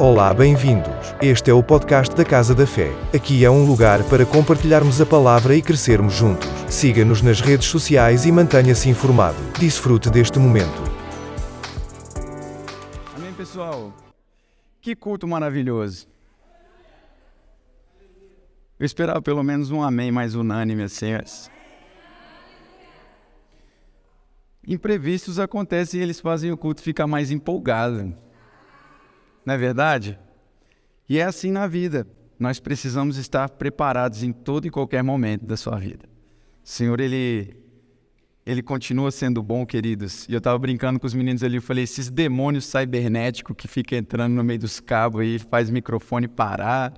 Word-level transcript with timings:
Olá, 0.00 0.32
bem-vindos. 0.32 1.12
Este 1.20 1.50
é 1.50 1.52
o 1.52 1.60
podcast 1.60 2.14
da 2.14 2.24
Casa 2.24 2.54
da 2.54 2.64
Fé. 2.64 2.88
Aqui 3.12 3.44
é 3.44 3.50
um 3.50 3.66
lugar 3.66 4.08
para 4.08 4.24
compartilharmos 4.24 5.00
a 5.00 5.06
palavra 5.06 5.56
e 5.56 5.60
crescermos 5.60 6.14
juntos. 6.14 6.46
Siga-nos 6.70 7.20
nas 7.20 7.40
redes 7.40 7.66
sociais 7.66 8.24
e 8.24 8.30
mantenha-se 8.30 8.88
informado. 8.88 9.36
Desfrute 9.58 10.08
deste 10.08 10.38
momento. 10.38 10.84
Amém, 13.16 13.34
pessoal? 13.34 13.92
Que 14.80 14.94
culto 14.94 15.26
maravilhoso. 15.26 16.06
Eu 18.78 18.86
esperava 18.86 19.20
pelo 19.20 19.42
menos 19.42 19.72
um 19.72 19.82
amém 19.82 20.12
mais 20.12 20.36
unânime 20.36 20.84
assim. 20.84 21.08
Imprevistos 24.64 25.40
acontecem 25.40 25.98
e 25.98 26.02
eles 26.04 26.20
fazem 26.20 26.52
o 26.52 26.56
culto 26.56 26.82
ficar 26.82 27.08
mais 27.08 27.32
empolgado. 27.32 28.14
Não 29.48 29.54
é 29.54 29.56
verdade? 29.56 30.18
E 31.08 31.18
é 31.18 31.22
assim 31.22 31.50
na 31.50 31.66
vida. 31.66 32.06
Nós 32.38 32.60
precisamos 32.60 33.16
estar 33.16 33.48
preparados 33.48 34.22
em 34.22 34.30
todo 34.30 34.66
e 34.66 34.70
qualquer 34.70 35.02
momento 35.02 35.46
da 35.46 35.56
sua 35.56 35.78
vida. 35.78 36.04
O 36.62 36.68
Senhor, 36.68 37.00
Ele, 37.00 37.56
Ele 38.44 38.62
continua 38.62 39.10
sendo 39.10 39.42
bom, 39.42 39.64
queridos. 39.64 40.28
E 40.28 40.34
eu 40.34 40.38
estava 40.38 40.58
brincando 40.58 41.00
com 41.00 41.06
os 41.06 41.14
meninos 41.14 41.42
ali, 41.42 41.56
eu 41.56 41.62
falei, 41.62 41.84
esses 41.84 42.10
demônios 42.10 42.66
cibernéticos 42.66 43.56
que 43.56 43.66
ficam 43.66 43.98
entrando 43.98 44.34
no 44.34 44.44
meio 44.44 44.58
dos 44.58 44.80
cabos 44.80 45.22
aí, 45.22 45.38
faz 45.38 45.70
microfone 45.70 46.28
parar, 46.28 46.92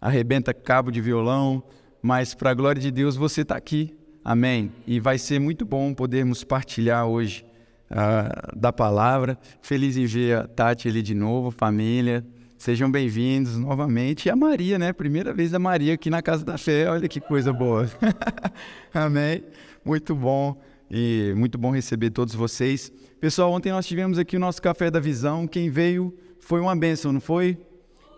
arrebenta 0.00 0.54
cabo 0.54 0.92
de 0.92 1.00
violão, 1.00 1.64
mas 2.00 2.32
para 2.32 2.50
a 2.50 2.54
glória 2.54 2.80
de 2.80 2.92
Deus 2.92 3.16
você 3.16 3.40
está 3.40 3.56
aqui. 3.56 3.98
Amém. 4.24 4.70
E 4.86 5.00
vai 5.00 5.18
ser 5.18 5.40
muito 5.40 5.66
bom 5.66 5.92
podermos 5.92 6.44
partilhar 6.44 7.06
hoje 7.06 7.44
da 8.56 8.72
palavra. 8.72 9.38
Feliz 9.60 9.96
em 9.96 10.06
ver 10.06 10.36
a 10.36 10.46
Tati 10.46 10.88
ali 10.88 11.02
de 11.02 11.14
novo, 11.14 11.50
família. 11.50 12.24
Sejam 12.56 12.90
bem-vindos 12.90 13.56
novamente. 13.56 14.26
E 14.26 14.30
a 14.30 14.36
Maria, 14.36 14.78
né? 14.78 14.92
Primeira 14.92 15.32
vez 15.32 15.54
a 15.54 15.58
Maria 15.58 15.94
aqui 15.94 16.10
na 16.10 16.20
Casa 16.20 16.44
da 16.44 16.58
Fé. 16.58 16.90
Olha 16.90 17.08
que 17.08 17.20
coisa 17.20 17.52
boa. 17.52 17.88
Amém. 18.92 19.44
Muito 19.84 20.14
bom. 20.14 20.60
E 20.90 21.32
muito 21.36 21.56
bom 21.56 21.70
receber 21.70 22.10
todos 22.10 22.34
vocês. 22.34 22.90
Pessoal, 23.20 23.52
ontem 23.52 23.70
nós 23.70 23.86
tivemos 23.86 24.18
aqui 24.18 24.36
o 24.36 24.40
nosso 24.40 24.60
Café 24.60 24.90
da 24.90 24.98
Visão. 24.98 25.46
Quem 25.46 25.70
veio 25.70 26.16
foi 26.40 26.60
uma 26.60 26.74
bênção, 26.74 27.12
não 27.12 27.20
foi? 27.20 27.58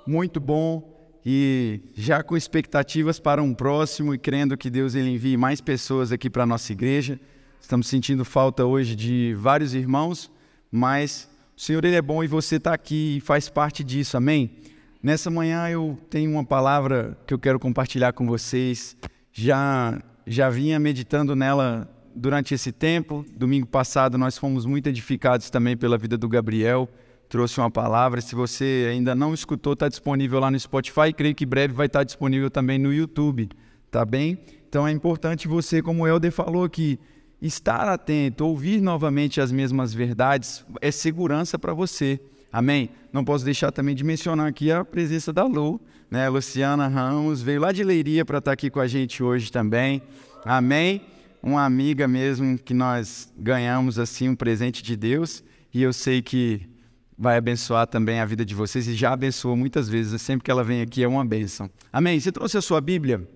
Muito 0.07 0.41
bom. 0.41 0.89
E 1.25 1.81
já 1.95 2.23
com 2.23 2.37
expectativas 2.37 3.21
para 3.21 3.43
um 3.43 3.53
próximo 3.53 4.15
e 4.15 4.19
crendo 4.19 4.57
que 4.57 4.71
Deus 4.71 4.95
ele 4.95 5.11
envie 5.11 5.37
mais 5.37 5.61
pessoas 5.61 6.13
aqui 6.13 6.31
para 6.31 6.45
a 6.45 6.47
nossa 6.47 6.73
igreja. 6.73 7.21
Estamos 7.61 7.87
sentindo 7.87 8.25
falta 8.25 8.65
hoje 8.65 8.97
de 8.97 9.35
vários 9.39 9.75
irmãos, 9.75 10.31
mas 10.73 11.31
o 11.57 11.61
Senhor 11.61 11.85
ele 11.85 11.95
é 11.95 12.03
bom 12.03 12.25
e 12.25 12.27
você 12.27 12.57
está 12.57 12.75
aqui 12.75 13.19
e 13.19 13.21
faz 13.21 13.49
parte 13.49 13.85
disso, 13.85 14.17
amém? 14.17 14.51
Nessa 15.03 15.31
manhã 15.31 15.69
eu 15.69 15.97
tenho 16.09 16.33
uma 16.33 16.45
palavra 16.45 17.17
que 17.27 17.33
eu 17.33 17.39
quero 17.39 17.61
compartilhar 17.61 18.13
com 18.13 18.27
vocês. 18.27 18.97
Já 19.33 20.01
já 20.27 20.49
vinha 20.49 20.79
meditando 20.79 21.37
nela 21.37 21.89
durante 22.15 22.55
esse 22.55 22.73
tempo. 22.73 23.25
Domingo 23.37 23.67
passado 23.67 24.19
nós 24.19 24.37
fomos 24.37 24.67
muito 24.67 24.89
edificados 24.89 25.49
também 25.51 25.77
pela 25.77 25.97
vida 25.97 26.19
do 26.19 26.29
Gabriel. 26.29 26.89
Trouxe 27.29 27.61
uma 27.61 27.71
palavra. 27.71 28.21
Se 28.21 28.35
você 28.35 28.89
ainda 28.91 29.15
não 29.15 29.33
escutou, 29.33 29.75
está 29.75 29.89
disponível 29.89 30.41
lá 30.41 30.51
no 30.51 30.59
Spotify. 30.59 31.13
Creio 31.17 31.35
que 31.35 31.47
breve 31.47 31.73
vai 31.73 31.87
estar 31.87 32.05
disponível 32.05 32.51
também 32.51 32.79
no 32.79 32.93
YouTube. 32.93 33.49
Tá 33.91 34.05
bem? 34.05 34.39
Então 34.69 34.87
é 34.87 34.91
importante 34.93 35.47
você, 35.47 35.83
como 35.83 36.03
o 36.03 36.07
Helder 36.07 36.33
falou 36.33 36.65
aqui, 36.65 36.99
estar 37.41 37.89
atento, 37.89 38.45
ouvir 38.45 38.81
novamente 38.81 39.41
as 39.41 39.51
mesmas 39.51 39.95
verdades 39.95 40.65
é 40.81 40.91
segurança 40.91 41.59
para 41.59 41.73
você. 41.73 42.21
Amém? 42.53 42.91
Não 43.13 43.25
posso 43.25 43.45
deixar 43.45 43.71
também 43.71 43.95
de 43.95 44.05
mencionar 44.05 44.49
aqui 44.49 44.71
a 44.71 44.85
presença 44.85 45.33
da 45.33 45.45
Lu, 45.45 45.81
né? 46.11 46.29
Luciana 46.29 46.89
Ramos 46.89 47.41
veio 47.41 47.61
lá 47.61 47.73
de 47.73 47.85
Leiria 47.85 48.25
para 48.25 48.39
estar 48.39 48.51
tá 48.51 48.53
aqui 48.53 48.69
com 48.69 48.81
a 48.81 48.87
gente 48.87 49.23
hoje 49.23 49.51
também. 49.51 50.03
Amém? 50.45 51.03
Uma 51.43 51.65
amiga 51.65 52.07
mesmo 52.07 52.59
que 52.59 52.75
nós 52.75 53.33
ganhamos 53.39 53.99
assim 53.99 54.29
um 54.29 54.35
presente 54.35 54.83
de 54.83 54.97
Deus 54.97 55.43
e 55.73 55.83
eu 55.83 55.93
sei 55.93 56.21
que 56.21 56.69
vai 57.17 57.37
abençoar 57.37 57.87
também 57.87 58.19
a 58.19 58.25
vida 58.25 58.45
de 58.45 58.55
vocês 58.55 58.89
e 58.89 58.95
já 58.95 59.13
abençoou 59.13 59.57
muitas 59.57 59.89
vezes. 59.89 60.21
Sempre 60.21 60.45
que 60.45 60.51
ela 60.51 60.65
vem 60.65 60.83
aqui 60.83 61.03
é 61.03 61.09
uma 61.09 61.25
bênção. 61.25 61.71
Amém? 61.93 62.19
Você 62.19 62.33
trouxe 62.33 62.59
a 62.59 62.63
sua 62.63 62.81
Bíblia? 62.81 63.27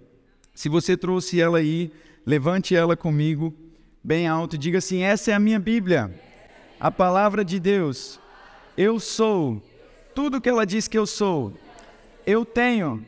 Se 0.55 0.69
você 0.69 0.97
trouxe 0.97 1.41
ela 1.41 1.59
aí, 1.59 1.91
levante 2.27 2.75
ela 2.75 2.97
comigo 2.97 3.55
bem 4.05 4.29
alto, 4.29 4.59
diga 4.59 4.79
assim: 4.79 5.03
essa 5.03 5.31
é 5.31 5.35
a 5.35 5.41
minha 5.41 5.59
Bíblia, 5.59 6.15
a 6.79 6.91
palavra 6.91 7.43
de 7.43 7.59
Deus. 7.59 8.21
Eu 8.77 9.01
sou 9.01 9.63
tudo 10.15 10.41
que 10.41 10.49
ela 10.49 10.67
diz 10.67 10.87
que 10.87 10.99
eu 10.99 11.07
sou. 11.07 11.55
Eu 12.27 12.45
tenho 12.45 13.05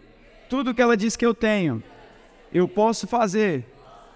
tudo 0.48 0.72
que 0.74 0.80
ela 0.80 0.96
diz 0.96 1.14
que 1.16 1.26
eu 1.26 1.34
tenho. 1.34 1.82
Eu 2.52 2.66
posso 2.66 3.06
fazer 3.06 3.66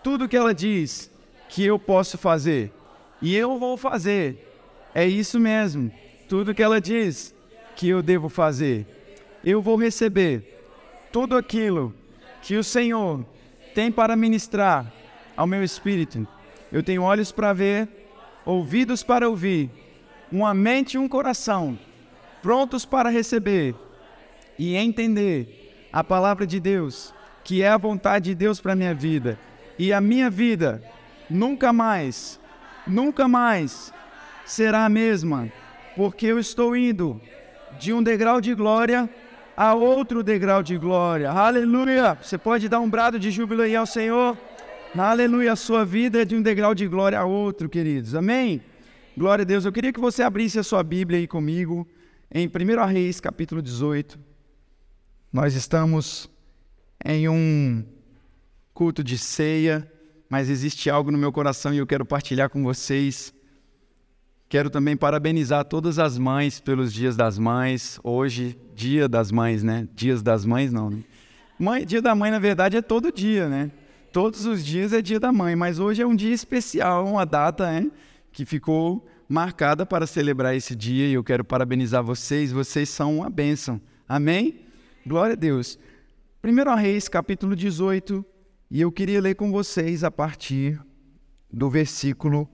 tudo 0.02 0.28
que 0.28 0.36
ela 0.36 0.54
diz 0.54 1.10
que 1.48 1.64
eu 1.64 1.78
posso 1.78 2.16
fazer. 2.16 2.72
E 3.20 3.36
eu 3.36 3.58
vou 3.58 3.76
fazer. 3.76 4.46
É 4.94 5.06
isso 5.06 5.38
mesmo. 5.38 5.92
Tudo 6.28 6.54
que 6.54 6.62
ela 6.62 6.80
diz 6.80 7.34
que 7.76 7.88
eu 7.88 8.02
devo 8.02 8.28
fazer. 8.28 8.86
Eu 9.44 9.60
vou 9.60 9.76
receber 9.76 10.62
tudo 11.12 11.36
aquilo 11.36 11.92
que 12.40 12.56
o 12.56 12.64
Senhor 12.64 13.24
tem 13.74 13.90
para 13.90 14.16
ministrar 14.16 14.90
ao 15.36 15.46
meu 15.46 15.62
espírito 15.64 16.26
eu 16.72 16.82
tenho 16.82 17.02
olhos 17.02 17.32
para 17.32 17.52
ver, 17.52 17.88
ouvidos 18.44 19.02
para 19.02 19.28
ouvir, 19.28 19.70
uma 20.30 20.54
mente 20.54 20.94
e 20.94 20.98
um 20.98 21.08
coração 21.08 21.78
prontos 22.42 22.84
para 22.84 23.10
receber 23.10 23.74
e 24.58 24.76
entender 24.76 25.88
a 25.92 26.02
palavra 26.02 26.46
de 26.46 26.60
Deus, 26.60 27.14
que 27.44 27.62
é 27.62 27.68
a 27.68 27.76
vontade 27.76 28.30
de 28.30 28.34
Deus 28.34 28.60
para 28.60 28.76
minha 28.76 28.94
vida. 28.94 29.38
E 29.78 29.92
a 29.92 30.00
minha 30.00 30.28
vida 30.28 30.82
nunca 31.28 31.72
mais, 31.72 32.38
nunca 32.86 33.26
mais 33.26 33.92
será 34.44 34.84
a 34.84 34.88
mesma, 34.88 35.50
porque 35.96 36.26
eu 36.26 36.38
estou 36.38 36.76
indo 36.76 37.20
de 37.78 37.92
um 37.92 38.02
degrau 38.02 38.40
de 38.40 38.54
glória 38.54 39.08
a 39.56 39.74
outro 39.74 40.22
degrau 40.22 40.62
de 40.62 40.76
glória. 40.76 41.30
Aleluia! 41.30 42.18
Você 42.20 42.36
pode 42.36 42.68
dar 42.68 42.80
um 42.80 42.88
brado 42.88 43.18
de 43.18 43.30
júbilo 43.30 43.62
aí 43.62 43.74
ao 43.74 43.86
Senhor? 43.86 44.36
Aleluia, 44.96 45.52
a 45.52 45.56
sua 45.56 45.84
vida 45.84 46.22
é 46.22 46.24
de 46.24 46.34
um 46.34 46.42
degrau 46.42 46.74
de 46.74 46.84
glória 46.88 47.16
a 47.16 47.24
outro, 47.24 47.68
queridos. 47.68 48.16
Amém? 48.16 48.60
Glória 49.16 49.42
a 49.42 49.46
Deus. 49.46 49.64
Eu 49.64 49.70
queria 49.70 49.92
que 49.92 50.00
você 50.00 50.20
abrisse 50.20 50.58
a 50.58 50.64
sua 50.64 50.82
Bíblia 50.82 51.20
aí 51.20 51.28
comigo 51.28 51.86
em 52.28 52.48
1 52.48 52.86
Reis, 52.86 53.20
capítulo 53.20 53.62
18. 53.62 54.18
Nós 55.32 55.54
estamos 55.54 56.28
em 57.04 57.28
um 57.28 57.84
culto 58.74 59.04
de 59.04 59.16
ceia, 59.16 59.88
mas 60.28 60.50
existe 60.50 60.90
algo 60.90 61.12
no 61.12 61.18
meu 61.18 61.30
coração 61.30 61.72
e 61.72 61.78
eu 61.78 61.86
quero 61.86 62.04
partilhar 62.04 62.50
com 62.50 62.64
vocês. 62.64 63.32
Quero 64.48 64.70
também 64.70 64.96
parabenizar 64.96 65.64
todas 65.66 66.00
as 66.00 66.18
mães 66.18 66.58
pelos 66.58 66.92
dias 66.92 67.16
das 67.16 67.38
mães. 67.38 68.00
Hoje, 68.02 68.58
dia 68.74 69.08
das 69.08 69.30
mães, 69.30 69.62
né? 69.62 69.86
Dias 69.94 70.20
das 70.20 70.44
mães, 70.44 70.72
não. 70.72 70.90
Né? 70.90 71.04
Mãe, 71.56 71.86
dia 71.86 72.02
da 72.02 72.12
mãe, 72.12 72.32
na 72.32 72.40
verdade, 72.40 72.76
é 72.76 72.82
todo 72.82 73.12
dia, 73.12 73.48
né? 73.48 73.70
Todos 74.12 74.46
os 74.46 74.64
dias 74.64 74.92
é 74.92 75.00
dia 75.00 75.20
da 75.20 75.32
mãe, 75.32 75.54
mas 75.54 75.78
hoje 75.78 76.02
é 76.02 76.06
um 76.06 76.14
dia 76.14 76.34
especial, 76.34 77.06
uma 77.06 77.24
data 77.24 77.70
né, 77.70 77.90
que 78.32 78.44
ficou 78.44 79.06
marcada 79.28 79.86
para 79.86 80.06
celebrar 80.06 80.56
esse 80.56 80.74
dia 80.74 81.06
e 81.06 81.12
eu 81.12 81.22
quero 81.22 81.44
parabenizar 81.44 82.02
vocês, 82.02 82.50
vocês 82.50 82.88
são 82.88 83.18
uma 83.18 83.30
bênção. 83.30 83.80
Amém? 84.08 84.60
Glória 85.06 85.34
a 85.34 85.36
Deus. 85.36 85.78
1 86.42 86.74
Reis, 86.74 87.08
capítulo 87.08 87.54
18, 87.54 88.24
e 88.70 88.80
eu 88.80 88.90
queria 88.90 89.20
ler 89.20 89.34
com 89.34 89.52
vocês 89.52 90.02
a 90.02 90.10
partir 90.10 90.80
do 91.52 91.70
versículo. 91.70 92.48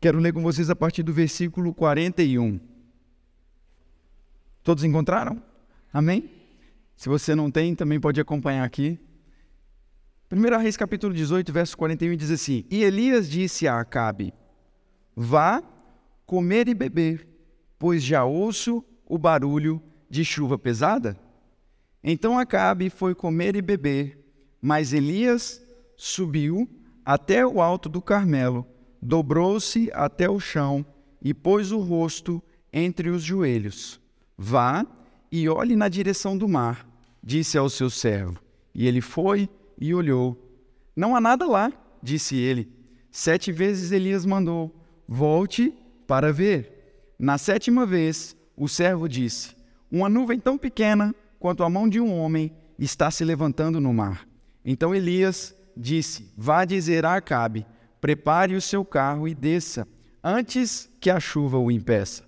Quero 0.00 0.18
ler 0.18 0.32
com 0.32 0.42
vocês 0.42 0.70
a 0.70 0.76
partir 0.76 1.02
do 1.02 1.12
versículo 1.12 1.74
41. 1.74 2.60
Todos 4.62 4.84
encontraram? 4.84 5.42
Amém? 5.92 6.30
Se 6.96 7.08
você 7.08 7.34
não 7.34 7.50
tem, 7.50 7.74
também 7.74 8.00
pode 8.00 8.20
acompanhar 8.20 8.64
aqui. 8.64 8.98
1 10.34 10.58
Reis 10.58 10.76
capítulo 10.76 11.14
18, 11.14 11.52
verso 11.52 11.78
41 11.78 12.16
diz 12.16 12.28
assim: 12.28 12.64
E 12.68 12.82
Elias 12.82 13.30
disse 13.30 13.68
a 13.68 13.78
Acabe: 13.78 14.34
Vá 15.14 15.62
comer 16.26 16.66
e 16.66 16.74
beber, 16.74 17.24
pois 17.78 18.02
já 18.02 18.24
ouço 18.24 18.84
o 19.06 19.16
barulho 19.16 19.80
de 20.10 20.24
chuva 20.24 20.58
pesada. 20.58 21.16
Então 22.02 22.36
Acabe 22.36 22.90
foi 22.90 23.14
comer 23.14 23.54
e 23.54 23.62
beber, 23.62 24.18
mas 24.60 24.92
Elias 24.92 25.64
subiu 25.96 26.68
até 27.04 27.46
o 27.46 27.62
alto 27.62 27.88
do 27.88 28.02
Carmelo, 28.02 28.66
dobrou-se 29.00 29.88
até 29.94 30.28
o 30.28 30.40
chão 30.40 30.84
e 31.22 31.32
pôs 31.32 31.70
o 31.70 31.78
rosto 31.78 32.42
entre 32.72 33.08
os 33.08 33.22
joelhos. 33.22 34.00
Vá 34.36 34.84
e 35.30 35.48
olhe 35.48 35.76
na 35.76 35.88
direção 35.88 36.36
do 36.36 36.48
mar, 36.48 36.88
disse 37.22 37.56
ao 37.56 37.70
seu 37.70 37.88
servo. 37.88 38.40
E 38.74 38.88
ele 38.88 39.00
foi 39.00 39.48
e 39.78 39.94
olhou. 39.94 40.36
Não 40.96 41.14
há 41.14 41.20
nada 41.20 41.46
lá, 41.46 41.72
disse 42.02 42.36
ele. 42.36 42.70
Sete 43.10 43.52
vezes 43.52 43.92
Elias 43.92 44.24
mandou: 44.26 44.74
Volte 45.06 45.72
para 46.06 46.32
ver. 46.32 47.14
Na 47.18 47.38
sétima 47.38 47.86
vez, 47.86 48.36
o 48.56 48.68
servo 48.68 49.08
disse: 49.08 49.54
Uma 49.90 50.08
nuvem 50.08 50.38
tão 50.38 50.58
pequena 50.58 51.14
quanto 51.38 51.62
a 51.62 51.70
mão 51.70 51.88
de 51.88 52.00
um 52.00 52.12
homem 52.12 52.52
está 52.78 53.10
se 53.10 53.24
levantando 53.24 53.80
no 53.80 53.92
mar. 53.92 54.26
Então 54.64 54.94
Elias 54.94 55.54
disse: 55.76 56.32
Vá 56.36 56.64
dizer 56.64 57.04
a 57.04 57.16
Acabe: 57.16 57.66
Prepare 58.00 58.54
o 58.54 58.60
seu 58.60 58.84
carro 58.84 59.28
e 59.28 59.34
desça, 59.34 59.86
antes 60.22 60.90
que 61.00 61.10
a 61.10 61.20
chuva 61.20 61.58
o 61.58 61.70
impeça. 61.70 62.24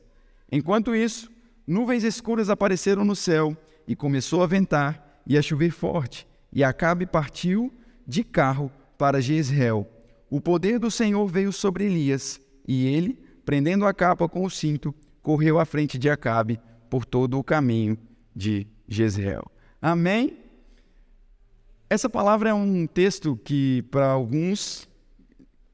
Enquanto 0.51 0.95
isso, 0.95 1.31
nuvens 1.67 2.05
escuras 2.05 2.49
apareceram 2.49 3.05
no 3.05 3.17
céu 3.17 3.57
e 3.87 3.97
começou 3.97 4.43
a 4.43 4.47
ventar 4.47 5.21
e 5.27 5.37
a 5.37 5.43
chover 5.43 5.71
forte. 5.71 6.27
E 6.57 6.65
Acabe 6.65 7.05
partiu 7.05 7.71
de 8.09 8.25
carro 8.25 8.73
para 8.97 9.21
Jezreel. 9.21 9.87
O 10.31 10.41
poder 10.41 10.79
do 10.79 10.91
Senhor 10.91 11.27
veio 11.27 11.53
sobre 11.53 11.85
Elias, 11.85 12.41
e 12.67 12.87
ele, 12.87 13.19
prendendo 13.45 13.85
a 13.85 13.93
capa 13.93 14.27
com 14.27 14.43
o 14.43 14.49
cinto, 14.49 14.95
correu 15.21 15.59
à 15.59 15.67
frente 15.67 15.99
de 15.99 16.09
Acabe 16.09 16.59
por 16.89 17.05
todo 17.05 17.39
o 17.39 17.45
caminho 17.45 17.99
de 18.35 18.67
Jezreel. 18.89 19.45
Amém? 19.83 20.39
Essa 21.91 22.09
palavra 22.09 22.49
é 22.49 22.55
um 22.55 22.87
texto 22.87 23.37
que, 23.45 23.83
para 23.91 24.07
alguns 24.07 24.89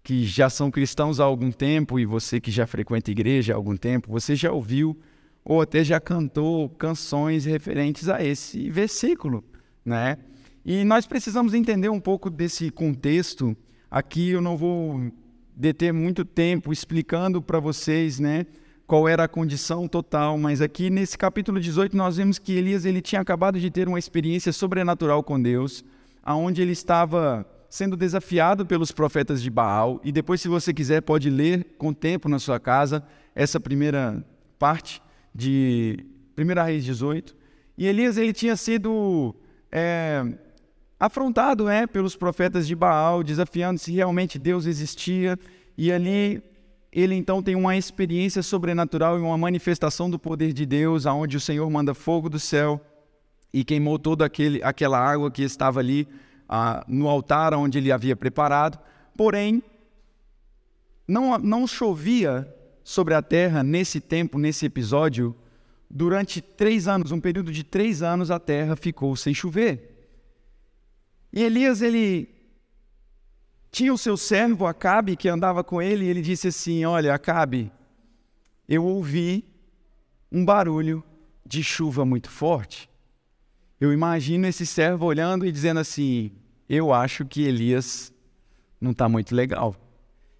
que 0.02 0.25
já 0.25 0.50
são 0.50 0.69
cristãos 0.69 1.20
há 1.20 1.25
algum 1.25 1.52
tempo 1.52 1.96
e 1.96 2.05
você 2.05 2.40
que 2.40 2.50
já 2.50 2.67
frequenta 2.67 3.08
a 3.08 3.12
igreja 3.12 3.52
há 3.52 3.56
algum 3.56 3.76
tempo, 3.76 4.11
você 4.11 4.35
já 4.35 4.50
ouviu 4.50 5.00
ou 5.44 5.61
até 5.61 5.85
já 5.85 6.00
cantou 6.00 6.69
canções 6.70 7.44
referentes 7.44 8.08
a 8.08 8.20
esse 8.20 8.69
versículo, 8.69 9.44
né? 9.85 10.19
E 10.64 10.85
nós 10.85 11.06
precisamos 11.06 11.55
entender 11.55 11.88
um 11.88 11.99
pouco 11.99 12.31
desse 12.31 12.70
contexto. 12.70 13.56
Aqui 13.91 14.31
eu 14.31 14.41
não 14.41 14.56
vou 14.56 15.11
deter 15.56 15.93
muito 15.93 16.25
tempo 16.25 16.73
explicando 16.73 17.43
para 17.43 17.59
vocês, 17.59 18.20
né, 18.20 18.47
qual 18.87 19.09
era 19.09 19.25
a 19.25 19.29
condição 19.29 19.88
total, 19.88 20.38
mas 20.38 20.61
aqui 20.61 20.88
nesse 20.88 21.19
capítulo 21.19 21.61
18 21.61 21.97
nós 21.97 22.17
vemos 22.17 22.38
que 22.38 22.53
Elias 22.53 22.85
ele 22.85 23.03
tinha 23.03 23.20
acabado 23.20 23.59
de 23.59 23.70
ter 23.70 23.88
uma 23.88 23.99
experiência 23.99 24.53
sobrenatural 24.53 25.23
com 25.23 25.41
Deus, 25.41 25.85
aonde 26.23 26.62
ele 26.62 26.73
estava 26.73 27.44
sendo 27.69 27.97
desafiado 27.97 28.64
pelos 28.64 28.93
profetas 28.93 29.43
de 29.43 29.50
Baal, 29.50 30.00
e 30.05 30.12
depois 30.12 30.41
se 30.41 30.49
você 30.49 30.73
quiser 30.73 31.00
pode 31.03 31.29
ler 31.29 31.75
com 31.76 31.93
tempo 31.93 32.29
na 32.29 32.38
sua 32.38 32.61
casa 32.61 33.03
essa 33.35 33.59
primeira 33.59 34.25
parte 34.59 35.03
de 35.35 36.06
1 36.38 36.64
Reis 36.64 36.85
18. 36.85 37.37
E 37.76 37.87
Elias 37.87 38.17
ele 38.17 38.32
tinha 38.32 38.56
sido 38.56 39.35
é, 39.73 40.23
afrontado 41.02 41.69
é, 41.69 41.84
pelos 41.84 42.14
profetas 42.14 42.64
de 42.64 42.76
Baal, 42.76 43.25
desafiando 43.25 43.76
se 43.76 43.90
realmente 43.90 44.38
Deus 44.38 44.66
existia. 44.66 45.37
E 45.76 45.90
ali 45.90 46.40
ele 46.93 47.16
então 47.16 47.43
tem 47.43 47.56
uma 47.56 47.76
experiência 47.76 48.40
sobrenatural 48.40 49.19
e 49.19 49.20
uma 49.20 49.37
manifestação 49.37 50.08
do 50.08 50.16
poder 50.16 50.52
de 50.52 50.64
Deus, 50.64 51.04
aonde 51.04 51.37
o 51.37 51.40
Senhor 51.40 51.69
manda 51.69 51.93
fogo 51.93 52.28
do 52.28 52.38
céu 52.38 52.81
e 53.52 53.64
queimou 53.64 53.99
toda 53.99 54.25
aquele, 54.25 54.62
aquela 54.62 54.96
água 54.96 55.28
que 55.28 55.43
estava 55.43 55.81
ali 55.81 56.06
ah, 56.49 56.84
no 56.87 57.08
altar 57.08 57.52
onde 57.52 57.78
ele 57.78 57.90
havia 57.90 58.14
preparado. 58.14 58.78
Porém, 59.16 59.60
não, 61.08 61.37
não 61.37 61.66
chovia 61.66 62.49
sobre 62.84 63.12
a 63.14 63.20
terra 63.20 63.64
nesse 63.64 64.00
tempo, 64.00 64.38
nesse 64.38 64.66
episódio, 64.66 65.34
durante 65.90 66.40
três 66.40 66.87
anos, 66.87 67.10
um 67.10 67.20
período 67.20 67.50
de 67.50 67.64
três 67.64 68.04
anos, 68.04 68.31
a 68.31 68.38
terra 68.38 68.76
ficou 68.76 69.16
sem 69.16 69.34
chover. 69.34 69.92
E 71.32 71.43
Elias, 71.43 71.81
ele 71.81 72.29
tinha 73.70 73.93
o 73.93 73.99
seu 73.99 74.17
servo 74.17 74.67
Acabe 74.67 75.17
que 75.17 75.29
andava 75.29 75.64
com 75.64 75.81
ele, 75.81 76.05
e 76.05 76.08
ele 76.08 76.20
disse 76.20 76.49
assim: 76.49 76.84
Olha, 76.84 77.14
Acabe, 77.14 77.73
eu 78.69 78.84
ouvi 78.84 79.44
um 80.31 80.44
barulho 80.44 81.02
de 81.46 81.62
chuva 81.62 82.05
muito 82.05 82.31
forte. 82.31 82.88
Eu 83.81 83.93
imagino 83.93 84.46
esse 84.46 84.67
servo 84.67 85.06
olhando 85.06 85.46
e 85.46 85.52
dizendo 85.52 85.81
assim: 85.81 86.32
Eu 86.69 86.93
acho 86.93 87.25
que 87.25 87.43
Elias 87.43 88.12
não 88.81 88.90
está 88.90 89.08
muito 89.08 89.35
legal. 89.35 89.75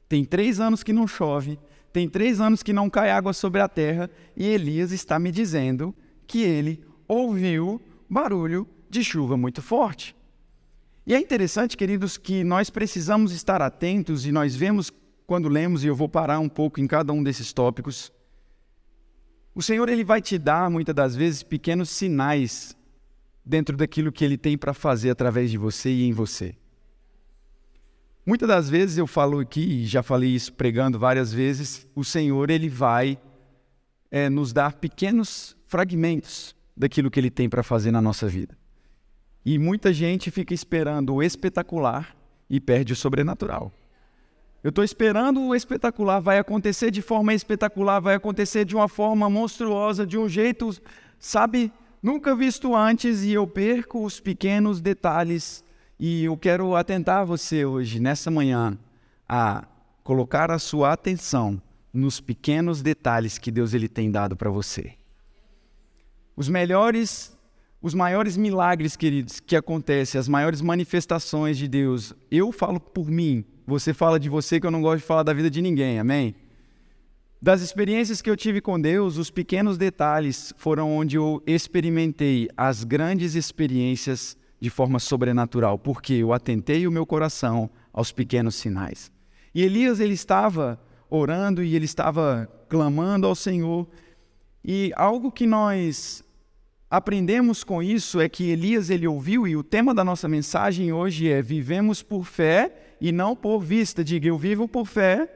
Tem 0.09 0.25
três 0.25 0.61
anos 0.61 0.83
que 0.83 0.93
não 0.93 1.07
chove, 1.07 1.59
tem 1.93 2.09
três 2.09 2.41
anos 2.41 2.63
que 2.63 2.73
não 2.73 2.91
cai 2.91 3.11
água 3.11 3.33
sobre 3.33 3.61
a 3.61 3.69
terra 3.69 4.11
e 4.37 4.47
Elias 4.47 4.93
está 4.93 5.19
me 5.19 5.31
dizendo 5.31 5.95
que 6.27 6.43
ele 6.43 6.85
ouviu 7.09 7.81
barulho 8.09 8.69
de 8.91 9.03
chuva 9.03 9.37
muito 9.37 9.63
forte. 9.63 10.15
E 11.07 11.15
é 11.15 11.21
interessante, 11.21 11.77
queridos, 11.77 12.17
que 12.17 12.45
nós 12.45 12.71
precisamos 12.71 13.33
estar 13.33 13.61
atentos 13.61 14.25
e 14.25 14.33
nós 14.33 14.55
vemos 14.55 14.93
quando 15.27 15.49
lemos, 15.49 15.83
e 15.83 15.87
eu 15.87 15.97
vou 15.97 16.09
parar 16.09 16.39
um 16.39 16.49
pouco 16.49 16.81
em 16.81 16.87
cada 16.87 17.13
um 17.13 17.23
desses 17.23 17.53
tópicos. 17.53 18.13
O 19.55 19.63
Senhor 19.63 19.89
ele 19.89 20.05
vai 20.05 20.21
te 20.21 20.39
dar 20.39 20.71
muitas 20.71 20.95
das 20.95 21.17
vezes 21.17 21.43
pequenos 21.43 21.91
sinais 21.91 22.77
dentro 23.45 23.77
daquilo 23.77 24.13
que 24.13 24.25
ele 24.25 24.39
tem 24.39 24.57
para 24.57 24.73
fazer 24.73 25.11
através 25.11 25.51
de 25.51 25.59
você 25.59 25.91
e 25.91 26.05
em 26.05 26.13
você. 26.13 26.55
Muitas 28.25 28.49
das 28.49 28.71
vezes 28.71 28.99
eu 28.99 29.07
falo 29.07 29.41
aqui, 29.41 29.61
e 29.61 29.87
já 29.87 30.03
falei 30.03 30.31
isso 30.31 30.53
pregando 30.53 30.99
várias 30.99 31.33
vezes, 31.33 31.89
o 31.95 32.05
Senhor 32.05 32.51
ele 32.51 32.69
vai 32.69 33.19
é, 34.11 34.31
nos 34.31 34.53
dar 34.53 34.75
pequenos 34.75 35.57
fragmentos 35.65 36.55
daquilo 36.77 37.11
que 37.11 37.19
ele 37.19 37.31
tem 37.31 37.49
para 37.49 37.65
fazer 37.65 37.91
na 37.91 38.01
nossa 38.01 38.29
vida. 38.29 38.57
E 39.45 39.59
muita 39.59 39.93
gente 39.93 40.31
fica 40.31 40.55
esperando 40.55 41.15
o 41.15 41.23
espetacular 41.23 42.17
e 42.49 42.61
perde 42.61 42.93
o 42.93 42.97
sobrenatural. 42.97 43.73
Eu 44.63 44.69
estou 44.69 44.85
esperando 44.85 45.41
o 45.41 45.55
espetacular, 45.55 46.21
vai 46.21 46.39
acontecer 46.39 46.91
de 46.91 47.03
forma 47.03 47.35
espetacular, 47.35 48.01
vai 48.01 48.15
acontecer 48.15 48.65
de 48.65 48.77
uma 48.77 48.89
forma 48.89 49.29
monstruosa, 49.29 50.07
de 50.07 50.17
um 50.17 50.29
jeito, 50.29 50.71
sabe, 51.19 51.73
nunca 52.01 52.37
visto 52.37 52.75
antes, 52.75 53.25
e 53.25 53.33
eu 53.33 53.47
perco 53.47 54.05
os 54.05 54.21
pequenos 54.21 54.81
detalhes 54.81 55.65
e 56.05 56.25
eu 56.25 56.37
quero 56.37 56.75
atentar 56.75 57.25
você 57.25 57.65
hoje, 57.65 58.01
nessa 58.01 58.29
manhã, 58.29 58.77
a 59.29 59.65
colocar 60.03 60.51
a 60.51 60.59
sua 60.59 60.93
atenção 60.93 61.63
nos 61.93 62.21
pequenos 62.21 62.83
detalhes 62.83 63.39
que 63.39 63.53
Deus 63.53 63.73
ele 63.73 63.89
tem 63.89 64.11
dado 64.11 64.35
para 64.35 64.51
você. 64.51 64.95
Os 66.35 66.49
melhores, 66.49 67.32
os 67.83 67.95
maiores 67.95 68.37
milagres, 68.37 68.97
queridos, 68.97 69.41
que 69.41 69.57
acontecem, 69.57 70.19
as 70.19 70.29
maiores 70.29 70.61
manifestações 70.61 71.59
de 71.59 71.67
Deus, 71.67 72.15
eu 72.31 72.53
falo 72.53 72.79
por 72.79 73.11
mim, 73.11 73.45
você 73.67 73.93
fala 73.93 74.21
de 74.21 74.29
você 74.29 74.61
que 74.61 74.67
eu 74.67 74.71
não 74.71 74.81
gosto 74.81 75.01
de 75.01 75.07
falar 75.07 75.25
da 75.25 75.33
vida 75.33 75.51
de 75.51 75.61
ninguém, 75.61 75.99
amém? 75.99 76.35
Das 77.41 77.61
experiências 77.61 78.23
que 78.23 78.31
eu 78.31 78.37
tive 78.37 78.61
com 78.61 78.81
Deus, 78.81 79.17
os 79.17 79.29
pequenos 79.29 79.77
detalhes 79.77 80.55
foram 80.57 80.97
onde 80.97 81.17
eu 81.17 81.43
experimentei 81.45 82.49
as 82.57 82.85
grandes 82.85 83.35
experiências 83.35 84.37
de 84.61 84.71
forma 84.71 85.01
sobrenatural, 85.01 85.77
porque 85.77 86.15
eu 86.15 86.33
atentei 86.33 86.87
o 86.87 86.93
meu 86.93 87.05
coração 87.05 87.69
aos 87.93 88.13
pequenos 88.13 88.55
sinais. 88.55 89.11
E 89.53 89.61
Elias 89.65 89.99
ele 89.99 90.15
estava 90.15 90.81
orando 91.11 91.65
e 91.65 91.75
ele 91.75 91.85
estava 91.85 92.49
clamando 92.69 93.27
ao 93.27 93.35
Senhor. 93.35 93.89
E 94.65 94.93
algo 94.95 95.33
que 95.33 95.47
nós 95.47 96.25
aprendemos 96.93 97.65
com 97.65 97.83
isso 97.83 98.21
é 98.21 98.29
que 98.29 98.51
Elias 98.51 98.91
ele 98.91 99.07
ouviu 99.07 99.49
e 99.49 99.57
o 99.57 99.63
tema 99.63 99.95
da 99.95 100.05
nossa 100.05 100.29
mensagem 100.29 100.93
hoje 100.93 101.27
é 101.27 101.41
vivemos 101.41 102.03
por 102.03 102.27
fé 102.27 102.71
e 103.01 103.11
não 103.11 103.35
por 103.35 103.61
vista. 103.61 104.05
Diga 104.05 104.29
eu 104.29 104.37
vivo 104.37 104.69
por 104.69 104.85
fé 104.85 105.27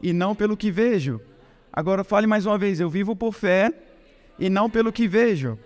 e 0.00 0.10
não 0.14 0.34
pelo 0.34 0.56
que 0.56 0.70
vejo. 0.70 1.20
Agora 1.70 2.02
fale 2.02 2.26
mais 2.26 2.46
uma 2.46 2.56
vez, 2.56 2.80
eu 2.80 2.88
vivo 2.88 3.14
por 3.14 3.34
fé 3.34 3.70
e 4.38 4.48
não 4.48 4.70
pelo 4.70 4.90
que 4.90 5.06
vejo. 5.06 5.58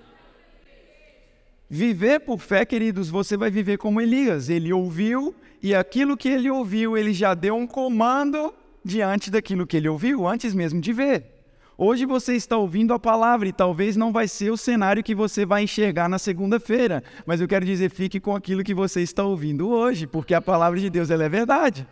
Viver 1.71 2.19
por 2.19 2.41
fé, 2.41 2.65
queridos, 2.65 3.09
você 3.09 3.37
vai 3.37 3.53
viver 3.53 3.79
como 3.79 4.01
Elias. 4.01 4.49
Ele 4.49 4.73
ouviu 4.73 5.33
e 5.63 5.77
aquilo 5.77 6.17
que 6.17 6.29
ele 6.29 6.51
ouviu, 6.51 6.99
ele 6.99 7.13
já 7.13 7.35
deu 7.35 7.55
um 7.55 7.69
comando 7.69 8.53
diante 8.85 9.31
daquilo 9.31 9.65
que 9.65 9.77
ele 9.77 9.89
ouviu, 9.89 10.27
antes 10.27 10.53
mesmo 10.53 10.81
de 10.81 10.93
ver. 10.93 11.34
Hoje 11.77 12.07
você 12.07 12.35
está 12.37 12.57
ouvindo 12.57 12.95
a 12.95 12.99
palavra 13.01 13.49
e 13.49 13.53
talvez 13.53 13.97
não 13.97 14.13
vai 14.13 14.29
ser 14.29 14.51
o 14.51 14.57
cenário 14.57 15.03
que 15.03 15.15
você 15.15 15.45
vai 15.45 15.65
enxergar 15.65 16.09
na 16.09 16.19
segunda-feira, 16.19 17.03
mas 17.27 17.41
eu 17.41 17.49
quero 17.49 17.67
dizer, 17.67 17.91
fique 17.91 18.21
com 18.21 18.37
aquilo 18.37 18.63
que 18.63 18.73
você 18.73 19.03
está 19.03 19.25
ouvindo 19.25 19.69
hoje, 19.69 20.07
porque 20.07 20.35
a 20.35 20.41
palavra 20.41 20.79
de 20.79 20.89
Deus 20.89 21.11
ela 21.11 21.25
é 21.25 21.29
verdade. 21.29 21.85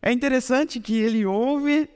É 0.00 0.12
interessante 0.12 0.78
que 0.78 0.96
ele 0.96 1.26
ouve 1.26 1.88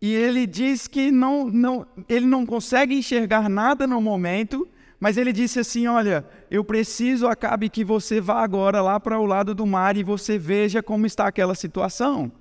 e 0.00 0.14
ele 0.14 0.46
diz 0.46 0.88
que 0.88 1.10
não, 1.10 1.46
não, 1.48 1.86
ele 2.08 2.24
não 2.24 2.46
consegue 2.46 2.94
enxergar 2.94 3.50
nada 3.50 3.86
no 3.86 4.00
momento, 4.00 4.66
mas 4.98 5.18
ele 5.18 5.32
disse 5.32 5.60
assim: 5.60 5.86
Olha, 5.86 6.24
eu 6.50 6.64
preciso, 6.64 7.26
acabe 7.26 7.68
que 7.68 7.84
você 7.84 8.20
vá 8.20 8.42
agora 8.42 8.80
lá 8.80 8.98
para 8.98 9.18
o 9.18 9.26
lado 9.26 9.54
do 9.54 9.66
mar 9.66 9.98
e 9.98 10.02
você 10.02 10.38
veja 10.38 10.82
como 10.82 11.04
está 11.04 11.26
aquela 11.26 11.54
situação. 11.54 12.32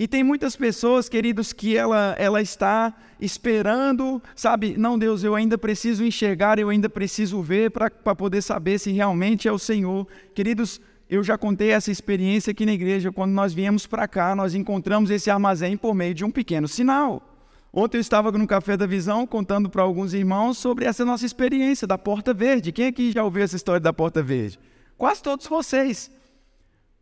E 0.00 0.08
tem 0.08 0.24
muitas 0.24 0.56
pessoas, 0.56 1.10
queridos, 1.10 1.52
que 1.52 1.76
ela, 1.76 2.16
ela 2.18 2.40
está 2.40 2.94
esperando, 3.20 4.22
sabe? 4.34 4.74
Não, 4.78 4.98
Deus, 4.98 5.22
eu 5.22 5.34
ainda 5.34 5.58
preciso 5.58 6.02
enxergar, 6.02 6.58
eu 6.58 6.70
ainda 6.70 6.88
preciso 6.88 7.42
ver 7.42 7.70
para 7.70 7.90
poder 8.16 8.40
saber 8.40 8.78
se 8.78 8.90
realmente 8.92 9.46
é 9.46 9.52
o 9.52 9.58
Senhor. 9.58 10.08
Queridos, 10.34 10.80
eu 11.06 11.22
já 11.22 11.36
contei 11.36 11.72
essa 11.72 11.90
experiência 11.90 12.50
aqui 12.50 12.64
na 12.64 12.72
igreja. 12.72 13.12
Quando 13.12 13.32
nós 13.32 13.52
viemos 13.52 13.86
para 13.86 14.08
cá, 14.08 14.34
nós 14.34 14.54
encontramos 14.54 15.10
esse 15.10 15.30
armazém 15.30 15.76
por 15.76 15.94
meio 15.94 16.14
de 16.14 16.24
um 16.24 16.30
pequeno 16.30 16.66
sinal. 16.66 17.22
Ontem 17.70 17.98
eu 17.98 18.00
estava 18.00 18.32
no 18.32 18.46
Café 18.46 18.78
da 18.78 18.86
Visão 18.86 19.26
contando 19.26 19.68
para 19.68 19.82
alguns 19.82 20.14
irmãos 20.14 20.56
sobre 20.56 20.86
essa 20.86 21.04
nossa 21.04 21.26
experiência 21.26 21.86
da 21.86 21.98
Porta 21.98 22.32
Verde. 22.32 22.72
Quem 22.72 22.86
aqui 22.86 23.12
já 23.12 23.22
ouviu 23.22 23.42
essa 23.42 23.54
história 23.54 23.80
da 23.80 23.92
Porta 23.92 24.22
Verde? 24.22 24.58
Quase 24.96 25.22
todos 25.22 25.46
vocês. 25.46 26.10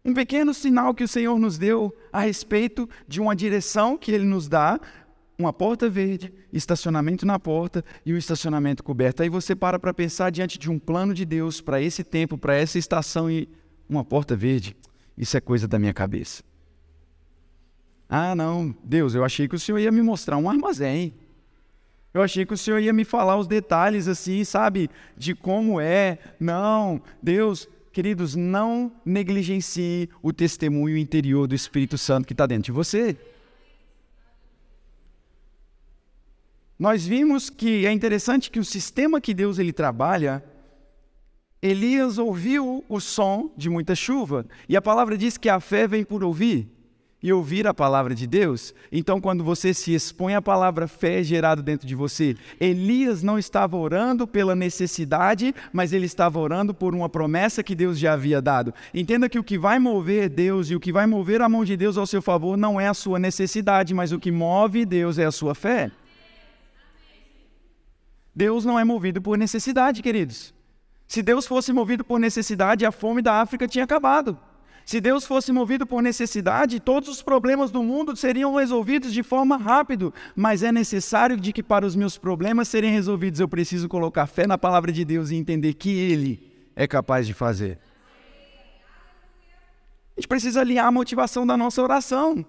Um 0.05 0.15
pequeno 0.15 0.55
sinal 0.55 0.95
que 0.95 1.05
o 1.05 1.09
Senhor 1.09 1.39
nos 1.39 1.59
deu 1.59 1.95
a 2.13 2.21
respeito 2.21 2.89
de 3.07 3.21
uma 3.21 3.35
direção 3.35 3.99
que 3.99 4.13
Ele 4.13 4.25
nos 4.25 4.49
dá, 4.49 4.81
uma 5.39 5.53
porta 5.53 5.89
verde, 5.89 6.33
estacionamento 6.53 7.25
na 7.25 7.39
porta 7.39 7.85
e 8.05 8.13
o 8.13 8.17
estacionamento 8.17 8.83
coberto. 8.83 9.23
Aí 9.23 9.29
você 9.29 9.55
para 9.55 9.79
para 9.79 9.95
pensar 9.95 10.31
diante 10.31 10.59
de 10.59 10.71
um 10.71 10.79
plano 10.79 11.15
de 11.15 11.25
Deus 11.25 11.61
para 11.61 11.81
esse 11.81 12.03
tempo, 12.03 12.37
para 12.37 12.57
essa 12.57 12.79
estação 12.79 13.31
e 13.31 13.49
uma 13.89 14.05
porta 14.05 14.35
verde. 14.35 14.77
Isso 15.17 15.37
é 15.37 15.41
coisa 15.41 15.69
da 15.69 15.79
minha 15.79 15.95
cabeça. 15.95 16.43
Ah, 18.09 18.35
não, 18.35 18.75
Deus, 18.83 19.15
eu 19.15 19.25
achei 19.25 19.47
que 19.47 19.55
o 19.55 19.59
Senhor 19.59 19.79
ia 19.79 19.93
me 19.93 20.03
mostrar 20.03 20.37
um 20.39 20.49
armazém. 20.49 21.15
Eu 22.13 22.23
achei 22.23 22.47
que 22.47 22.55
o 22.55 22.59
Senhor 22.59 22.79
ia 22.79 22.93
me 22.93 23.05
falar 23.05 23.37
os 23.37 23.47
detalhes 23.47 24.09
assim, 24.09 24.43
sabe, 24.43 24.91
de 25.17 25.35
como 25.35 25.79
é. 25.79 26.19
Não, 26.41 27.03
Deus, 27.23 27.69
queridos, 27.93 28.35
não 28.35 28.93
negligencie 29.05 30.09
o 30.23 30.33
testemunho 30.33 30.97
interior 30.97 31.47
do 31.47 31.55
Espírito 31.55 31.99
Santo 31.99 32.27
que 32.27 32.33
está 32.33 32.47
dentro 32.47 32.65
de 32.65 32.73
você. 32.73 33.17
Nós 36.79 37.05
vimos 37.05 37.51
que 37.51 37.85
é 37.87 37.93
interessante 37.93 38.51
que 38.51 38.61
o 38.61 38.65
sistema 38.65 39.21
que 39.21 39.35
Deus 39.35 39.59
ele 39.59 39.73
trabalha, 39.73 40.45
Elias 41.61 42.19
ouviu 42.19 42.85
o 42.89 43.01
som 43.01 43.53
de 43.57 43.69
muita 43.69 43.97
chuva, 43.97 44.47
e 44.69 44.77
a 44.77 44.83
palavra 44.83 45.19
diz 45.19 45.37
que 45.37 45.49
a 45.49 45.59
fé 45.59 45.89
vem 45.89 46.05
por 46.05 46.23
ouvir 46.23 46.78
e 47.23 47.33
ouvir 47.33 47.67
a 47.67 47.75
palavra 47.75 48.15
de 48.15 48.27
Deus. 48.27 48.73
Então, 48.93 49.21
quando 49.21 49.43
você 49.43 49.75
se 49.75 49.93
expõe 49.93 50.35
à 50.35 50.43
palavra 50.43 50.87
fé 50.87 51.23
gerada 51.23 51.61
dentro 51.61 51.87
de 51.87 51.95
você, 51.95 52.37
Elias 52.61 53.23
não 53.23 53.39
estava 53.39 53.77
orando 53.77 54.27
pela 54.27 54.55
necessidade, 54.55 55.55
mas 55.73 55.93
ele 55.93 56.07
estava 56.07 56.39
orando 56.39 56.73
por 56.73 56.95
uma 56.95 57.09
promessa 57.09 57.63
que 57.63 57.75
Deus 57.75 57.99
já 57.99 58.13
havia 58.13 58.41
dado. 58.41 58.73
Entenda 58.95 59.29
que 59.29 59.39
o 59.39 59.45
que 59.45 59.59
vai 59.59 59.79
mover 59.79 60.29
Deus 60.29 60.71
e 60.71 60.77
o 60.77 60.81
que 60.81 60.93
vai 60.93 61.07
mover 61.07 61.43
a 61.43 61.49
mão 61.49 61.65
de 61.65 61.77
Deus 61.77 61.99
ao 61.99 62.07
seu 62.07 62.23
favor 62.23 62.57
não 62.57 62.81
é 62.81 62.87
a 62.87 62.95
sua 62.95 63.19
necessidade, 63.19 63.93
mas 63.93 64.13
o 64.13 64.21
que 64.21 64.31
move 64.31 64.85
Deus 64.85 65.19
é 65.19 65.25
a 65.25 65.33
sua 65.33 65.55
fé. 65.55 65.91
Deus 68.35 68.65
não 68.65 68.79
é 68.79 68.85
movido 68.85 69.21
por 69.21 69.37
necessidade, 69.37 70.01
queridos. 70.01 70.55
Se 71.09 71.23
Deus 71.23 71.47
fosse 71.47 71.73
movido 71.73 72.05
por 72.05 72.21
necessidade, 72.21 72.87
a 72.87 72.93
fome 72.93 73.21
da 73.21 73.41
África 73.41 73.67
tinha 73.67 73.83
acabado. 73.83 74.39
Se 74.89 75.03
Deus 75.03 75.27
fosse 75.27 75.53
movido 75.53 75.87
por 75.87 76.01
necessidade, 76.01 76.81
todos 76.81 77.11
os 77.11 77.21
problemas 77.21 77.71
do 77.71 77.83
mundo 77.83 78.17
seriam 78.17 78.55
resolvidos 78.55 79.13
de 79.13 79.23
forma 79.23 79.59
rápida, 79.59 80.11
mas 80.35 80.63
é 80.63 80.73
necessário 80.73 81.37
de 81.37 81.53
que 81.53 81.63
para 81.63 81.85
os 81.85 81.95
meus 81.95 82.17
problemas 82.17 82.69
serem 82.69 82.91
resolvidos 82.91 83.39
eu 83.39 83.47
preciso 83.47 83.87
colocar 83.87 84.27
fé 84.27 84.47
na 84.47 84.57
palavra 84.57 84.91
de 84.91 85.05
Deus 85.05 85.29
e 85.29 85.37
entender 85.37 85.75
que 85.75 85.91
ele 85.91 86.51
é 86.75 86.87
capaz 86.87 87.27
de 87.27 87.35
fazer. 87.35 87.79
A 90.17 90.21
gente 90.21 90.27
precisa 90.27 90.63
alinhar 90.63 90.87
a 90.87 90.91
motivação 90.91 91.47
da 91.47 91.55
nossa 91.55 91.83
oração. 91.83 92.43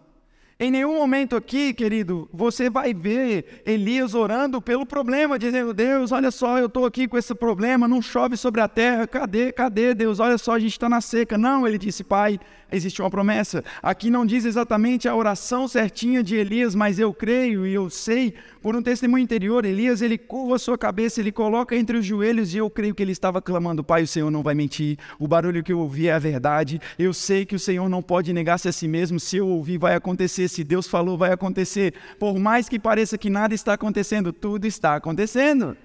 Em 0.62 0.70
nenhum 0.70 0.98
momento 0.98 1.38
aqui, 1.38 1.74
querido, 1.74 2.28
você 2.34 2.70
vai 2.70 2.94
ver 2.94 3.64
Elias 3.66 4.14
orando 4.14 4.62
pelo 4.62 4.86
problema, 4.86 5.40
dizendo: 5.40 5.74
Deus, 5.74 6.12
olha 6.12 6.30
só, 6.32 6.60
eu 6.60 6.66
estou 6.66 6.86
aqui 6.86 7.08
com 7.08 7.18
esse 7.18 7.34
problema, 7.34 7.88
não 7.88 8.02
chove 8.02 8.36
sobre 8.36 8.60
a 8.60 8.68
terra, 8.68 9.08
cadê, 9.08 9.54
cadê 9.54 9.94
Deus? 9.94 10.20
Olha 10.20 10.38
só, 10.38 10.52
a 10.52 10.60
gente 10.60 10.74
está 10.74 10.90
na 10.90 11.00
seca. 11.00 11.38
Não, 11.38 11.66
ele 11.66 11.78
disse: 11.78 12.04
Pai, 12.04 12.38
existe 12.70 13.02
uma 13.02 13.10
promessa. 13.10 13.64
Aqui 13.82 14.10
não 14.10 14.26
diz 14.26 14.44
exatamente 14.44 15.08
a 15.08 15.16
oração 15.16 15.66
certinha 15.66 16.22
de 16.22 16.36
Elias, 16.36 16.76
mas 16.76 17.00
eu 17.00 17.14
creio 17.14 17.66
e 17.66 17.74
eu 17.74 17.90
sei, 17.90 18.34
por 18.62 18.76
um 18.76 18.82
testemunho 18.82 19.24
interior, 19.24 19.64
Elias, 19.64 20.02
ele 20.02 20.18
curva 20.18 20.58
a 20.58 20.60
sua 20.60 20.78
cabeça, 20.78 21.22
ele 21.22 21.32
coloca 21.32 21.74
entre 21.74 21.96
os 21.96 22.06
joelhos 22.06 22.54
e 22.54 22.58
eu 22.58 22.70
creio 22.70 22.94
que 22.94 23.02
ele 23.02 23.14
estava 23.14 23.42
clamando: 23.42 23.82
Pai, 23.82 24.04
o 24.04 24.08
Senhor 24.08 24.30
não 24.30 24.44
vai 24.44 24.56
mentir, 24.56 24.98
o 25.18 25.26
barulho 25.26 25.64
que 25.64 25.72
eu 25.72 25.80
ouvi 25.80 26.10
é 26.10 26.12
a 26.12 26.20
verdade, 26.20 26.82
eu 26.98 27.14
sei 27.14 27.46
que 27.46 27.56
o 27.56 27.60
Senhor 27.60 27.88
não 27.88 28.02
pode 28.02 28.34
negar-se 28.34 28.68
a 28.68 28.74
si 28.74 28.90
mesmo, 28.90 29.22
se 29.22 29.38
eu 29.38 29.48
ouvir 29.48 29.78
vai 29.78 29.96
acontecer 29.96 30.49
se 30.50 30.64
Deus 30.64 30.88
falou, 30.88 31.18
vai 31.18 31.32
acontecer. 31.32 31.94
Por 32.20 32.38
mais 32.38 32.68
que 32.68 32.80
pareça 32.80 33.18
que 33.18 33.30
nada 33.30 33.54
está 33.56 33.74
acontecendo, 33.74 34.34
tudo 34.34 34.66
está 34.66 34.96
acontecendo. 34.96 35.78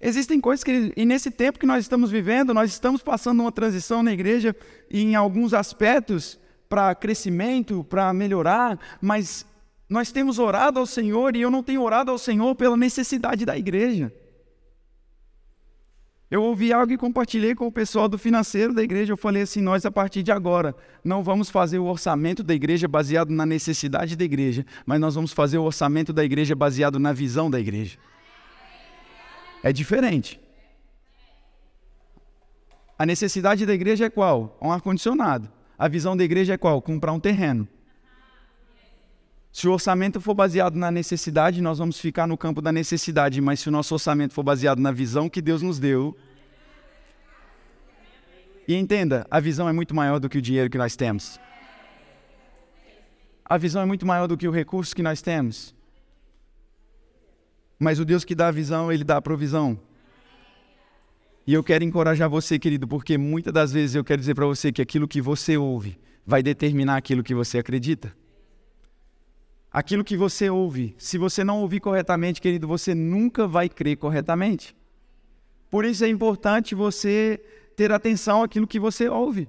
Existem 0.00 0.40
coisas 0.40 0.64
que, 0.64 0.92
e 0.96 1.04
nesse 1.04 1.30
tempo 1.30 1.58
que 1.58 1.66
nós 1.66 1.84
estamos 1.84 2.10
vivendo, 2.10 2.52
nós 2.52 2.70
estamos 2.70 3.02
passando 3.02 3.40
uma 3.40 3.52
transição 3.52 4.02
na 4.02 4.12
igreja 4.12 4.54
em 4.90 5.14
alguns 5.14 5.54
aspectos 5.54 6.38
para 6.68 6.94
crescimento, 6.94 7.84
para 7.84 8.12
melhorar, 8.12 8.78
mas 9.00 9.46
nós 9.88 10.10
temos 10.10 10.38
orado 10.38 10.80
ao 10.80 10.86
Senhor 10.86 11.36
e 11.36 11.42
eu 11.42 11.50
não 11.50 11.62
tenho 11.62 11.82
orado 11.82 12.10
ao 12.10 12.18
Senhor 12.18 12.54
pela 12.56 12.76
necessidade 12.76 13.44
da 13.44 13.56
igreja. 13.56 14.12
Eu 16.32 16.42
ouvi 16.44 16.72
algo 16.72 16.90
e 16.90 16.96
compartilhei 16.96 17.54
com 17.54 17.66
o 17.66 17.70
pessoal 17.70 18.08
do 18.08 18.16
financeiro 18.16 18.72
da 18.72 18.82
igreja. 18.82 19.12
Eu 19.12 19.18
falei 19.18 19.42
assim: 19.42 19.60
nós, 19.60 19.84
a 19.84 19.90
partir 19.90 20.22
de 20.22 20.32
agora, 20.32 20.74
não 21.04 21.22
vamos 21.22 21.50
fazer 21.50 21.78
o 21.78 21.84
orçamento 21.84 22.42
da 22.42 22.54
igreja 22.54 22.88
baseado 22.88 23.28
na 23.28 23.44
necessidade 23.44 24.16
da 24.16 24.24
igreja, 24.24 24.64
mas 24.86 24.98
nós 24.98 25.14
vamos 25.14 25.30
fazer 25.34 25.58
o 25.58 25.64
orçamento 25.64 26.10
da 26.10 26.24
igreja 26.24 26.54
baseado 26.54 26.98
na 26.98 27.12
visão 27.12 27.50
da 27.50 27.60
igreja. 27.60 27.98
É 29.62 29.74
diferente. 29.74 30.40
A 32.98 33.04
necessidade 33.04 33.66
da 33.66 33.74
igreja 33.74 34.06
é 34.06 34.08
qual? 34.08 34.56
Um 34.62 34.72
ar-condicionado. 34.72 35.50
A 35.78 35.86
visão 35.86 36.16
da 36.16 36.24
igreja 36.24 36.54
é 36.54 36.56
qual? 36.56 36.80
Comprar 36.80 37.12
um 37.12 37.20
terreno. 37.20 37.68
Se 39.52 39.68
o 39.68 39.72
orçamento 39.72 40.18
for 40.18 40.32
baseado 40.32 40.76
na 40.76 40.90
necessidade, 40.90 41.60
nós 41.60 41.78
vamos 41.78 42.00
ficar 42.00 42.26
no 42.26 42.38
campo 42.38 42.62
da 42.62 42.72
necessidade, 42.72 43.38
mas 43.38 43.60
se 43.60 43.68
o 43.68 43.72
nosso 43.72 43.92
orçamento 43.92 44.32
for 44.32 44.42
baseado 44.42 44.78
na 44.78 44.90
visão 44.90 45.28
que 45.28 45.42
Deus 45.42 45.60
nos 45.60 45.78
deu. 45.78 46.16
E 48.66 48.74
entenda, 48.74 49.26
a 49.30 49.38
visão 49.38 49.68
é 49.68 49.72
muito 49.72 49.94
maior 49.94 50.18
do 50.18 50.28
que 50.28 50.38
o 50.38 50.42
dinheiro 50.42 50.70
que 50.70 50.78
nós 50.78 50.96
temos. 50.96 51.38
A 53.44 53.58
visão 53.58 53.82
é 53.82 53.84
muito 53.84 54.06
maior 54.06 54.26
do 54.26 54.38
que 54.38 54.48
o 54.48 54.50
recurso 54.50 54.96
que 54.96 55.02
nós 55.02 55.20
temos. 55.20 55.74
Mas 57.78 57.98
o 58.00 58.06
Deus 58.06 58.24
que 58.24 58.34
dá 58.34 58.48
a 58.48 58.52
visão, 58.52 58.90
ele 58.90 59.04
dá 59.04 59.18
a 59.18 59.22
provisão. 59.22 59.78
E 61.46 61.52
eu 61.52 61.62
quero 61.62 61.84
encorajar 61.84 62.30
você, 62.30 62.58
querido, 62.58 62.88
porque 62.88 63.18
muitas 63.18 63.52
das 63.52 63.70
vezes 63.70 63.96
eu 63.96 64.04
quero 64.04 64.20
dizer 64.20 64.34
para 64.34 64.46
você 64.46 64.72
que 64.72 64.80
aquilo 64.80 65.06
que 65.06 65.20
você 65.20 65.58
ouve 65.58 66.00
vai 66.24 66.42
determinar 66.42 66.96
aquilo 66.96 67.22
que 67.22 67.34
você 67.34 67.58
acredita 67.58 68.21
aquilo 69.72 70.04
que 70.04 70.16
você 70.16 70.50
ouve. 70.50 70.94
Se 70.98 71.16
você 71.16 71.42
não 71.42 71.60
ouvir 71.60 71.80
corretamente, 71.80 72.40
querido, 72.40 72.68
você 72.68 72.94
nunca 72.94 73.46
vai 73.46 73.68
crer 73.68 73.96
corretamente. 73.96 74.76
Por 75.70 75.84
isso 75.84 76.04
é 76.04 76.08
importante 76.08 76.74
você 76.74 77.40
ter 77.74 77.90
atenção 77.90 78.42
àquilo 78.42 78.66
que 78.66 78.78
você 78.78 79.08
ouve. 79.08 79.48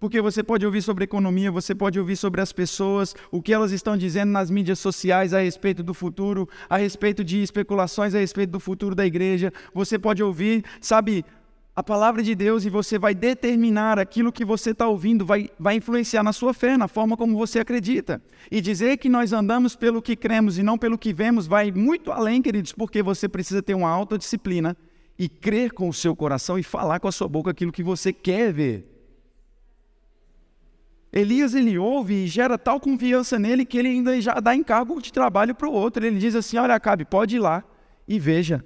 Porque 0.00 0.20
você 0.20 0.42
pode 0.42 0.66
ouvir 0.66 0.82
sobre 0.82 1.04
economia, 1.04 1.48
você 1.52 1.76
pode 1.76 1.96
ouvir 1.96 2.16
sobre 2.16 2.40
as 2.40 2.52
pessoas, 2.52 3.14
o 3.30 3.40
que 3.40 3.52
elas 3.52 3.70
estão 3.70 3.96
dizendo 3.96 4.32
nas 4.32 4.50
mídias 4.50 4.80
sociais 4.80 5.32
a 5.32 5.40
respeito 5.40 5.80
do 5.80 5.94
futuro, 5.94 6.48
a 6.68 6.76
respeito 6.76 7.22
de 7.22 7.40
especulações 7.40 8.12
a 8.12 8.18
respeito 8.18 8.50
do 8.50 8.58
futuro 8.58 8.96
da 8.96 9.06
igreja. 9.06 9.52
Você 9.72 9.96
pode 10.00 10.20
ouvir, 10.20 10.64
sabe, 10.80 11.24
a 11.74 11.82
palavra 11.82 12.22
de 12.22 12.34
Deus 12.34 12.66
e 12.66 12.70
você 12.70 12.98
vai 12.98 13.14
determinar 13.14 13.98
aquilo 13.98 14.30
que 14.30 14.44
você 14.44 14.72
está 14.72 14.86
ouvindo, 14.86 15.24
vai, 15.24 15.48
vai 15.58 15.76
influenciar 15.76 16.22
na 16.22 16.32
sua 16.32 16.52
fé, 16.52 16.76
na 16.76 16.86
forma 16.86 17.16
como 17.16 17.36
você 17.36 17.60
acredita. 17.60 18.22
E 18.50 18.60
dizer 18.60 18.98
que 18.98 19.08
nós 19.08 19.32
andamos 19.32 19.74
pelo 19.74 20.02
que 20.02 20.14
cremos 20.14 20.58
e 20.58 20.62
não 20.62 20.76
pelo 20.76 20.98
que 20.98 21.14
vemos 21.14 21.46
vai 21.46 21.72
muito 21.72 22.12
além, 22.12 22.42
queridos, 22.42 22.72
porque 22.72 23.02
você 23.02 23.26
precisa 23.26 23.62
ter 23.62 23.72
uma 23.74 23.88
autodisciplina 23.88 24.76
e 25.18 25.30
crer 25.30 25.72
com 25.72 25.88
o 25.88 25.94
seu 25.94 26.14
coração 26.14 26.58
e 26.58 26.62
falar 26.62 27.00
com 27.00 27.08
a 27.08 27.12
sua 27.12 27.28
boca 27.28 27.50
aquilo 27.50 27.72
que 27.72 27.82
você 27.82 28.12
quer 28.12 28.52
ver. 28.52 28.88
Elias 31.10 31.54
ele 31.54 31.78
ouve 31.78 32.24
e 32.24 32.26
gera 32.26 32.58
tal 32.58 32.80
confiança 32.80 33.38
nele 33.38 33.64
que 33.64 33.78
ele 33.78 33.88
ainda 33.88 34.18
já 34.20 34.34
dá 34.34 34.54
encargo 34.54 35.00
de 35.00 35.12
trabalho 35.12 35.54
para 35.54 35.68
o 35.68 35.72
outro. 35.72 36.04
Ele 36.04 36.18
diz 36.18 36.34
assim: 36.34 36.56
Olha, 36.56 36.74
Acabe, 36.74 37.04
pode 37.04 37.36
ir 37.36 37.38
lá 37.38 37.62
e 38.08 38.18
veja. 38.18 38.64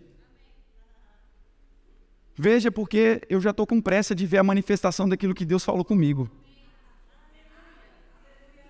Veja, 2.37 2.71
porque 2.71 3.23
eu 3.31 3.40
já 3.40 3.50
estou 3.50 3.66
com 3.66 3.81
pressa 3.81 4.14
de 4.14 4.26
ver 4.26 4.38
a 4.38 4.45
manifestação 4.45 5.09
daquilo 5.09 5.35
que 5.35 5.45
Deus 5.45 5.64
falou 5.64 5.85
comigo. 5.85 6.31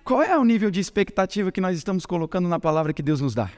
Qual 0.03 0.23
é 0.23 0.37
o 0.37 0.45
nível 0.45 0.71
de 0.71 0.79
expectativa 0.79 1.51
que 1.51 1.59
nós 1.59 1.77
estamos 1.77 2.05
colocando 2.05 2.47
na 2.47 2.59
palavra 2.59 2.93
que 2.93 3.03
Deus 3.03 3.19
nos 3.19 3.35
dá? 3.35 3.51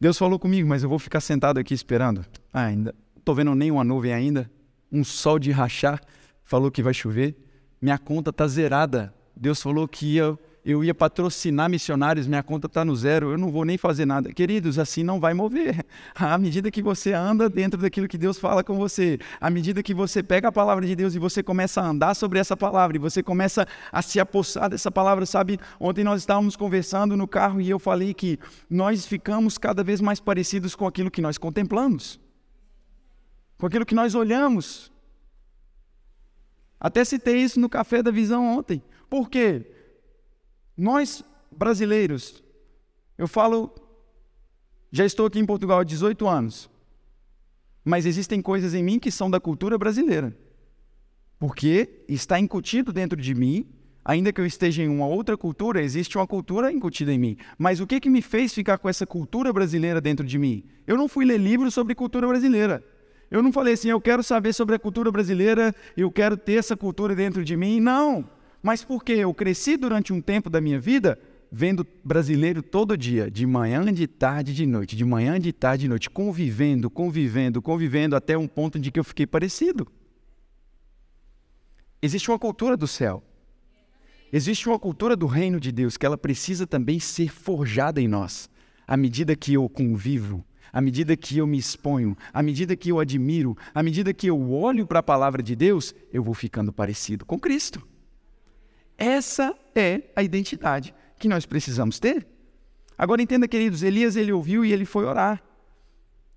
Deus 0.00 0.18
falou 0.18 0.38
comigo, 0.38 0.68
mas 0.68 0.82
eu 0.82 0.88
vou 0.88 0.98
ficar 0.98 1.20
sentado 1.20 1.58
aqui 1.58 1.72
esperando. 1.72 2.26
Ah, 2.52 2.64
ainda 2.64 2.92
estou 3.16 3.34
vendo 3.34 3.54
nenhuma 3.54 3.84
nuvem 3.84 4.12
ainda. 4.12 4.50
Um 4.90 5.04
sol 5.04 5.38
de 5.38 5.52
rachar. 5.52 6.00
Falou 6.42 6.70
que 6.70 6.82
vai 6.82 6.92
chover. 6.92 7.36
Minha 7.80 7.98
conta 7.98 8.30
está 8.30 8.48
zerada. 8.48 9.14
Deus 9.36 9.62
falou 9.62 9.86
que 9.86 10.14
ia 10.14 10.36
eu 10.64 10.84
ia 10.84 10.94
patrocinar 10.94 11.70
missionários, 11.70 12.26
minha 12.26 12.42
conta 12.42 12.66
está 12.66 12.84
no 12.84 12.94
zero, 12.94 13.30
eu 13.30 13.38
não 13.38 13.50
vou 13.50 13.64
nem 13.64 13.78
fazer 13.78 14.04
nada. 14.04 14.30
Queridos, 14.32 14.78
assim 14.78 15.02
não 15.02 15.18
vai 15.18 15.32
mover. 15.32 15.84
À 16.14 16.36
medida 16.36 16.70
que 16.70 16.82
você 16.82 17.12
anda 17.14 17.48
dentro 17.48 17.80
daquilo 17.80 18.06
que 18.06 18.18
Deus 18.18 18.38
fala 18.38 18.62
com 18.62 18.76
você, 18.76 19.18
à 19.40 19.48
medida 19.48 19.82
que 19.82 19.94
você 19.94 20.22
pega 20.22 20.48
a 20.48 20.52
palavra 20.52 20.86
de 20.86 20.94
Deus 20.94 21.14
e 21.14 21.18
você 21.18 21.42
começa 21.42 21.80
a 21.80 21.88
andar 21.88 22.14
sobre 22.14 22.38
essa 22.38 22.56
palavra, 22.56 22.96
e 22.96 23.00
você 23.00 23.22
começa 23.22 23.66
a 23.90 24.02
se 24.02 24.20
apossar 24.20 24.68
dessa 24.68 24.90
palavra, 24.90 25.24
sabe? 25.24 25.58
Ontem 25.78 26.04
nós 26.04 26.20
estávamos 26.20 26.56
conversando 26.56 27.16
no 27.16 27.26
carro 27.26 27.60
e 27.60 27.70
eu 27.70 27.78
falei 27.78 28.12
que 28.12 28.38
nós 28.68 29.06
ficamos 29.06 29.56
cada 29.56 29.82
vez 29.82 30.00
mais 30.00 30.20
parecidos 30.20 30.74
com 30.74 30.86
aquilo 30.86 31.10
que 31.10 31.22
nós 31.22 31.38
contemplamos, 31.38 32.20
com 33.56 33.66
aquilo 33.66 33.86
que 33.86 33.94
nós 33.94 34.14
olhamos. 34.14 34.92
Até 36.78 37.04
citei 37.04 37.38
isso 37.38 37.58
no 37.58 37.68
café 37.68 38.02
da 38.02 38.10
visão 38.10 38.58
ontem. 38.58 38.82
Por 39.08 39.28
quê? 39.28 39.79
Nós, 40.80 41.22
brasileiros, 41.52 42.42
eu 43.18 43.28
falo, 43.28 43.70
já 44.90 45.04
estou 45.04 45.26
aqui 45.26 45.38
em 45.38 45.44
Portugal 45.44 45.80
há 45.80 45.84
18 45.84 46.26
anos, 46.26 46.70
mas 47.84 48.06
existem 48.06 48.40
coisas 48.40 48.72
em 48.72 48.82
mim 48.82 48.98
que 48.98 49.10
são 49.10 49.30
da 49.30 49.38
cultura 49.38 49.76
brasileira. 49.76 50.34
Porque 51.38 52.02
está 52.08 52.40
incutido 52.40 52.94
dentro 52.94 53.20
de 53.20 53.34
mim, 53.34 53.66
ainda 54.02 54.32
que 54.32 54.40
eu 54.40 54.46
esteja 54.46 54.82
em 54.82 54.88
uma 54.88 55.06
outra 55.06 55.36
cultura, 55.36 55.82
existe 55.82 56.16
uma 56.16 56.26
cultura 56.26 56.72
incutida 56.72 57.12
em 57.12 57.18
mim. 57.18 57.36
Mas 57.58 57.78
o 57.78 57.86
que, 57.86 58.00
que 58.00 58.08
me 58.08 58.22
fez 58.22 58.54
ficar 58.54 58.78
com 58.78 58.88
essa 58.88 59.06
cultura 59.06 59.52
brasileira 59.52 60.00
dentro 60.00 60.24
de 60.24 60.38
mim? 60.38 60.64
Eu 60.86 60.96
não 60.96 61.08
fui 61.08 61.26
ler 61.26 61.36
livros 61.36 61.74
sobre 61.74 61.94
cultura 61.94 62.26
brasileira. 62.26 62.82
Eu 63.30 63.42
não 63.42 63.52
falei 63.52 63.74
assim, 63.74 63.90
eu 63.90 64.00
quero 64.00 64.22
saber 64.22 64.54
sobre 64.54 64.76
a 64.76 64.78
cultura 64.78 65.12
brasileira, 65.12 65.74
eu 65.94 66.10
quero 66.10 66.38
ter 66.38 66.54
essa 66.54 66.74
cultura 66.74 67.14
dentro 67.14 67.44
de 67.44 67.54
mim. 67.54 67.80
Não. 67.80 68.39
Mas 68.62 68.84
porque 68.84 69.12
eu 69.12 69.32
cresci 69.32 69.76
durante 69.76 70.12
um 70.12 70.20
tempo 70.20 70.50
da 70.50 70.60
minha 70.60 70.78
vida 70.78 71.18
vendo 71.50 71.86
brasileiro 72.04 72.62
todo 72.62 72.96
dia, 72.96 73.30
de 73.30 73.44
manhã, 73.44 73.92
de 73.92 74.06
tarde, 74.06 74.54
de 74.54 74.66
noite, 74.66 74.94
de 74.94 75.04
manhã, 75.04 75.40
de 75.40 75.52
tarde, 75.52 75.82
de 75.82 75.88
noite, 75.88 76.08
convivendo, 76.08 76.88
convivendo, 76.88 77.60
convivendo 77.60 78.14
até 78.14 78.38
um 78.38 78.46
ponto 78.46 78.78
de 78.78 78.90
que 78.90 79.00
eu 79.00 79.04
fiquei 79.04 79.26
parecido. 79.26 79.86
Existe 82.00 82.30
uma 82.30 82.38
cultura 82.38 82.76
do 82.76 82.86
céu. 82.86 83.22
Existe 84.32 84.68
uma 84.68 84.78
cultura 84.78 85.16
do 85.16 85.26
reino 85.26 85.58
de 85.58 85.72
Deus 85.72 85.96
que 85.96 86.06
ela 86.06 86.16
precisa 86.16 86.66
também 86.66 87.00
ser 87.00 87.28
forjada 87.30 88.00
em 88.00 88.06
nós. 88.06 88.48
À 88.86 88.96
medida 88.96 89.34
que 89.34 89.54
eu 89.54 89.68
convivo, 89.68 90.44
à 90.72 90.80
medida 90.80 91.16
que 91.16 91.38
eu 91.38 91.46
me 91.46 91.58
exponho, 91.58 92.16
à 92.32 92.42
medida 92.42 92.76
que 92.76 92.90
eu 92.90 93.00
admiro, 93.00 93.56
à 93.74 93.82
medida 93.82 94.14
que 94.14 94.28
eu 94.28 94.52
olho 94.52 94.86
para 94.86 95.00
a 95.00 95.02
palavra 95.02 95.42
de 95.42 95.56
Deus, 95.56 95.92
eu 96.12 96.22
vou 96.22 96.34
ficando 96.34 96.72
parecido 96.72 97.26
com 97.26 97.38
Cristo. 97.38 97.89
Essa 99.00 99.56
é 99.74 100.02
a 100.14 100.22
identidade 100.22 100.94
que 101.18 101.26
nós 101.26 101.46
precisamos 101.46 101.98
ter. 101.98 102.26
Agora 102.98 103.22
entenda, 103.22 103.48
queridos, 103.48 103.82
Elias 103.82 104.14
ele 104.14 104.30
ouviu 104.30 104.62
e 104.62 104.74
ele 104.74 104.84
foi 104.84 105.06
orar. 105.06 105.42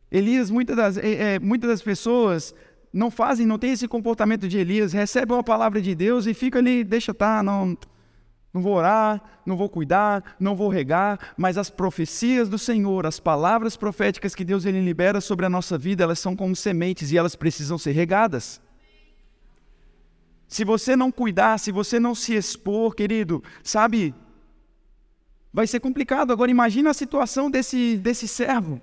Elias, 0.09 0.49
muitas 0.49 0.77
das, 0.77 0.97
é, 0.97 1.35
é, 1.35 1.39
muitas 1.39 1.69
das 1.69 1.81
pessoas 1.81 2.55
não 2.93 3.11
fazem, 3.11 3.45
não 3.45 3.59
tem 3.59 3.73
esse 3.73 3.85
comportamento 3.85 4.47
de 4.47 4.57
Elias, 4.57 4.93
recebem 4.93 5.35
uma 5.35 5.43
palavra 5.43 5.81
de 5.81 5.93
Deus 5.93 6.25
e 6.25 6.33
fica 6.33 6.59
ali, 6.59 6.85
deixa 6.85 7.11
estar, 7.11 7.37
tá, 7.37 7.43
não, 7.43 7.77
não 8.53 8.61
vou 8.61 8.75
orar, 8.75 9.21
não 9.45 9.57
vou 9.57 9.67
cuidar, 9.67 10.35
não 10.39 10.55
vou 10.55 10.69
regar, 10.69 11.33
mas 11.35 11.57
as 11.57 11.69
profecias 11.69 12.47
do 12.47 12.57
Senhor, 12.57 13.05
as 13.05 13.19
palavras 13.19 13.75
proféticas 13.75 14.33
que 14.33 14.45
Deus 14.45 14.63
ele 14.63 14.79
libera 14.79 15.19
sobre 15.19 15.45
a 15.45 15.49
nossa 15.49 15.77
vida, 15.77 16.03
elas 16.03 16.19
são 16.19 16.33
como 16.33 16.55
sementes 16.55 17.11
e 17.11 17.17
elas 17.17 17.35
precisam 17.35 17.77
ser 17.77 17.91
regadas. 17.91 18.61
Se 20.47 20.63
você 20.63 20.95
não 20.95 21.11
cuidar, 21.11 21.57
se 21.57 21.71
você 21.71 21.99
não 21.99 22.13
se 22.13 22.33
expor, 22.33 22.93
querido, 22.95 23.43
sabe, 23.63 24.13
vai 25.51 25.65
ser 25.67 25.79
complicado. 25.79 26.31
Agora 26.31 26.51
imagina 26.51 26.89
a 26.89 26.93
situação 26.93 27.49
desse, 27.49 27.97
desse 27.97 28.27
servo. 28.27 28.81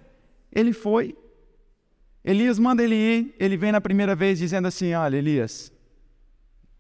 Ele 0.52 0.72
foi, 0.72 1.16
Elias 2.24 2.58
manda 2.58 2.82
ele 2.82 2.94
ir, 2.94 3.34
ele 3.38 3.56
vem 3.56 3.72
na 3.72 3.80
primeira 3.80 4.14
vez 4.14 4.38
dizendo 4.38 4.68
assim: 4.68 4.92
Olha, 4.94 5.16
Elias, 5.16 5.72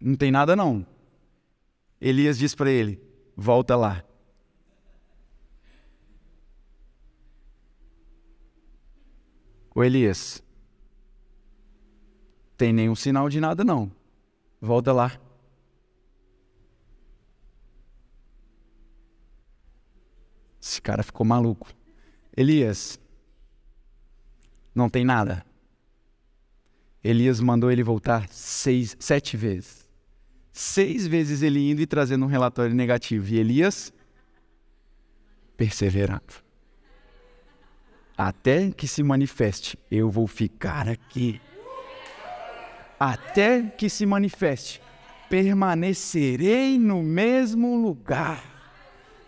não 0.00 0.14
tem 0.16 0.30
nada 0.30 0.54
não. 0.54 0.86
Elias 2.00 2.38
diz 2.38 2.54
para 2.54 2.70
ele: 2.70 3.00
Volta 3.36 3.76
lá. 3.76 4.04
O 9.74 9.84
Elias, 9.84 10.42
tem 12.56 12.72
nenhum 12.72 12.94
sinal 12.94 13.28
de 13.28 13.40
nada 13.40 13.64
não. 13.64 13.90
Volta 14.60 14.92
lá. 14.92 15.18
Esse 20.60 20.82
cara 20.82 21.02
ficou 21.02 21.24
maluco. 21.24 21.72
Elias, 22.36 23.00
não 24.74 24.88
tem 24.88 25.04
nada. 25.04 25.44
Elias 27.02 27.40
mandou 27.40 27.70
ele 27.70 27.82
voltar 27.82 28.28
seis, 28.28 28.94
sete 29.00 29.36
vezes. 29.36 29.88
Seis 30.52 31.06
vezes 31.06 31.42
ele 31.42 31.70
indo 31.70 31.80
e 31.80 31.86
trazendo 31.86 32.26
um 32.26 32.28
relatório 32.28 32.74
negativo. 32.74 33.32
E 33.32 33.38
Elias 33.38 33.92
perseverando. 35.56 36.50
Até 38.16 38.70
que 38.70 38.86
se 38.86 39.02
manifeste, 39.02 39.78
eu 39.90 40.10
vou 40.10 40.26
ficar 40.26 40.88
aqui 40.88 41.40
até 43.00 43.62
que 43.62 43.88
se 43.88 44.04
manifeste. 44.04 44.82
Permanecerei 45.30 46.78
no 46.78 47.02
mesmo 47.02 47.80
lugar. 47.80 48.50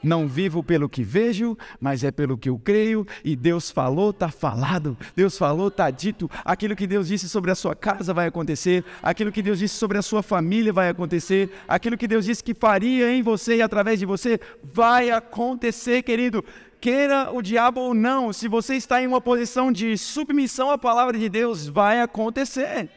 Não 0.02 0.26
vivo 0.26 0.64
pelo 0.64 0.88
que 0.88 1.04
vejo, 1.04 1.56
mas 1.80 2.02
é 2.02 2.10
pelo 2.10 2.36
que 2.36 2.48
eu 2.48 2.58
creio. 2.58 3.06
E 3.24 3.36
Deus 3.36 3.70
falou, 3.70 4.10
está 4.10 4.28
falado. 4.28 4.98
Deus 5.14 5.38
falou, 5.38 5.68
está 5.68 5.90
dito. 5.90 6.28
Aquilo 6.44 6.74
que 6.74 6.88
Deus 6.88 7.06
disse 7.06 7.28
sobre 7.28 7.52
a 7.52 7.54
sua 7.54 7.76
casa 7.76 8.12
vai 8.12 8.26
acontecer. 8.26 8.84
Aquilo 9.00 9.30
que 9.30 9.40
Deus 9.40 9.60
disse 9.60 9.76
sobre 9.76 9.96
a 9.96 10.02
sua 10.02 10.22
família 10.22 10.72
vai 10.72 10.88
acontecer. 10.88 11.50
Aquilo 11.68 11.96
que 11.96 12.08
Deus 12.08 12.24
disse 12.24 12.42
que 12.42 12.52
faria 12.52 13.14
em 13.14 13.22
você 13.22 13.56
e 13.56 13.62
através 13.62 14.00
de 14.00 14.04
você 14.04 14.40
vai 14.60 15.10
acontecer, 15.10 16.02
querido. 16.02 16.44
Queira 16.80 17.30
o 17.32 17.40
diabo 17.40 17.80
ou 17.80 17.94
não, 17.94 18.32
se 18.32 18.48
você 18.48 18.74
está 18.74 19.00
em 19.00 19.06
uma 19.06 19.20
posição 19.20 19.70
de 19.70 19.96
submissão 19.96 20.68
à 20.68 20.76
palavra 20.76 21.16
de 21.16 21.28
Deus, 21.28 21.68
vai 21.68 22.00
acontecer. 22.00 22.90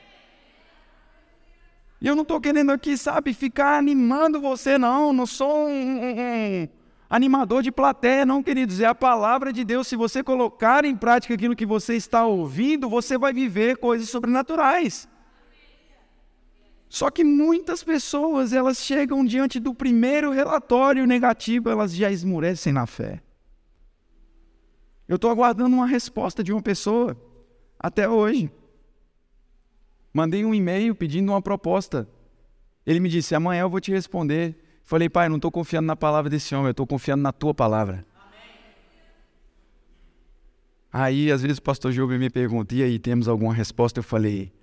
E 2.06 2.08
eu 2.08 2.14
não 2.14 2.22
estou 2.22 2.40
querendo 2.40 2.72
aqui, 2.72 2.96
sabe, 2.96 3.34
ficar 3.34 3.80
animando 3.80 4.40
você, 4.40 4.78
não. 4.78 5.12
Não 5.12 5.26
sou 5.26 5.68
um, 5.68 5.72
um, 5.72 6.12
um, 6.12 6.68
animador 7.10 7.64
de 7.64 7.72
plateia, 7.72 8.24
não, 8.24 8.44
queridos. 8.44 8.80
É 8.80 8.86
a 8.86 8.94
palavra 8.94 9.52
de 9.52 9.64
Deus. 9.64 9.88
Se 9.88 9.96
você 9.96 10.24
colocar 10.24 10.86
em 10.86 10.96
prática 10.96 11.34
aquilo 11.34 11.56
que 11.56 11.66
você 11.66 11.96
está 11.96 12.24
ouvindo, 12.24 12.88
você 12.88 13.18
vai 13.18 13.34
viver 13.34 13.78
coisas 13.78 14.08
sobrenaturais. 14.08 15.10
Só 16.88 17.10
que 17.10 17.24
muitas 17.24 17.84
pessoas, 17.84 18.54
elas 18.54 18.78
chegam 18.78 19.26
diante 19.26 19.60
do 19.60 19.74
primeiro 19.74 20.30
relatório 20.30 21.08
negativo, 21.08 21.72
elas 21.72 21.92
já 21.92 22.12
esmurecem 22.12 22.72
na 22.72 22.86
fé. 22.86 23.20
Eu 25.08 25.16
estou 25.16 25.32
aguardando 25.32 25.76
uma 25.76 25.88
resposta 25.88 26.44
de 26.44 26.54
uma 26.54 26.62
pessoa 26.62 27.20
até 27.80 28.08
hoje. 28.08 28.52
Mandei 30.16 30.46
um 30.46 30.56
e-mail 30.56 30.96
pedindo 30.96 31.34
uma 31.34 31.42
proposta. 31.42 32.08
Ele 32.86 33.02
me 33.02 33.10
disse: 33.10 33.36
amanhã 33.36 33.64
eu 33.64 33.70
vou 33.70 33.82
te 33.82 33.92
responder. 33.92 34.56
Falei, 34.82 35.10
pai, 35.10 35.28
não 35.28 35.36
estou 35.36 35.52
confiando 35.52 35.88
na 35.88 35.96
palavra 35.98 36.30
desse 36.30 36.56
homem, 36.56 36.68
eu 36.68 36.72
estou 36.72 36.88
confiando 36.88 37.22
na 37.22 37.34
tua 37.34 37.54
palavra. 37.54 38.06
Aí, 40.90 41.30
às 41.30 41.42
vezes, 41.42 41.58
o 41.58 41.62
pastor 41.62 41.92
Júlio 41.92 42.18
me 42.18 42.30
pergunta: 42.30 42.74
e 42.74 42.82
aí, 42.82 42.98
temos 42.98 43.28
alguma 43.28 43.54
resposta? 43.54 44.00
Eu 44.00 44.04
falei: 44.06 44.54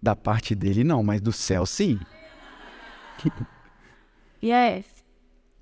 da 0.00 0.16
parte 0.16 0.54
dele 0.54 0.82
não, 0.82 1.02
mas 1.02 1.20
do 1.20 1.30
céu 1.30 1.66
sim. 1.66 2.00
Yes. 4.44 4.86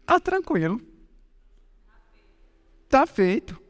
Tá 0.06 0.18
tranquilo. 0.18 0.80
Tá 2.88 3.06
feito. 3.06 3.60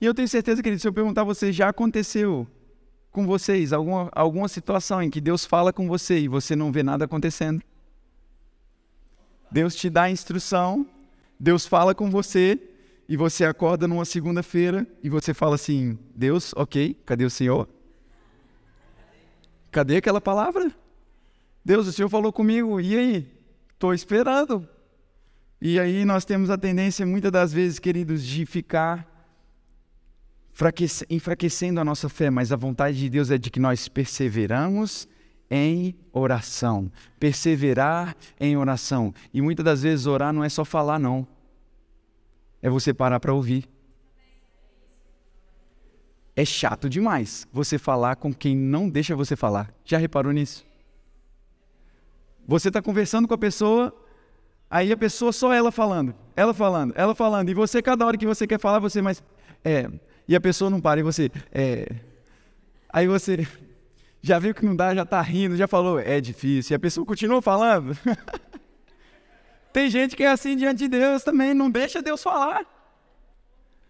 E 0.00 0.06
eu 0.06 0.14
tenho 0.14 0.26
certeza, 0.26 0.62
que 0.62 0.78
se 0.78 0.88
eu 0.88 0.92
perguntar 0.92 1.20
a 1.20 1.24
você, 1.24 1.52
já 1.52 1.68
aconteceu 1.68 2.48
com 3.10 3.26
vocês 3.26 3.72
alguma, 3.72 4.08
alguma 4.12 4.48
situação 4.48 5.02
em 5.02 5.10
que 5.10 5.20
Deus 5.20 5.44
fala 5.44 5.72
com 5.72 5.88
você 5.88 6.18
e 6.18 6.28
você 6.28 6.54
não 6.54 6.70
vê 6.70 6.82
nada 6.82 7.04
acontecendo? 7.04 7.62
Deus 9.50 9.74
te 9.74 9.90
dá 9.90 10.02
a 10.02 10.10
instrução, 10.10 10.86
Deus 11.38 11.66
fala 11.66 11.94
com 11.94 12.10
você 12.10 12.60
e 13.08 13.16
você 13.16 13.44
acorda 13.44 13.88
numa 13.88 14.04
segunda-feira 14.04 14.86
e 15.02 15.10
você 15.10 15.34
fala 15.34 15.56
assim: 15.56 15.98
Deus, 16.14 16.52
ok, 16.54 16.94
cadê 17.04 17.24
o 17.24 17.30
Senhor? 17.30 17.68
Cadê 19.72 19.96
aquela 19.96 20.20
palavra? 20.20 20.72
Deus, 21.64 21.86
o 21.86 21.92
Senhor 21.92 22.08
falou 22.08 22.32
comigo, 22.32 22.80
e 22.80 22.96
aí? 22.96 23.40
Estou 23.72 23.92
esperando. 23.92 24.68
E 25.60 25.78
aí 25.78 26.04
nós 26.04 26.24
temos 26.24 26.50
a 26.50 26.56
tendência, 26.56 27.04
muitas 27.04 27.30
das 27.30 27.52
vezes, 27.52 27.78
queridos, 27.78 28.24
de 28.24 28.46
ficar 28.46 29.09
enfraquecendo 31.08 31.80
a 31.80 31.84
nossa 31.84 32.08
fé, 32.08 32.30
mas 32.30 32.52
a 32.52 32.56
vontade 32.56 32.98
de 32.98 33.08
Deus 33.08 33.30
é 33.30 33.38
de 33.38 33.50
que 33.50 33.60
nós 33.60 33.88
perseveramos 33.88 35.08
em 35.50 35.96
oração. 36.12 36.90
Perseverar 37.18 38.16
em 38.38 38.56
oração. 38.56 39.12
E 39.32 39.40
muitas 39.40 39.64
das 39.64 39.82
vezes 39.82 40.06
orar 40.06 40.32
não 40.32 40.44
é 40.44 40.48
só 40.48 40.64
falar, 40.64 40.98
não. 40.98 41.26
É 42.62 42.68
você 42.68 42.92
parar 42.92 43.18
para 43.18 43.32
ouvir. 43.32 43.68
É 46.36 46.44
chato 46.44 46.88
demais 46.88 47.46
você 47.52 47.76
falar 47.76 48.16
com 48.16 48.32
quem 48.32 48.56
não 48.56 48.88
deixa 48.88 49.16
você 49.16 49.34
falar. 49.34 49.74
Já 49.84 49.98
reparou 49.98 50.32
nisso? 50.32 50.64
Você 52.46 52.68
está 52.68 52.80
conversando 52.80 53.28
com 53.28 53.34
a 53.34 53.38
pessoa, 53.38 53.94
aí 54.70 54.90
a 54.90 54.96
pessoa 54.96 55.32
só 55.32 55.52
ela 55.52 55.70
falando, 55.70 56.14
ela 56.34 56.54
falando, 56.54 56.92
ela 56.96 57.14
falando, 57.14 57.48
e 57.48 57.54
você, 57.54 57.82
cada 57.82 58.04
hora 58.06 58.16
que 58.16 58.26
você 58.26 58.46
quer 58.46 58.58
falar, 58.58 58.78
você 58.78 59.02
mais. 59.02 59.22
É, 59.62 59.90
e 60.30 60.36
a 60.36 60.40
pessoa 60.40 60.70
não 60.70 60.80
para, 60.80 61.00
e 61.00 61.02
você. 61.02 61.28
É, 61.50 61.92
aí 62.88 63.08
você 63.08 63.44
já 64.22 64.38
viu 64.38 64.54
que 64.54 64.64
não 64.64 64.76
dá, 64.76 64.94
já 64.94 65.02
está 65.02 65.20
rindo, 65.20 65.56
já 65.56 65.66
falou, 65.66 65.98
é 65.98 66.20
difícil, 66.20 66.72
e 66.72 66.76
a 66.76 66.78
pessoa 66.78 67.04
continua 67.04 67.42
falando. 67.42 67.98
Tem 69.72 69.90
gente 69.90 70.14
que 70.14 70.22
é 70.22 70.28
assim 70.28 70.56
diante 70.56 70.78
de 70.78 70.88
Deus 70.88 71.24
também, 71.24 71.52
não 71.52 71.68
deixa 71.68 72.00
Deus 72.00 72.22
falar. 72.22 72.64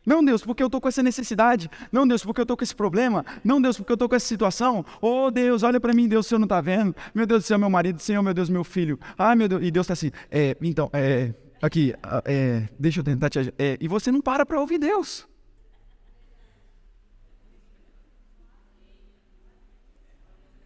Não, 0.06 0.24
Deus, 0.24 0.42
porque 0.42 0.62
eu 0.62 0.68
estou 0.68 0.80
com 0.80 0.88
essa 0.88 1.02
necessidade. 1.02 1.70
Não, 1.92 2.08
Deus, 2.08 2.24
porque 2.24 2.40
eu 2.40 2.44
estou 2.44 2.56
com 2.56 2.64
esse 2.64 2.74
problema. 2.74 3.22
Não, 3.44 3.60
Deus, 3.60 3.76
porque 3.76 3.92
eu 3.92 3.94
estou 3.94 4.08
com 4.08 4.16
essa 4.16 4.26
situação. 4.26 4.82
Oh, 4.98 5.30
Deus, 5.30 5.62
olha 5.62 5.78
para 5.78 5.92
mim, 5.92 6.08
Deus, 6.08 6.24
o 6.24 6.28
Senhor 6.30 6.38
não 6.38 6.46
está 6.46 6.62
vendo. 6.62 6.96
Meu 7.14 7.26
Deus 7.26 7.42
do 7.42 7.46
céu, 7.46 7.58
meu 7.58 7.68
marido, 7.68 8.00
Senhor, 8.00 8.22
meu 8.22 8.32
Deus, 8.32 8.48
meu 8.48 8.64
filho. 8.64 8.98
Ah, 9.18 9.36
meu 9.36 9.46
Deus. 9.46 9.62
E 9.62 9.70
Deus 9.70 9.84
está 9.84 9.92
assim, 9.92 10.10
é, 10.30 10.56
então, 10.62 10.88
é, 10.94 11.34
aqui, 11.60 11.94
é, 12.24 12.66
deixa 12.78 13.00
eu 13.00 13.04
tentar 13.04 13.28
te 13.28 13.40
ajudar. 13.40 13.54
É, 13.58 13.76
e 13.78 13.86
você 13.86 14.10
não 14.10 14.22
para 14.22 14.46
para 14.46 14.58
ouvir 14.58 14.78
Deus. 14.78 15.28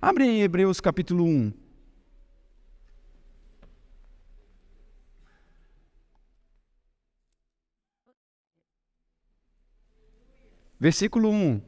Abre 0.07 0.27
em 0.27 0.43
Hebreus 0.43 0.83
capítulo 0.83 1.25
1. 1.25 1.51
Versículo 10.79 11.31
1. 11.31 11.63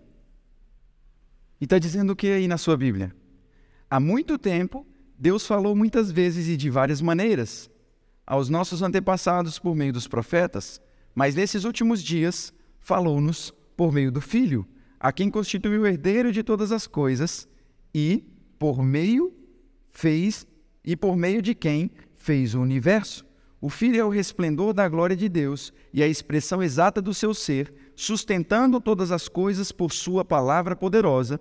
E 1.58 1.64
está 1.64 1.78
dizendo 1.78 2.10
o 2.10 2.14
que 2.14 2.26
aí 2.26 2.46
na 2.46 2.58
sua 2.58 2.76
Bíblia? 2.76 3.16
Há 3.88 3.98
muito 3.98 4.36
tempo, 4.36 4.86
Deus 5.18 5.46
falou 5.46 5.74
muitas 5.74 6.12
vezes 6.12 6.46
e 6.46 6.58
de 6.58 6.68
várias 6.68 7.00
maneiras 7.00 7.70
aos 8.26 8.50
nossos 8.50 8.82
antepassados 8.82 9.58
por 9.58 9.74
meio 9.74 9.94
dos 9.94 10.06
profetas, 10.06 10.78
mas 11.14 11.34
nesses 11.34 11.64
últimos 11.64 12.02
dias 12.02 12.52
falou-nos 12.80 13.50
por 13.74 13.90
meio 13.90 14.12
do 14.12 14.20
Filho, 14.20 14.68
a 15.00 15.10
quem 15.10 15.30
constituiu 15.30 15.80
o 15.80 15.86
herdeiro 15.86 16.30
de 16.30 16.42
todas 16.42 16.70
as 16.70 16.86
coisas 16.86 17.48
e 17.98 18.22
por 18.58 18.82
meio 18.82 19.32
fez 19.88 20.46
e 20.84 20.94
por 20.94 21.16
meio 21.16 21.40
de 21.40 21.54
quem 21.54 21.90
fez 22.14 22.54
o 22.54 22.60
universo. 22.60 23.24
O 23.58 23.70
Filho 23.70 23.98
é 23.98 24.04
o 24.04 24.10
resplendor 24.10 24.74
da 24.74 24.86
glória 24.86 25.16
de 25.16 25.30
Deus 25.30 25.72
e 25.94 26.02
a 26.02 26.06
expressão 26.06 26.62
exata 26.62 27.00
do 27.00 27.14
seu 27.14 27.32
ser, 27.32 27.72
sustentando 27.96 28.82
todas 28.82 29.10
as 29.10 29.28
coisas 29.28 29.72
por 29.72 29.92
sua 29.92 30.22
palavra 30.22 30.76
poderosa. 30.76 31.40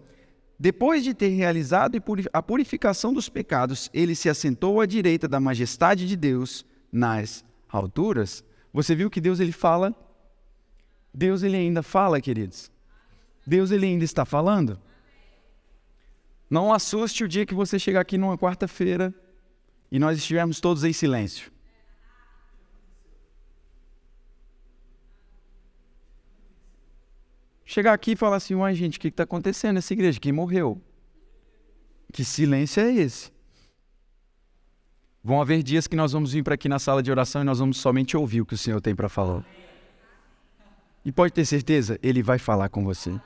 Depois 0.57 1.03
de 1.03 1.13
ter 1.13 1.27
realizado 1.27 2.01
a 2.31 2.41
purificação 2.41 3.11
dos 3.11 3.27
pecados, 3.27 3.89
ele 3.93 4.15
se 4.15 4.29
assentou 4.29 4.79
à 4.79 4.85
direita 4.85 5.27
da 5.27 5.41
majestade 5.41 6.07
de 6.07 6.15
Deus 6.15 6.65
nas 6.89 7.43
alturas. 7.67 8.45
Você 8.71 8.95
viu 8.95 9.09
que 9.09 9.19
Deus 9.19 9.41
ele 9.41 9.51
fala? 9.51 9.93
Deus 11.13 11.43
ele 11.43 11.57
ainda 11.57 11.83
fala, 11.83 12.21
queridos. 12.21 12.71
Deus 13.45 13.71
ele 13.71 13.87
ainda 13.87 14.05
está 14.05 14.23
falando. 14.23 14.79
Não 16.49 16.73
assuste 16.73 17.23
o 17.23 17.27
dia 17.27 17.45
que 17.45 17.53
você 17.53 17.79
chegar 17.79 18.01
aqui 18.01 18.17
numa 18.17 18.37
quarta-feira 18.37 19.13
e 19.91 19.99
nós 19.99 20.17
estivermos 20.17 20.59
todos 20.59 20.83
em 20.83 20.93
silêncio. 20.93 21.51
Chegar 27.65 27.93
aqui 27.93 28.11
e 28.11 28.15
falar 28.15 28.35
assim, 28.35 28.53
uai 28.53 28.75
gente, 28.75 28.97
o 28.97 29.01
que 29.01 29.07
está 29.07 29.23
acontecendo 29.23 29.75
nessa 29.75 29.91
igreja? 29.91 30.19
Quem 30.19 30.31
morreu? 30.31 30.79
Que 32.13 32.23
silêncio 32.23 32.81
é 32.81 32.93
esse? 32.93 33.31
Vão 35.23 35.41
haver 35.41 35.63
dias 35.63 35.87
que 35.87 35.95
nós 35.95 36.11
vamos 36.11 36.33
vir 36.33 36.43
para 36.43 36.53
aqui 36.53 36.69
na 36.69 36.77
sala 36.77 37.01
de 37.01 37.09
oração 37.09 37.41
e 37.41 37.45
nós 37.45 37.57
vamos 37.57 37.77
somente 37.77 38.15
ouvir 38.15 38.41
o 38.41 38.45
que 38.45 38.53
o 38.53 38.57
Senhor 38.57 38.79
tem 38.79 38.95
para 38.95 39.09
falar. 39.09 39.43
E 41.03 41.11
pode 41.11 41.33
ter 41.33 41.45
certeza, 41.45 41.99
Ele 42.03 42.21
vai 42.21 42.37
falar 42.37 42.69
com 42.69 42.83
você. 42.83 43.19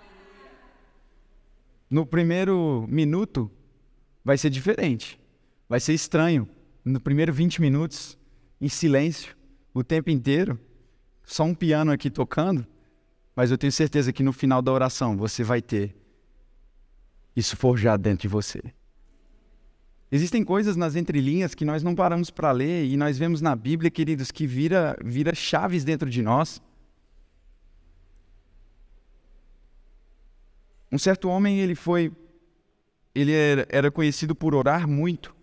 No 1.89 2.05
primeiro 2.05 2.85
minuto, 2.87 3.49
vai 4.23 4.37
ser 4.37 4.49
diferente. 4.49 5.19
Vai 5.67 5.79
ser 5.79 5.93
estranho. 5.93 6.47
No 6.85 6.99
primeiro 6.99 7.33
20 7.33 7.61
minutos, 7.61 8.17
em 8.59 8.69
silêncio, 8.69 9.35
o 9.73 9.83
tempo 9.83 10.09
inteiro, 10.09 10.59
só 11.23 11.43
um 11.43 11.53
piano 11.53 11.91
aqui 11.91 12.09
tocando 12.09 12.65
mas 13.39 13.51
eu 13.51 13.57
tenho 13.57 13.71
certeza 13.71 14.11
que 14.11 14.21
no 14.21 14.33
final 14.33 14.61
da 14.61 14.69
oração 14.69 15.15
você 15.15 15.45
vai 15.45 15.61
ter 15.61 15.95
isso 17.33 17.55
forjado 17.55 18.03
dentro 18.03 18.23
de 18.23 18.27
você. 18.27 18.61
Existem 20.11 20.43
coisas 20.43 20.75
nas 20.75 20.93
entrelinhas 20.97 21.55
que 21.55 21.63
nós 21.63 21.81
não 21.81 21.95
paramos 21.95 22.29
para 22.29 22.51
ler 22.51 22.83
e 22.83 22.97
nós 22.97 23.17
vemos 23.17 23.39
na 23.39 23.55
Bíblia, 23.55 23.89
queridos, 23.89 24.29
que 24.29 24.45
vira, 24.45 24.97
vira 25.01 25.33
chaves 25.33 25.85
dentro 25.85 26.09
de 26.09 26.21
nós. 26.21 26.61
Um 30.91 30.97
certo 30.97 31.29
homem, 31.29 31.59
ele 31.59 31.75
foi, 31.75 32.11
ele 33.13 33.31
era, 33.69 33.91
conhecido 33.91 34.33
por 34.33 34.55
orar 34.55 34.87
muito. 34.87 35.35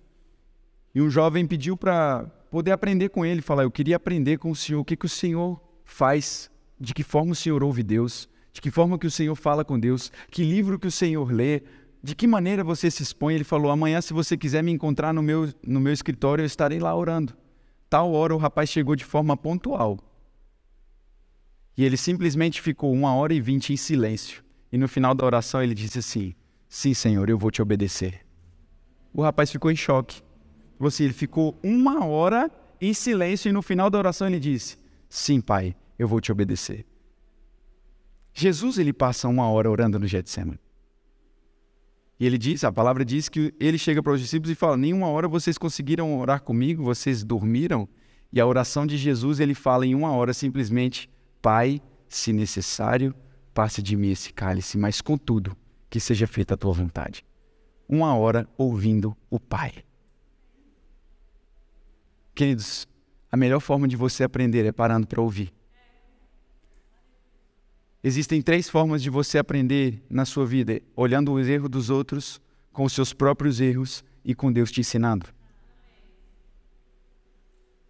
E 0.94 1.00
um 1.00 1.10
jovem 1.10 1.46
pediu 1.46 1.76
para 1.76 2.24
poder 2.50 2.72
aprender 2.72 3.10
com 3.10 3.24
ele, 3.24 3.42
falar: 3.42 3.62
"Eu 3.62 3.70
queria 3.70 3.96
aprender 3.96 4.38
com 4.38 4.50
o 4.50 4.56
Senhor, 4.56 4.80
o 4.80 4.84
que 4.84 4.96
que 4.96 5.06
o 5.06 5.08
Senhor 5.08 5.60
faz 5.84 6.50
de 6.78 6.92
que 6.92 7.02
forma 7.02 7.32
o 7.32 7.34
Senhor 7.34 7.62
ouve 7.62 7.82
Deus, 7.82 8.28
de 8.52 8.60
que 8.60 8.70
forma 8.70 8.98
que 8.98 9.06
o 9.06 9.10
Senhor 9.10 9.34
fala 9.34 9.64
com 9.64 9.78
Deus, 9.78 10.10
que 10.30 10.42
livro 10.42 10.78
que 10.78 10.86
o 10.86 10.90
Senhor 10.90 11.30
lê, 11.30 11.62
de 12.02 12.14
que 12.14 12.26
maneira 12.26 12.62
você 12.62 12.90
se 12.90 13.02
expõe. 13.02 13.34
Ele 13.34 13.44
falou: 13.44 13.70
amanhã, 13.70 14.00
se 14.00 14.12
você 14.12 14.36
quiser 14.36 14.62
me 14.62 14.72
encontrar 14.72 15.12
no 15.12 15.22
meu, 15.22 15.52
no 15.66 15.80
meu 15.80 15.92
escritório, 15.92 16.42
eu 16.42 16.46
estarei 16.46 16.78
lá 16.78 16.94
orando. 16.94 17.36
Tal 17.88 18.12
hora 18.12 18.34
o 18.34 18.38
rapaz 18.38 18.68
chegou 18.68 18.96
de 18.96 19.04
forma 19.04 19.36
pontual. 19.36 19.98
E 21.76 21.84
ele 21.84 21.96
simplesmente 21.96 22.62
ficou 22.62 22.92
uma 22.92 23.14
hora 23.14 23.34
e 23.34 23.40
vinte 23.40 23.72
em 23.72 23.76
silêncio. 23.76 24.42
E 24.76 24.78
no 24.78 24.86
final 24.86 25.14
da 25.14 25.24
oração 25.24 25.62
ele 25.62 25.74
disse 25.74 26.00
assim: 26.00 26.34
Sim, 26.68 26.92
Senhor, 26.92 27.30
eu 27.30 27.38
vou 27.38 27.50
te 27.50 27.62
obedecer. 27.62 28.20
O 29.10 29.22
rapaz 29.22 29.50
ficou 29.50 29.70
em 29.70 29.74
choque. 29.74 30.20
Você, 30.78 31.04
ele 31.04 31.14
ficou 31.14 31.58
uma 31.62 32.04
hora 32.04 32.50
em 32.78 32.92
silêncio 32.92 33.48
e 33.48 33.52
no 33.52 33.62
final 33.62 33.88
da 33.88 33.96
oração 33.96 34.26
ele 34.26 34.38
disse: 34.38 34.76
Sim, 35.08 35.40
Pai, 35.40 35.74
eu 35.98 36.06
vou 36.06 36.20
te 36.20 36.30
obedecer. 36.30 36.84
Jesus 38.34 38.76
ele 38.76 38.92
passa 38.92 39.26
uma 39.28 39.48
hora 39.48 39.70
orando 39.70 39.98
no 39.98 40.06
Getsemane. 40.06 40.60
E 42.20 42.26
ele 42.26 42.36
diz, 42.36 42.62
a 42.62 42.70
palavra 42.70 43.02
diz 43.02 43.30
que 43.30 43.54
ele 43.58 43.78
chega 43.78 44.02
para 44.02 44.12
os 44.12 44.20
discípulos 44.20 44.50
e 44.50 44.54
fala: 44.54 44.76
"Nenhuma 44.76 45.08
hora 45.08 45.26
vocês 45.26 45.56
conseguiram 45.56 46.18
orar 46.18 46.42
comigo, 46.42 46.84
vocês 46.84 47.24
dormiram?" 47.24 47.88
E 48.30 48.38
a 48.38 48.46
oração 48.46 48.86
de 48.86 48.98
Jesus, 48.98 49.40
ele 49.40 49.54
fala 49.54 49.86
em 49.86 49.94
uma 49.94 50.10
hora 50.10 50.34
simplesmente: 50.34 51.08
"Pai, 51.40 51.80
se 52.06 52.30
necessário, 52.30 53.14
passe 53.56 53.82
de 53.82 53.96
mim 53.96 54.10
esse 54.10 54.34
cálice, 54.34 54.76
mas 54.76 55.00
contudo, 55.00 55.56
que 55.88 55.98
seja 55.98 56.26
feita 56.26 56.52
a 56.52 56.56
tua 56.58 56.74
vontade." 56.74 57.24
Uma 57.88 58.14
hora 58.14 58.46
ouvindo 58.58 59.16
o 59.30 59.40
Pai. 59.40 59.72
Queridos, 62.34 62.86
a 63.32 63.36
melhor 63.36 63.60
forma 63.60 63.88
de 63.88 63.96
você 63.96 64.22
aprender 64.24 64.66
é 64.66 64.72
parando 64.72 65.06
para 65.06 65.22
ouvir. 65.22 65.54
Existem 68.04 68.42
três 68.42 68.68
formas 68.68 69.02
de 69.02 69.08
você 69.08 69.38
aprender 69.38 70.04
na 70.10 70.26
sua 70.26 70.44
vida: 70.44 70.82
olhando 70.94 71.32
os 71.32 71.48
erros 71.48 71.70
dos 71.70 71.88
outros, 71.88 72.40
com 72.72 72.84
os 72.84 72.92
seus 72.92 73.14
próprios 73.14 73.58
erros 73.58 74.04
e 74.22 74.34
com 74.34 74.52
Deus 74.52 74.70
te 74.70 74.80
ensinando. 74.80 75.26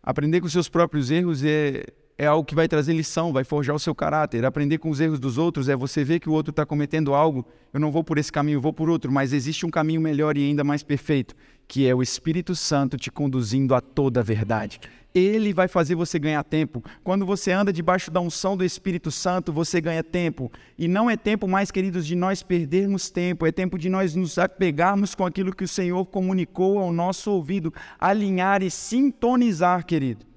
Aprender 0.01 0.41
com 0.41 0.47
os 0.47 0.53
seus 0.53 0.69
próprios 0.69 1.11
erros 1.11 1.43
é, 1.43 1.85
é 2.19 2.27
algo 2.27 2.47
que 2.47 2.55
vai 2.55 2.67
trazer 2.67 2.95
lição, 2.95 3.33
vai 3.33 3.45
forjar 3.45 3.77
o 3.77 3.79
seu 3.79 3.95
caráter. 3.95 4.45
Aprender 4.45 4.79
com 4.79 4.89
os 4.89 5.01
erros 5.01 5.21
dos 5.21 5.37
outros 5.37 5.69
é 5.69 5.77
você 5.77 6.03
ver 6.03 6.19
que 6.19 6.29
o 6.29 6.33
outro 6.33 6.51
está 6.51 6.65
cometendo 6.65 7.15
algo, 7.15 7.47
eu 7.75 7.81
não 7.81 7.93
vou 7.93 8.03
por 8.03 8.17
esse 8.17 8.33
caminho, 8.33 8.61
vou 8.61 8.73
por 8.73 8.89
outro, 8.89 9.13
mas 9.13 9.33
existe 9.33 9.67
um 9.67 9.71
caminho 9.71 10.01
melhor 10.01 10.39
e 10.39 10.45
ainda 10.45 10.65
mais 10.65 10.83
perfeito, 10.83 11.35
que 11.69 11.87
é 11.87 11.95
o 11.95 12.03
Espírito 12.03 12.55
Santo 12.55 12.97
te 12.97 13.11
conduzindo 13.11 13.75
a 13.75 13.83
toda 13.83 14.21
a 14.21 14.23
verdade. 14.23 14.81
Ele 15.15 15.53
vai 15.53 15.67
fazer 15.67 15.95
você 15.95 16.19
ganhar 16.19 16.43
tempo. 16.45 16.85
Quando 17.03 17.25
você 17.25 17.51
anda 17.51 17.73
debaixo 17.73 18.11
da 18.11 18.21
unção 18.21 18.55
do 18.55 18.65
Espírito 18.65 19.11
Santo, 19.11 19.51
você 19.51 19.81
ganha 19.81 20.05
tempo. 20.05 20.53
E 20.79 20.87
não 20.87 21.09
é 21.09 21.17
tempo 21.17 21.49
mais, 21.49 21.71
queridos, 21.71 22.07
de 22.07 22.15
nós 22.15 22.43
perdermos 22.43 23.09
tempo, 23.11 23.47
é 23.47 23.53
tempo 23.53 23.79
de 23.79 23.89
nós 23.89 24.15
nos 24.15 24.37
apegarmos 24.37 25.15
com 25.15 25.25
aquilo 25.25 25.55
que 25.55 25.65
o 25.65 25.69
Senhor 25.69 26.05
comunicou 26.07 26.79
ao 26.79 26.93
nosso 26.93 27.31
ouvido, 27.31 27.73
alinhar 27.99 28.63
e 28.63 28.71
sintonizar, 28.71 29.87
querido. 29.87 30.36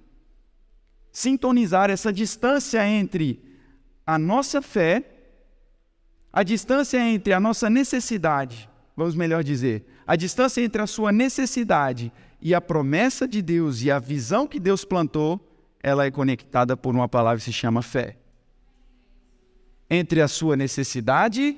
Sintonizar 1.20 1.90
essa 1.90 2.14
distância 2.14 2.88
entre 2.88 3.44
a 4.08 4.18
nossa 4.18 4.62
fé, 4.62 5.04
a 6.32 6.44
distância 6.44 6.98
entre 6.98 7.34
a 7.34 7.42
nossa 7.42 7.70
necessidade, 7.70 8.70
vamos 8.96 9.16
melhor 9.16 9.44
dizer, 9.44 9.86
a 10.08 10.16
distância 10.16 10.62
entre 10.62 10.82
a 10.82 10.88
sua 10.88 11.12
necessidade 11.12 12.10
e 12.42 12.56
a 12.56 12.62
promessa 12.62 13.28
de 13.28 13.42
Deus 13.42 13.82
e 13.82 13.92
a 13.92 14.00
visão 14.00 14.48
que 14.48 14.62
Deus 14.62 14.86
plantou, 14.86 15.46
ela 15.84 16.06
é 16.06 16.10
conectada 16.10 16.78
por 16.78 16.96
uma 16.96 17.10
palavra 17.10 17.40
que 17.40 17.44
se 17.44 17.52
chama 17.52 17.82
fé. 17.82 18.16
Entre 19.90 20.22
a 20.22 20.28
sua 20.30 20.56
necessidade 20.56 21.58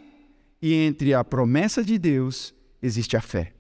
e 0.60 0.74
entre 0.74 1.14
a 1.14 1.24
promessa 1.24 1.84
de 1.84 2.00
Deus 2.00 2.52
existe 2.82 3.16
a 3.16 3.22
fé. 3.22 3.54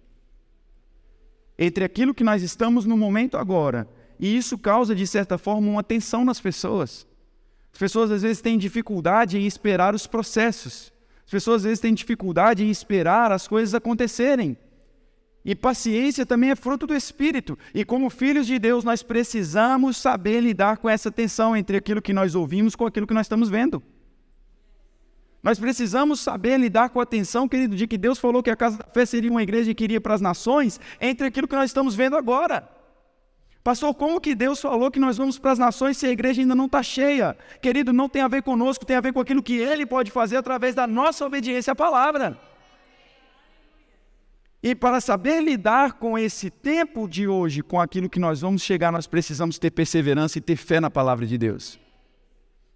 Entre 1.59 1.85
aquilo 1.85 2.11
que 2.11 2.23
nós 2.23 2.41
estamos 2.41 2.85
no 2.85 2.97
momento 2.97 3.37
agora, 3.37 3.87
e 4.21 4.37
isso 4.37 4.55
causa, 4.55 4.93
de 4.93 5.07
certa 5.07 5.35
forma, 5.35 5.67
uma 5.67 5.83
tensão 5.83 6.23
nas 6.23 6.39
pessoas. 6.39 7.07
As 7.73 7.79
pessoas 7.79 8.11
às 8.11 8.21
vezes 8.21 8.39
têm 8.39 8.55
dificuldade 8.55 9.39
em 9.39 9.47
esperar 9.47 9.95
os 9.95 10.05
processos. 10.05 10.93
As 11.25 11.31
pessoas 11.31 11.57
às 11.57 11.63
vezes 11.63 11.79
têm 11.79 11.91
dificuldade 11.91 12.63
em 12.63 12.69
esperar 12.69 13.31
as 13.31 13.47
coisas 13.47 13.73
acontecerem. 13.73 14.55
E 15.43 15.55
paciência 15.55 16.23
também 16.23 16.51
é 16.51 16.55
fruto 16.55 16.85
do 16.85 16.93
Espírito. 16.93 17.57
E 17.73 17.83
como 17.83 18.11
filhos 18.11 18.45
de 18.45 18.59
Deus, 18.59 18.83
nós 18.83 19.01
precisamos 19.01 19.97
saber 19.97 20.39
lidar 20.39 20.77
com 20.77 20.87
essa 20.87 21.11
tensão 21.11 21.57
entre 21.57 21.77
aquilo 21.77 21.99
que 21.99 22.13
nós 22.13 22.35
ouvimos 22.35 22.75
com 22.75 22.85
aquilo 22.85 23.07
que 23.07 23.15
nós 23.15 23.25
estamos 23.25 23.49
vendo. 23.49 23.81
Nós 25.41 25.57
precisamos 25.57 26.19
saber 26.19 26.59
lidar 26.59 26.89
com 26.89 26.99
a 27.01 27.05
tensão, 27.07 27.47
querido, 27.47 27.75
de 27.75 27.87
que 27.87 27.97
Deus 27.97 28.19
falou 28.19 28.43
que 28.43 28.51
a 28.51 28.55
casa 28.55 28.77
da 28.77 28.85
fé 28.85 29.03
seria 29.03 29.31
uma 29.31 29.41
igreja 29.41 29.73
que 29.73 29.83
iria 29.83 29.99
para 29.99 30.13
as 30.13 30.21
nações, 30.21 30.79
entre 30.99 31.25
aquilo 31.25 31.47
que 31.47 31.55
nós 31.55 31.71
estamos 31.71 31.95
vendo 31.95 32.15
agora. 32.15 32.80
Pastor, 33.63 33.93
como 33.93 34.19
que 34.19 34.33
Deus 34.33 34.59
falou 34.59 34.89
que 34.89 34.99
nós 34.99 35.17
vamos 35.17 35.37
para 35.37 35.51
as 35.51 35.59
nações 35.59 35.97
se 35.97 36.07
a 36.07 36.11
igreja 36.11 36.41
ainda 36.41 36.55
não 36.55 36.65
está 36.65 36.81
cheia? 36.81 37.37
Querido, 37.61 37.93
não 37.93 38.09
tem 38.09 38.23
a 38.23 38.27
ver 38.27 38.41
conosco, 38.41 38.85
tem 38.85 38.95
a 38.95 39.01
ver 39.01 39.13
com 39.13 39.19
aquilo 39.19 39.43
que 39.43 39.57
Ele 39.57 39.85
pode 39.85 40.09
fazer 40.09 40.37
através 40.37 40.73
da 40.73 40.87
nossa 40.87 41.25
obediência 41.25 41.73
à 41.73 41.75
palavra. 41.75 42.39
E 44.63 44.73
para 44.75 44.99
saber 44.99 45.41
lidar 45.41 45.93
com 45.93 46.17
esse 46.17 46.49
tempo 46.49 47.07
de 47.07 47.27
hoje, 47.27 47.61
com 47.61 47.79
aquilo 47.79 48.09
que 48.09 48.19
nós 48.19 48.41
vamos 48.41 48.61
chegar, 48.63 48.91
nós 48.91 49.07
precisamos 49.07 49.59
ter 49.59 49.71
perseverança 49.71 50.37
e 50.37 50.41
ter 50.41 50.55
fé 50.55 50.79
na 50.79 50.89
palavra 50.89 51.25
de 51.25 51.37
Deus. 51.37 51.79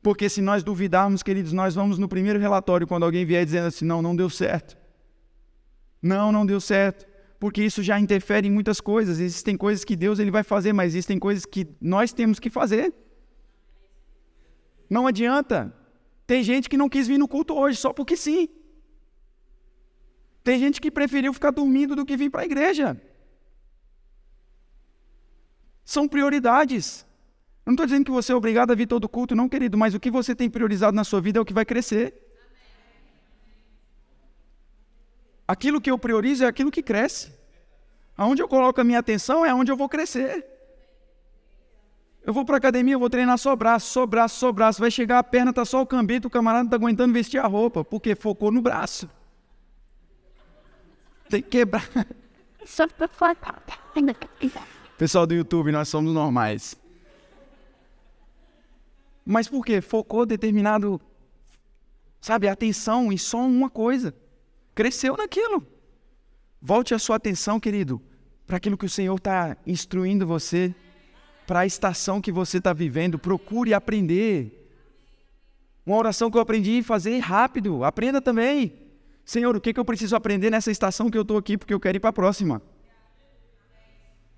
Porque 0.01 0.29
se 0.29 0.39
nós 0.39 0.63
duvidarmos, 0.63 1.23
queridos, 1.23 1.51
nós 1.51 1.73
vamos 1.73 1.97
no 1.97 2.07
primeiro 2.07 2.39
relatório, 2.39 2.85
quando 2.85 3.03
alguém 3.03 3.25
vier 3.25 3.43
dizendo 3.43 3.67
assim: 3.67 3.85
não, 3.85 4.03
não 4.03 4.15
deu 4.15 4.29
certo. 4.29 4.77
Não, 5.99 6.31
não 6.31 6.45
deu 6.45 6.61
certo. 6.61 7.07
Porque 7.39 7.63
isso 7.63 7.83
já 7.83 7.99
interfere 7.99 8.47
em 8.47 8.51
muitas 8.51 8.79
coisas. 8.79 9.19
Existem 9.19 9.57
coisas 9.57 9.83
que 9.83 9.95
Deus 9.95 10.19
ele 10.19 10.31
vai 10.31 10.43
fazer, 10.43 10.73
mas 10.73 10.93
existem 10.93 11.19
coisas 11.19 11.45
que 11.45 11.67
nós 11.79 12.13
temos 12.13 12.39
que 12.39 12.49
fazer. 12.49 12.93
Não 14.89 15.05
adianta. 15.07 15.73
Tem 16.25 16.43
gente 16.43 16.69
que 16.69 16.77
não 16.77 16.89
quis 16.89 17.07
vir 17.07 17.17
no 17.17 17.27
culto 17.27 17.53
hoje 17.53 17.77
só 17.77 17.93
porque 17.93 18.15
sim. 18.15 18.47
Tem 20.43 20.59
gente 20.59 20.79
que 20.79 20.91
preferiu 20.91 21.33
ficar 21.33 21.51
dormindo 21.51 21.95
do 21.95 22.05
que 22.05 22.15
vir 22.15 22.29
para 22.29 22.41
a 22.41 22.45
igreja. 22.45 22.99
São 25.83 26.07
prioridades. 26.07 27.05
Eu 27.65 27.71
não 27.71 27.73
estou 27.73 27.85
dizendo 27.85 28.05
que 28.05 28.11
você 28.11 28.31
é 28.31 28.35
obrigado 28.35 28.71
a 28.71 28.75
vir 28.75 28.87
todo 28.87 29.09
culto, 29.09 29.35
não, 29.35 29.49
querido, 29.49 29.77
mas 29.77 29.93
o 29.93 29.99
que 29.99 30.11
você 30.11 30.35
tem 30.35 30.49
priorizado 30.49 30.95
na 30.95 31.03
sua 31.03 31.19
vida 31.19 31.39
é 31.39 31.41
o 31.41 31.45
que 31.45 31.53
vai 31.53 31.65
crescer. 31.65 32.24
Aquilo 35.47 35.79
que 35.79 35.91
eu 35.91 35.97
priorizo 35.97 36.43
é 36.43 36.47
aquilo 36.47 36.71
que 36.71 36.81
cresce. 36.81 37.31
Aonde 38.17 38.41
eu 38.41 38.47
coloco 38.47 38.79
a 38.79 38.83
minha 38.83 38.99
atenção 38.99 39.45
é 39.45 39.53
onde 39.53 39.71
eu 39.71 39.77
vou 39.77 39.89
crescer. 39.89 40.45
Eu 42.23 42.33
vou 42.33 42.43
para 42.43 42.55
a 42.55 42.57
academia, 42.57 42.95
eu 42.95 42.99
vou 42.99 43.09
treinar 43.09 43.37
só 43.37 43.55
braço, 43.55 43.91
só 43.91 44.05
braço, 44.05 44.39
só 44.39 44.51
braço. 44.51 44.79
Vai 44.79 44.89
chegar 44.89 45.19
a 45.19 45.23
perna, 45.23 45.51
está 45.51 45.63
só 45.63 45.81
o 45.81 45.85
cambito, 45.85 46.27
o 46.27 46.31
camarada 46.31 46.63
não 46.63 46.67
está 46.67 46.75
aguentando 46.77 47.13
vestir 47.13 47.37
a 47.37 47.45
roupa, 47.45 47.83
porque 47.83 48.15
focou 48.15 48.51
no 48.51 48.61
braço. 48.61 49.07
Tem 51.29 51.41
que 51.41 51.49
quebrar. 51.49 51.87
Pessoal 54.97 55.27
do 55.27 55.35
YouTube, 55.35 55.71
nós 55.71 55.87
somos 55.87 56.13
normais. 56.13 56.75
Mas 59.23 59.47
por 59.47 59.63
quê? 59.63 59.81
Focou 59.81 60.25
determinado, 60.25 60.99
sabe, 62.19 62.47
atenção 62.47 63.11
em 63.11 63.17
só 63.17 63.39
uma 63.39 63.69
coisa. 63.69 64.15
Cresceu 64.75 65.15
naquilo. 65.15 65.65
Volte 66.61 66.93
a 66.93 66.99
sua 66.99 67.15
atenção, 67.15 67.59
querido, 67.59 68.01
para 68.45 68.57
aquilo 68.57 68.77
que 68.77 68.85
o 68.85 68.89
Senhor 68.89 69.15
está 69.15 69.55
instruindo 69.65 70.27
você, 70.27 70.75
para 71.47 71.61
a 71.61 71.65
estação 71.65 72.19
que 72.19 72.31
você 72.31 72.57
está 72.57 72.73
vivendo. 72.73 73.17
Procure 73.17 73.73
aprender. 73.73 74.61
Uma 75.85 75.97
oração 75.97 76.29
que 76.29 76.37
eu 76.37 76.41
aprendi 76.41 76.83
fazer 76.83 77.19
rápido. 77.19 77.85
Aprenda 77.85 78.19
também. 78.19 78.73
Senhor, 79.23 79.55
o 79.55 79.61
que, 79.61 79.73
que 79.73 79.79
eu 79.79 79.85
preciso 79.85 80.15
aprender 80.15 80.49
nessa 80.49 80.71
estação 80.71 81.09
que 81.09 81.17
eu 81.17 81.21
estou 81.21 81.37
aqui, 81.37 81.57
porque 81.57 81.73
eu 81.73 81.79
quero 81.79 81.97
ir 81.97 81.99
para 81.99 82.09
a 82.09 82.13
próxima? 82.13 82.61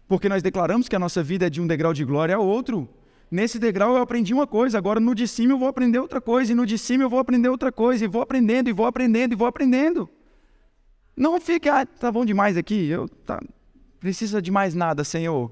Porque 0.07 0.29
nós 0.29 0.43
declaramos 0.43 0.87
que 0.87 0.95
a 0.95 0.99
nossa 0.99 1.23
vida 1.23 1.47
é 1.47 1.49
de 1.49 1.59
um 1.59 1.67
degrau 1.67 1.93
de 1.93 2.05
glória 2.05 2.35
a 2.35 2.39
outro. 2.39 2.87
Nesse 3.29 3.59
degrau 3.59 3.95
eu 3.95 4.01
aprendi 4.01 4.33
uma 4.33 4.47
coisa, 4.47 4.77
agora 4.77 4.99
no 4.99 5.13
de 5.15 5.27
cima 5.27 5.53
eu 5.53 5.57
vou 5.57 5.67
aprender 5.67 5.99
outra 5.99 6.21
coisa, 6.21 6.51
e 6.51 6.55
no 6.55 6.65
de 6.65 6.77
cima 6.77 7.03
eu 7.03 7.09
vou 7.09 7.19
aprender 7.19 7.49
outra 7.49 7.71
coisa, 7.71 8.05
e 8.05 8.07
vou 8.07 8.21
aprendendo, 8.21 8.69
e 8.69 8.73
vou 8.73 8.85
aprendendo, 8.85 9.33
e 9.33 9.35
vou 9.35 9.47
aprendendo. 9.47 10.09
Não 11.17 11.41
fique, 11.41 11.67
ah, 11.67 11.83
tá 11.83 12.11
bom 12.11 12.23
demais 12.23 12.55
aqui, 12.55 12.87
eu 12.87 13.09
tá, 13.09 13.41
precisa 13.99 14.39
de 14.39 14.51
mais 14.51 14.75
nada, 14.75 15.03
Senhor. 15.03 15.51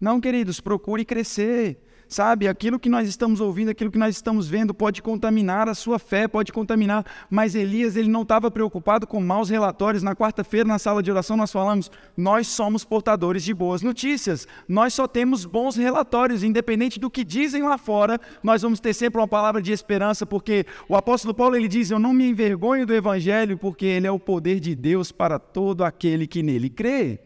Não, 0.00 0.20
queridos, 0.20 0.60
procure 0.60 1.04
crescer. 1.04 1.82
Sabe, 2.08 2.46
aquilo 2.46 2.78
que 2.78 2.88
nós 2.88 3.08
estamos 3.08 3.40
ouvindo, 3.40 3.70
aquilo 3.70 3.90
que 3.90 3.98
nós 3.98 4.14
estamos 4.14 4.46
vendo 4.46 4.72
pode 4.72 5.02
contaminar 5.02 5.68
a 5.68 5.74
sua 5.74 5.98
fé, 5.98 6.28
pode 6.28 6.52
contaminar. 6.52 7.04
Mas 7.28 7.56
Elias, 7.56 7.96
ele 7.96 8.08
não 8.08 8.22
estava 8.22 8.48
preocupado 8.48 9.08
com 9.08 9.20
maus 9.20 9.50
relatórios. 9.50 10.04
Na 10.04 10.14
quarta-feira, 10.14 10.68
na 10.68 10.78
sala 10.78 11.02
de 11.02 11.10
oração, 11.10 11.36
nós 11.36 11.50
falamos: 11.50 11.90
nós 12.16 12.46
somos 12.46 12.84
portadores 12.84 13.42
de 13.42 13.52
boas 13.52 13.82
notícias. 13.82 14.46
Nós 14.68 14.94
só 14.94 15.08
temos 15.08 15.44
bons 15.44 15.74
relatórios, 15.74 16.44
independente 16.44 17.00
do 17.00 17.10
que 17.10 17.24
dizem 17.24 17.64
lá 17.64 17.76
fora. 17.76 18.20
Nós 18.40 18.62
vamos 18.62 18.78
ter 18.78 18.94
sempre 18.94 19.20
uma 19.20 19.26
palavra 19.26 19.60
de 19.60 19.72
esperança, 19.72 20.24
porque 20.24 20.64
o 20.88 20.94
apóstolo 20.94 21.34
Paulo 21.34 21.56
ele 21.56 21.66
diz: 21.66 21.90
Eu 21.90 21.98
não 21.98 22.12
me 22.12 22.28
envergonho 22.28 22.86
do 22.86 22.94
evangelho, 22.94 23.58
porque 23.58 23.84
ele 23.84 24.06
é 24.06 24.12
o 24.12 24.20
poder 24.20 24.60
de 24.60 24.76
Deus 24.76 25.10
para 25.10 25.40
todo 25.40 25.82
aquele 25.82 26.24
que 26.28 26.40
nele 26.40 26.70
crê. 26.70 27.18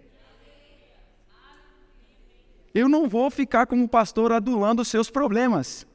Eu 2.74 2.88
não 2.88 3.08
vou 3.08 3.30
ficar 3.30 3.66
como 3.66 3.88
pastor 3.88 4.32
adulando 4.32 4.82
os 4.82 4.88
seus 4.88 5.10
problemas. 5.10 5.86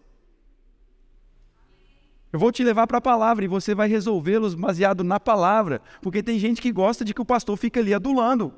Eu 2.34 2.40
vou 2.40 2.52
te 2.52 2.64
levar 2.66 2.86
para 2.86 2.98
a 2.98 3.02
palavra 3.02 3.46
e 3.46 3.48
você 3.48 3.74
vai 3.74 3.88
resolvê-los 3.88 4.56
baseado 4.56 5.06
na 5.06 5.20
palavra, 5.20 5.82
porque 6.02 6.22
tem 6.22 6.38
gente 6.38 6.62
que 6.62 6.70
gosta 6.70 7.06
de 7.06 7.14
que 7.14 7.22
o 7.22 7.26
pastor 7.26 7.56
fique 7.56 7.80
ali 7.80 7.94
adulando. 7.94 8.54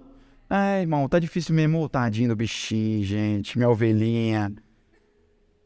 Ai, 0.49 0.81
irmão, 0.81 1.07
tá 1.07 1.19
difícil 1.19 1.53
mesmo, 1.53 1.87
tadinho 1.87 2.29
do 2.29 2.35
bichinho, 2.35 3.03
gente, 3.03 3.55
minha 3.55 3.69
ovelhinha. 3.69 4.51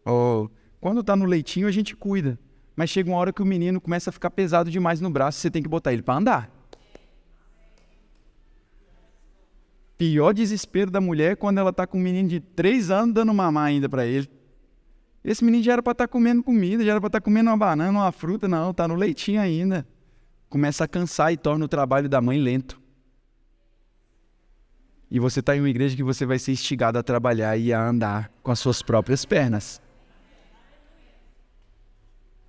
Oh, 0.06 0.50
quando 0.82 1.04
tá 1.04 1.16
no 1.16 1.24
leitinho 1.24 1.68
a 1.68 1.72
gente 1.72 1.96
cuida, 1.96 2.38
mas 2.76 2.90
chega 2.90 3.10
uma 3.10 3.18
hora 3.18 3.32
que 3.32 3.42
o 3.42 3.46
menino 3.46 3.80
começa 3.80 4.10
a 4.10 4.14
ficar 4.14 4.32
pesado 4.32 4.70
demais 4.70 5.00
no 5.00 5.10
braço, 5.10 5.40
você 5.40 5.50
tem 5.50 5.64
que 5.64 5.70
botar 5.70 5.94
ele 5.94 6.02
para 6.02 6.16
andar. 6.16 6.61
Pior 10.02 10.34
desespero 10.34 10.90
da 10.90 11.00
mulher 11.00 11.34
é 11.34 11.36
quando 11.36 11.60
ela 11.60 11.70
está 11.70 11.86
com 11.86 12.00
um 12.00 12.02
menino 12.02 12.28
de 12.28 12.40
três 12.40 12.90
anos 12.90 13.14
dando 13.14 13.32
mamar 13.32 13.66
ainda 13.66 13.88
para 13.88 14.04
ele. 14.04 14.28
Esse 15.24 15.46
menino 15.46 15.64
já 15.64 15.74
era 15.74 15.84
para 15.84 15.92
estar 15.92 16.08
tá 16.08 16.12
comendo 16.12 16.42
comida, 16.42 16.84
já 16.84 16.90
era 16.90 17.00
para 17.00 17.06
estar 17.06 17.20
tá 17.20 17.24
comendo 17.24 17.52
uma 17.52 17.56
banana, 17.56 18.00
uma 18.00 18.12
fruta, 18.12 18.48
não, 18.48 18.72
está 18.72 18.88
no 18.88 18.96
leitinho 18.96 19.40
ainda. 19.40 19.88
Começa 20.50 20.86
a 20.86 20.88
cansar 20.88 21.32
e 21.32 21.38
torna 21.38 21.66
o 21.66 21.68
trabalho 21.68 22.10
da 22.10 22.20
mãe 22.20 22.40
lento. 22.40 22.82
E 25.12 25.20
você 25.20 25.40
está 25.40 25.56
em 25.56 25.60
uma 25.60 25.70
igreja 25.70 25.96
que 25.96 26.02
você 26.02 26.26
vai 26.26 26.40
ser 26.40 26.54
instigado 26.54 26.98
a 26.98 27.04
trabalhar 27.04 27.56
e 27.56 27.72
a 27.72 27.88
andar 27.88 28.32
com 28.42 28.50
as 28.50 28.58
suas 28.58 28.82
próprias 28.82 29.24
pernas. 29.24 29.80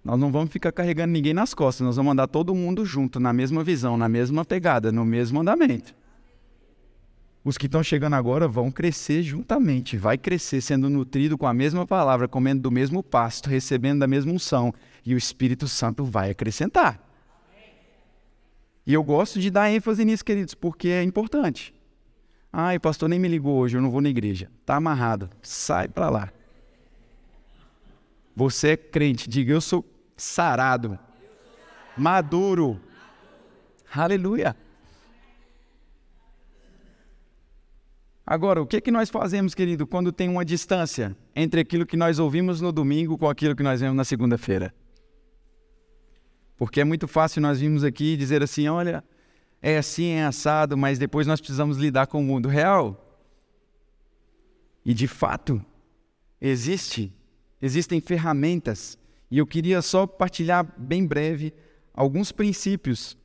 Nós 0.03 0.19
não 0.19 0.33
vamos 0.33 0.51
ficar 0.51 0.73
carregando 0.73 1.13
ninguém 1.13 1.35
nas 1.35 1.53
costas, 1.53 1.87
nós 1.87 1.97
vamos 1.97 2.13
andar 2.13 2.29
todo 2.29 2.55
mundo 2.55 2.83
junto, 2.87 3.21
na 3.21 3.31
mesma 3.31 3.63
visão, 3.63 3.99
na 3.99 4.09
mesma 4.09 4.43
pegada, 4.43 4.91
no 4.91 5.05
mesmo 5.05 5.43
andamento. 5.43 5.95
Os 7.45 7.59
que 7.59 7.67
estão 7.67 7.83
chegando 7.83 8.15
agora 8.15 8.47
vão 8.47 8.71
crescer 8.71 9.23
juntamente, 9.23 9.97
vai 9.97 10.17
crescer 10.17 10.61
sendo 10.61 10.89
nutrido 10.89 11.37
com 11.37 11.47
a 11.47 11.53
mesma 11.53 11.85
palavra, 11.85 12.29
comendo 12.29 12.63
do 12.63 12.71
mesmo 12.71 13.03
pasto, 13.03 13.51
recebendo 13.51 14.01
da 14.01 14.07
mesma 14.07 14.33
unção, 14.33 14.73
e 15.05 15.15
o 15.15 15.19
Espírito 15.19 15.67
Santo 15.67 16.05
vai 16.05 16.31
acrescentar. 16.31 17.01
E 18.87 18.95
eu 18.95 19.03
gosto 19.03 19.41
de 19.41 19.51
dar 19.51 19.71
ênfase 19.71 20.05
nisso, 20.05 20.25
queridos, 20.25 20.55
porque 20.55 20.89
é 20.89 21.03
importante. 21.03 21.75
Ai, 22.53 22.79
pastor 22.79 23.09
nem 23.09 23.19
me 23.19 23.29
ligou 23.29 23.59
hoje, 23.59 23.77
eu 23.77 23.83
não 23.83 23.91
vou 23.91 24.01
na 24.01 24.09
igreja. 24.09 24.51
Tá 24.65 24.77
amarrado. 24.77 25.31
Sai 25.43 25.89
para 25.89 26.11
lá. 26.11 26.33
Você 28.37 28.71
é 28.71 28.77
crente, 28.77 29.29
diga 29.29 29.53
eu 29.53 29.61
sou 29.61 29.85
sarado, 30.17 30.99
maduro. 31.97 32.81
Aleluia. 33.93 34.57
Agora, 38.27 38.63
o 38.63 38.67
que, 38.67 38.81
que 38.81 38.91
nós 38.91 39.11
fazemos, 39.11 39.55
querido, 39.55 39.87
quando 39.87 40.13
tem 40.13 40.29
uma 40.29 40.45
distância 40.45 41.17
entre 41.35 41.61
aquilo 41.61 41.85
que 41.85 41.97
nós 41.97 42.19
ouvimos 42.19 42.61
no 42.61 42.71
domingo 42.71 43.19
com 43.19 43.29
aquilo 43.29 43.57
que 43.57 43.63
nós 43.63 43.81
vemos 43.81 43.97
na 43.97 44.05
segunda-feira? 44.05 44.73
Porque 46.57 46.81
é 46.81 46.85
muito 46.85 47.09
fácil 47.09 47.43
nós 47.43 47.59
virmos 47.59 47.83
aqui 47.83 48.13
e 48.13 48.17
dizer 48.17 48.43
assim: 48.43 48.69
olha, 48.69 49.03
é 49.61 49.77
assim, 49.77 50.11
é 50.11 50.25
assado, 50.25 50.77
mas 50.77 50.99
depois 50.99 51.27
nós 51.27 51.41
precisamos 51.41 51.77
lidar 51.77 52.07
com 52.07 52.21
o 52.21 52.25
mundo 52.25 52.49
real. 52.49 53.21
E 54.85 54.95
de 54.95 55.09
fato, 55.09 55.65
existe, 56.41 57.13
existem 57.61 58.01
ferramentas, 58.01 58.97
e 59.31 59.39
eu 59.39 59.47
queria 59.47 59.83
só 59.83 60.07
partilhar 60.07 60.67
bem 60.79 61.05
breve 61.05 61.53
alguns 61.93 62.31
princípios 62.31 63.17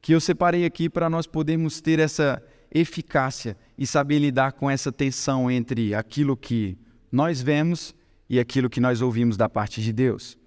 que 0.00 0.12
eu 0.14 0.20
separei 0.20 0.64
aqui 0.64 0.88
para 0.88 1.10
nós 1.10 1.26
podermos 1.26 1.80
ter 1.80 1.98
essa 1.98 2.42
eficácia 2.72 3.56
e 3.76 3.86
saber 3.86 4.18
lidar 4.18 4.52
com 4.52 4.70
essa 4.70 4.92
tensão 4.92 5.50
entre 5.50 5.94
aquilo 5.94 6.36
que 6.36 6.78
nós 7.10 7.42
vemos 7.42 7.94
e 8.28 8.38
aquilo 8.38 8.70
que 8.70 8.80
nós 8.80 9.02
ouvimos 9.02 9.36
da 9.36 9.48
parte 9.48 9.82
de 9.82 9.92
Deus. 9.92 10.38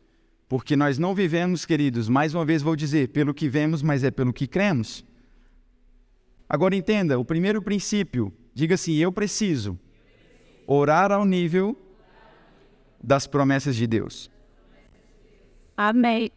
Porque 0.47 0.75
nós 0.75 0.97
não 0.97 1.15
vivemos, 1.15 1.65
queridos, 1.65 2.07
mais 2.07 2.33
uma 2.33 2.45
vez 2.45 2.61
vou 2.61 2.75
dizer, 2.75 3.09
pelo 3.09 3.33
que 3.33 3.49
vemos, 3.49 3.81
mas 3.81 4.03
é 4.03 4.11
pelo 4.11 4.31
que 4.31 4.47
cremos. 4.47 5.03
Agora 6.47 6.75
entenda, 6.75 7.19
o 7.19 7.25
primeiro 7.25 7.61
princípio, 7.61 8.31
diga 8.53 8.75
assim: 8.75 8.95
eu 8.95 9.11
preciso 9.11 9.77
orar 10.67 11.11
ao 11.11 11.25
nível 11.25 11.75
das 13.03 13.27
promessas 13.27 13.75
de 13.75 13.87
Deus. 13.87 14.29
Amém. 15.75 16.31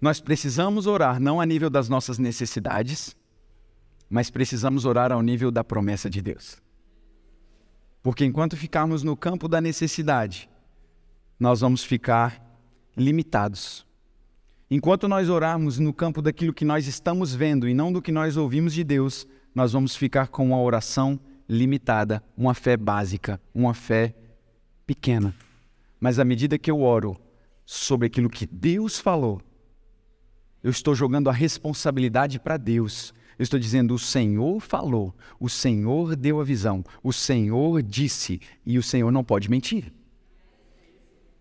Nós 0.00 0.20
precisamos 0.20 0.86
orar 0.86 1.20
não 1.20 1.40
a 1.40 1.46
nível 1.46 1.68
das 1.68 1.88
nossas 1.88 2.18
necessidades, 2.18 3.14
mas 4.08 4.30
precisamos 4.30 4.84
orar 4.84 5.12
ao 5.12 5.22
nível 5.22 5.50
da 5.50 5.62
promessa 5.62 6.08
de 6.08 6.22
Deus. 6.22 6.60
Porque 8.02 8.24
enquanto 8.24 8.56
ficarmos 8.56 9.02
no 9.02 9.16
campo 9.16 9.46
da 9.46 9.60
necessidade, 9.60 10.48
nós 11.38 11.60
vamos 11.60 11.84
ficar 11.84 12.42
limitados. 12.96 13.86
Enquanto 14.70 15.06
nós 15.06 15.28
orarmos 15.28 15.78
no 15.78 15.92
campo 15.92 16.22
daquilo 16.22 16.54
que 16.54 16.64
nós 16.64 16.86
estamos 16.86 17.34
vendo 17.34 17.68
e 17.68 17.74
não 17.74 17.92
do 17.92 18.00
que 18.00 18.10
nós 18.10 18.36
ouvimos 18.36 18.72
de 18.72 18.82
Deus, 18.82 19.26
nós 19.54 19.72
vamos 19.72 19.94
ficar 19.94 20.28
com 20.28 20.46
uma 20.46 20.60
oração 20.60 21.20
limitada, 21.48 22.22
uma 22.36 22.54
fé 22.54 22.76
básica, 22.76 23.40
uma 23.54 23.74
fé 23.74 24.14
pequena. 24.86 25.34
Mas 25.98 26.18
à 26.18 26.24
medida 26.24 26.58
que 26.58 26.70
eu 26.70 26.80
oro 26.80 27.20
sobre 27.66 28.06
aquilo 28.06 28.30
que 28.30 28.46
Deus 28.46 28.98
falou, 28.98 29.42
eu 30.62 30.70
estou 30.70 30.94
jogando 30.94 31.30
a 31.30 31.32
responsabilidade 31.32 32.38
para 32.38 32.56
Deus. 32.56 33.14
Eu 33.38 33.42
estou 33.42 33.58
dizendo: 33.58 33.94
o 33.94 33.98
Senhor 33.98 34.60
falou, 34.60 35.14
o 35.38 35.48
Senhor 35.48 36.14
deu 36.14 36.40
a 36.40 36.44
visão, 36.44 36.84
o 37.02 37.12
Senhor 37.12 37.82
disse, 37.82 38.40
e 38.66 38.78
o 38.78 38.82
Senhor 38.82 39.10
não 39.10 39.24
pode 39.24 39.50
mentir. 39.50 39.92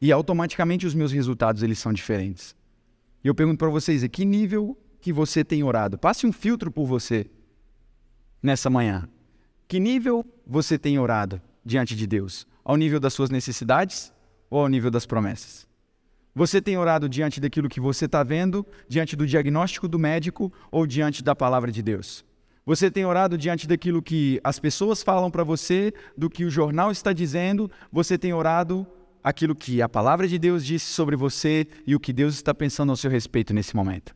E 0.01 0.11
automaticamente 0.11 0.87
os 0.87 0.95
meus 0.95 1.11
resultados 1.11 1.61
eles 1.61 1.77
são 1.77 1.91
diferentes. 1.91 2.55
E 3.23 3.27
eu 3.27 3.35
pergunto 3.35 3.57
para 3.57 3.69
vocês: 3.69 4.03
a 4.03 4.07
que 4.07 4.23
nível 4.23 4.77
que 5.01 5.11
você 5.11 5.43
tem 5.43 5.63
orado? 5.63 5.97
Passe 5.97 6.25
um 6.25 6.31
filtro 6.31 6.71
por 6.71 6.85
você 6.85 7.29
nessa 8.41 8.69
manhã. 8.69 9.09
Que 9.67 9.79
nível 9.79 10.25
você 10.47 10.79
tem 10.79 10.97
orado 10.97 11.41
diante 11.65 11.95
de 11.95 12.07
Deus? 12.07 12.47
Ao 12.63 12.77
nível 12.77 12.99
das 12.99 13.13
suas 13.13 13.29
necessidades 13.29 14.13
ou 14.49 14.61
ao 14.61 14.67
nível 14.67 14.89
das 14.89 15.05
promessas? 15.05 15.68
Você 16.39 16.61
tem 16.61 16.77
orado 16.77 17.09
diante 17.09 17.37
daquilo 17.41 17.67
que 17.67 17.81
você 17.81 18.05
está 18.05 18.23
vendo, 18.23 18.65
diante 18.87 19.13
do 19.13 19.27
diagnóstico 19.27 19.89
do 19.89 19.99
médico 19.99 20.49
ou 20.71 20.87
diante 20.87 21.21
da 21.21 21.35
palavra 21.35 21.69
de 21.69 21.83
Deus? 21.83 22.23
Você 22.65 22.89
tem 22.89 23.05
orado 23.05 23.37
diante 23.37 23.67
daquilo 23.67 24.01
que 24.01 24.39
as 24.41 24.57
pessoas 24.57 25.03
falam 25.03 25.29
para 25.29 25.43
você, 25.43 25.93
do 26.17 26.29
que 26.29 26.45
o 26.45 26.49
jornal 26.49 26.93
está 26.93 27.11
dizendo? 27.11 27.69
Você 27.91 28.17
tem 28.17 28.31
orado 28.31 28.87
aquilo 29.21 29.53
que 29.53 29.81
a 29.81 29.89
palavra 29.89 30.29
de 30.29 30.39
Deus 30.39 30.65
disse 30.65 30.85
sobre 30.85 31.17
você 31.17 31.67
e 31.85 31.93
o 31.93 31.99
que 31.99 32.13
Deus 32.13 32.35
está 32.35 32.53
pensando 32.53 32.91
ao 32.91 32.95
seu 32.95 33.11
respeito 33.11 33.53
nesse 33.53 33.75
momento? 33.75 34.15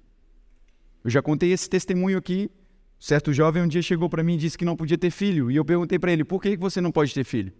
Eu 1.04 1.10
já 1.10 1.22
contei 1.22 1.52
esse 1.52 1.70
testemunho 1.70 2.18
aqui. 2.18 2.50
Certo 2.98 3.34
jovem 3.34 3.64
um 3.64 3.68
dia 3.68 3.82
chegou 3.82 4.10
para 4.10 4.24
mim 4.24 4.36
e 4.36 4.38
disse 4.38 4.58
que 4.58 4.64
não 4.64 4.78
podia 4.78 4.98
ter 4.98 5.12
filho. 5.12 5.52
E 5.52 5.58
eu 5.58 5.66
perguntei 5.66 6.00
para 6.00 6.14
ele: 6.14 6.24
por 6.24 6.42
que 6.42 6.56
você 6.56 6.80
não 6.80 6.90
pode 6.90 7.14
ter 7.14 7.26
filho? 7.26 7.52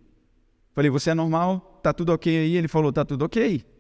Falei: 0.74 0.90
você 0.90 1.10
é 1.10 1.14
normal? 1.14 1.82
Tá 1.84 1.92
tudo 1.92 2.14
ok 2.14 2.34
aí? 2.34 2.56
Ele 2.56 2.70
falou: 2.70 2.94
tá 2.94 3.04
tudo 3.04 3.26
ok. 3.26 3.73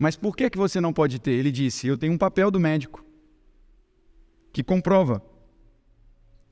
Mas 0.00 0.16
por 0.16 0.34
que, 0.34 0.48
que 0.48 0.56
você 0.56 0.80
não 0.80 0.94
pode 0.94 1.18
ter? 1.18 1.32
Ele 1.32 1.52
disse: 1.52 1.86
Eu 1.86 1.98
tenho 1.98 2.14
um 2.14 2.18
papel 2.18 2.50
do 2.50 2.58
médico 2.58 3.04
que 4.50 4.64
comprova 4.64 5.22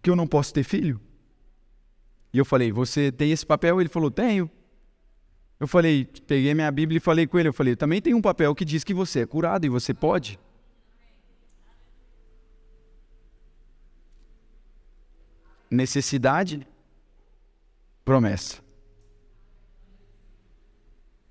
que 0.03 0.11
eu 0.11 0.15
não 0.15 0.27
posso 0.27 0.53
ter 0.53 0.63
filho. 0.63 1.01
E 2.31 2.37
eu 2.37 2.45
falei: 2.45 2.71
Você 2.71 3.11
tem 3.11 3.33
esse 3.33 3.47
papel? 3.47 3.81
Ele 3.81 3.89
falou: 3.89 4.11
Tenho. 4.11 4.51
Eu 5.59 5.67
falei: 5.67 6.05
Peguei 6.27 6.53
minha 6.53 6.71
Bíblia 6.71 6.99
e 6.99 7.01
falei 7.01 7.27
com 7.27 7.39
ele: 7.39 7.49
Eu 7.49 7.55
falei, 7.55 7.75
também 7.75 8.03
tem 8.03 8.13
um 8.13 8.21
papel 8.21 8.55
que 8.55 8.67
diz 8.67 8.85
que 8.85 8.93
você 8.93 9.21
é 9.21 9.27
curado 9.27 9.65
e 9.65 9.71
você 9.71 9.95
pode. 9.95 10.39
Necessidade, 15.71 16.69
promessa. 18.05 18.63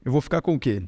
Eu 0.04 0.12
vou 0.12 0.22
ficar 0.22 0.42
com 0.42 0.56
o 0.56 0.60
quê? 0.60 0.82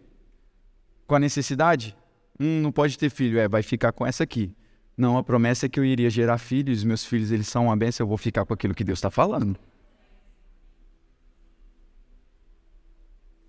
Com 1.10 1.15
a 1.15 1.19
necessidade? 1.19 1.98
Hum, 2.39 2.62
não 2.62 2.72
pode 2.72 2.98
ter 2.98 3.10
filho. 3.10 3.39
É, 3.39 3.50
vai 3.50 3.63
ficar 3.63 3.91
com 3.91 4.06
essa 4.06 4.24
aqui. 4.24 4.56
Não, 4.95 5.17
a 5.17 5.24
promessa 5.24 5.65
é 5.65 5.69
que 5.69 5.80
eu 5.80 5.84
iria 5.84 6.10
gerar 6.10 6.38
filhos, 6.38 6.84
meus 6.84 7.04
filhos 7.04 7.32
eles 7.32 7.48
são 7.48 7.65
uma 7.65 7.76
bênção, 7.76 8.04
eu 8.04 8.08
vou 8.08 8.17
ficar 8.17 8.45
com 8.45 8.54
aquilo 8.54 8.76
que 8.76 8.84
Deus 8.84 9.00
está 9.00 9.10
falando. 9.10 9.58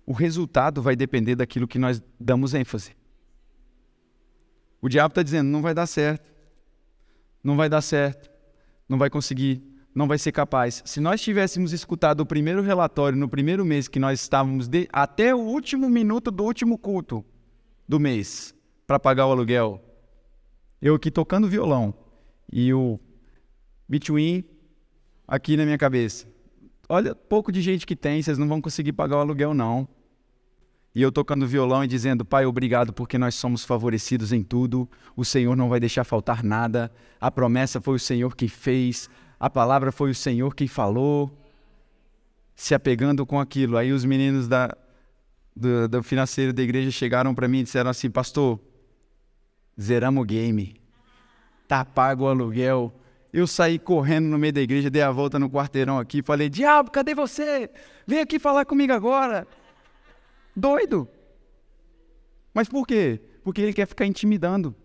O 0.05 0.13
resultado 0.13 0.81
vai 0.81 0.95
depender 0.95 1.35
daquilo 1.35 1.67
que 1.67 1.77
nós 1.77 2.01
damos 2.19 2.53
ênfase. 2.53 2.95
O 4.81 4.89
diabo 4.89 5.11
está 5.11 5.21
dizendo: 5.21 5.49
não 5.49 5.61
vai 5.61 5.73
dar 5.73 5.85
certo, 5.87 6.31
não 7.43 7.55
vai 7.55 7.69
dar 7.69 7.81
certo, 7.81 8.29
não 8.87 8.97
vai 8.97 9.09
conseguir, 9.09 9.61
não 9.93 10.07
vai 10.07 10.17
ser 10.17 10.31
capaz. 10.31 10.81
Se 10.85 11.01
nós 11.01 11.21
tivéssemos 11.21 11.73
escutado 11.73 12.21
o 12.21 12.25
primeiro 12.25 12.61
relatório 12.61 13.17
no 13.17 13.27
primeiro 13.27 13.65
mês 13.65 13.89
que 13.89 13.99
nós 13.99 14.21
estávamos 14.21 14.69
de, 14.69 14.87
até 14.91 15.35
o 15.35 15.39
último 15.39 15.89
minuto 15.89 16.31
do 16.31 16.43
último 16.43 16.77
culto, 16.77 17.25
do 17.87 17.99
mês 17.99 18.53
para 18.85 18.99
pagar 18.99 19.27
o 19.27 19.31
aluguel. 19.31 19.83
Eu 20.81 20.95
aqui 20.95 21.11
tocando 21.11 21.47
violão 21.47 21.93
e 22.51 22.73
o 22.73 22.99
Between 23.87 24.43
aqui 25.27 25.55
na 25.55 25.63
minha 25.63 25.77
cabeça. 25.77 26.27
Olha, 26.89 27.15
pouco 27.15 27.51
de 27.51 27.61
gente 27.61 27.85
que 27.85 27.95
tem, 27.95 28.21
vocês 28.21 28.37
não 28.37 28.47
vão 28.47 28.61
conseguir 28.61 28.91
pagar 28.91 29.17
o 29.17 29.19
aluguel 29.19 29.53
não. 29.53 29.87
E 30.93 31.01
eu 31.01 31.11
tocando 31.11 31.47
violão 31.47 31.83
e 31.83 31.87
dizendo: 31.87 32.25
Pai, 32.25 32.45
obrigado 32.45 32.91
porque 32.91 33.17
nós 33.17 33.35
somos 33.35 33.63
favorecidos 33.63 34.33
em 34.33 34.43
tudo. 34.43 34.89
O 35.15 35.23
Senhor 35.23 35.55
não 35.55 35.69
vai 35.69 35.79
deixar 35.79 36.03
faltar 36.03 36.43
nada. 36.43 36.91
A 37.19 37.31
promessa 37.31 37.79
foi 37.79 37.95
o 37.95 37.99
Senhor 37.99 38.35
que 38.35 38.49
fez. 38.49 39.09
A 39.39 39.49
palavra 39.49 39.91
foi 39.91 40.11
o 40.11 40.15
Senhor 40.15 40.53
que 40.53 40.67
falou. 40.67 41.31
Se 42.55 42.75
apegando 42.75 43.25
com 43.25 43.39
aquilo. 43.39 43.77
Aí 43.77 43.93
os 43.93 44.03
meninos 44.03 44.49
da, 44.49 44.75
do, 45.55 45.87
do 45.87 46.03
financeiro 46.03 46.53
da 46.53 46.61
igreja 46.61 46.91
chegaram 46.91 47.33
para 47.33 47.47
mim 47.47 47.59
e 47.59 47.63
disseram 47.63 47.89
assim: 47.89 48.09
Pastor, 48.09 48.59
zeramos 49.79 50.23
o 50.23 50.25
game, 50.25 50.81
tá 51.67 51.83
pago 51.83 52.25
o 52.25 52.27
aluguel. 52.27 52.93
Eu 53.33 53.47
saí 53.47 53.79
correndo 53.79 54.27
no 54.27 54.37
meio 54.37 54.51
da 54.51 54.61
igreja, 54.61 54.89
dei 54.89 55.01
a 55.01 55.11
volta 55.11 55.39
no 55.39 55.49
quarteirão 55.49 55.97
aqui, 55.97 56.21
falei: 56.21 56.49
Diabo, 56.49 56.91
cadê 56.91 57.15
você? 57.15 57.69
Vem 58.05 58.19
aqui 58.19 58.39
falar 58.39 58.65
comigo 58.65 58.91
agora. 58.91 59.47
Doido. 60.55 61.07
Mas 62.53 62.67
por 62.67 62.85
quê? 62.85 63.21
Porque 63.43 63.61
ele 63.61 63.73
quer 63.73 63.87
ficar 63.87 64.05
intimidando. 64.05 64.75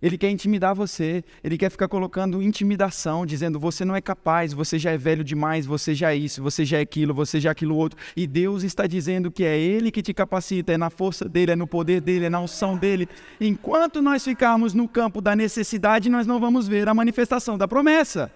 Ele 0.00 0.16
quer 0.16 0.30
intimidar 0.30 0.76
você, 0.76 1.24
ele 1.42 1.58
quer 1.58 1.70
ficar 1.70 1.88
colocando 1.88 2.40
intimidação, 2.40 3.26
dizendo 3.26 3.58
você 3.58 3.84
não 3.84 3.96
é 3.96 4.00
capaz, 4.00 4.52
você 4.52 4.78
já 4.78 4.92
é 4.92 4.96
velho 4.96 5.24
demais, 5.24 5.66
você 5.66 5.92
já 5.92 6.12
é 6.12 6.16
isso, 6.16 6.40
você 6.40 6.64
já 6.64 6.78
é 6.78 6.82
aquilo, 6.82 7.12
você 7.12 7.40
já 7.40 7.48
é 7.48 7.52
aquilo 7.52 7.74
outro. 7.74 7.98
E 8.16 8.24
Deus 8.24 8.62
está 8.62 8.86
dizendo 8.86 9.28
que 9.28 9.42
é 9.42 9.58
Ele 9.58 9.90
que 9.90 10.00
te 10.00 10.14
capacita, 10.14 10.72
é 10.72 10.76
na 10.76 10.88
força 10.88 11.28
dele, 11.28 11.50
é 11.50 11.56
no 11.56 11.66
poder 11.66 12.00
dele, 12.00 12.26
é 12.26 12.30
na 12.30 12.38
unção 12.38 12.76
dele. 12.76 13.08
Enquanto 13.40 14.00
nós 14.00 14.22
ficarmos 14.22 14.72
no 14.72 14.86
campo 14.86 15.20
da 15.20 15.34
necessidade, 15.34 16.08
nós 16.08 16.28
não 16.28 16.38
vamos 16.38 16.68
ver 16.68 16.88
a 16.88 16.94
manifestação 16.94 17.58
da 17.58 17.66
promessa. 17.66 18.30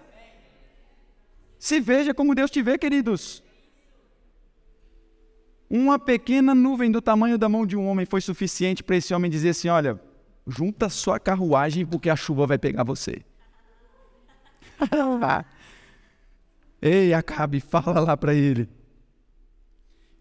Se 1.57 1.79
veja 1.79 2.13
como 2.13 2.35
Deus 2.35 2.51
te 2.51 2.61
vê, 2.61 2.77
queridos. 2.77 3.41
Uma 5.69 5.97
pequena 5.97 6.53
nuvem 6.53 6.91
do 6.91 7.01
tamanho 7.01 7.37
da 7.37 7.47
mão 7.47 7.65
de 7.65 7.77
um 7.77 7.87
homem 7.87 8.05
foi 8.05 8.19
suficiente 8.19 8.83
para 8.83 8.97
esse 8.97 9.13
homem 9.13 9.31
dizer 9.31 9.51
assim: 9.51 9.69
olha 9.69 9.97
junta 10.47 10.89
sua 10.89 11.19
carruagem 11.19 11.85
porque 11.85 12.09
a 12.09 12.15
chuva 12.15 12.45
vai 12.47 12.57
pegar 12.57 12.83
você. 12.83 13.21
Ei, 16.81 17.13
Acabe, 17.13 17.59
fala 17.59 17.99
lá 17.99 18.17
para 18.17 18.33
ele. 18.33 18.67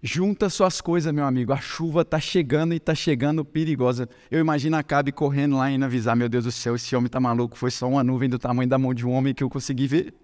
Junta 0.05 0.51
suas 0.51 0.81
coisas, 0.81 1.12
meu 1.12 1.25
amigo. 1.25 1.53
A 1.53 1.59
chuva 1.59 2.05
tá 2.05 2.18
chegando 2.18 2.75
e 2.75 2.81
tá 2.81 2.93
chegando 2.93 3.45
perigosa. 3.45 4.09
Eu 4.31 4.41
imagino 4.41 4.77
Acabe 4.77 5.12
correndo 5.12 5.57
lá 5.57 5.70
e 5.70 5.81
avisar: 5.83 6.16
Meu 6.16 6.29
Deus 6.29 6.45
do 6.45 6.51
céu, 6.51 6.75
esse 6.75 6.95
homem 6.97 7.09
tá 7.09 7.20
maluco. 7.20 7.57
Foi 7.57 7.70
só 7.70 7.89
uma 7.89 8.03
nuvem 8.03 8.29
do 8.29 8.39
tamanho 8.39 8.68
da 8.68 8.77
mão 8.77 8.93
de 8.93 9.07
um 9.07 9.12
homem 9.12 9.33
que 9.33 9.45
eu 9.45 9.51
consegui 9.51 9.87
ver. 9.87 10.14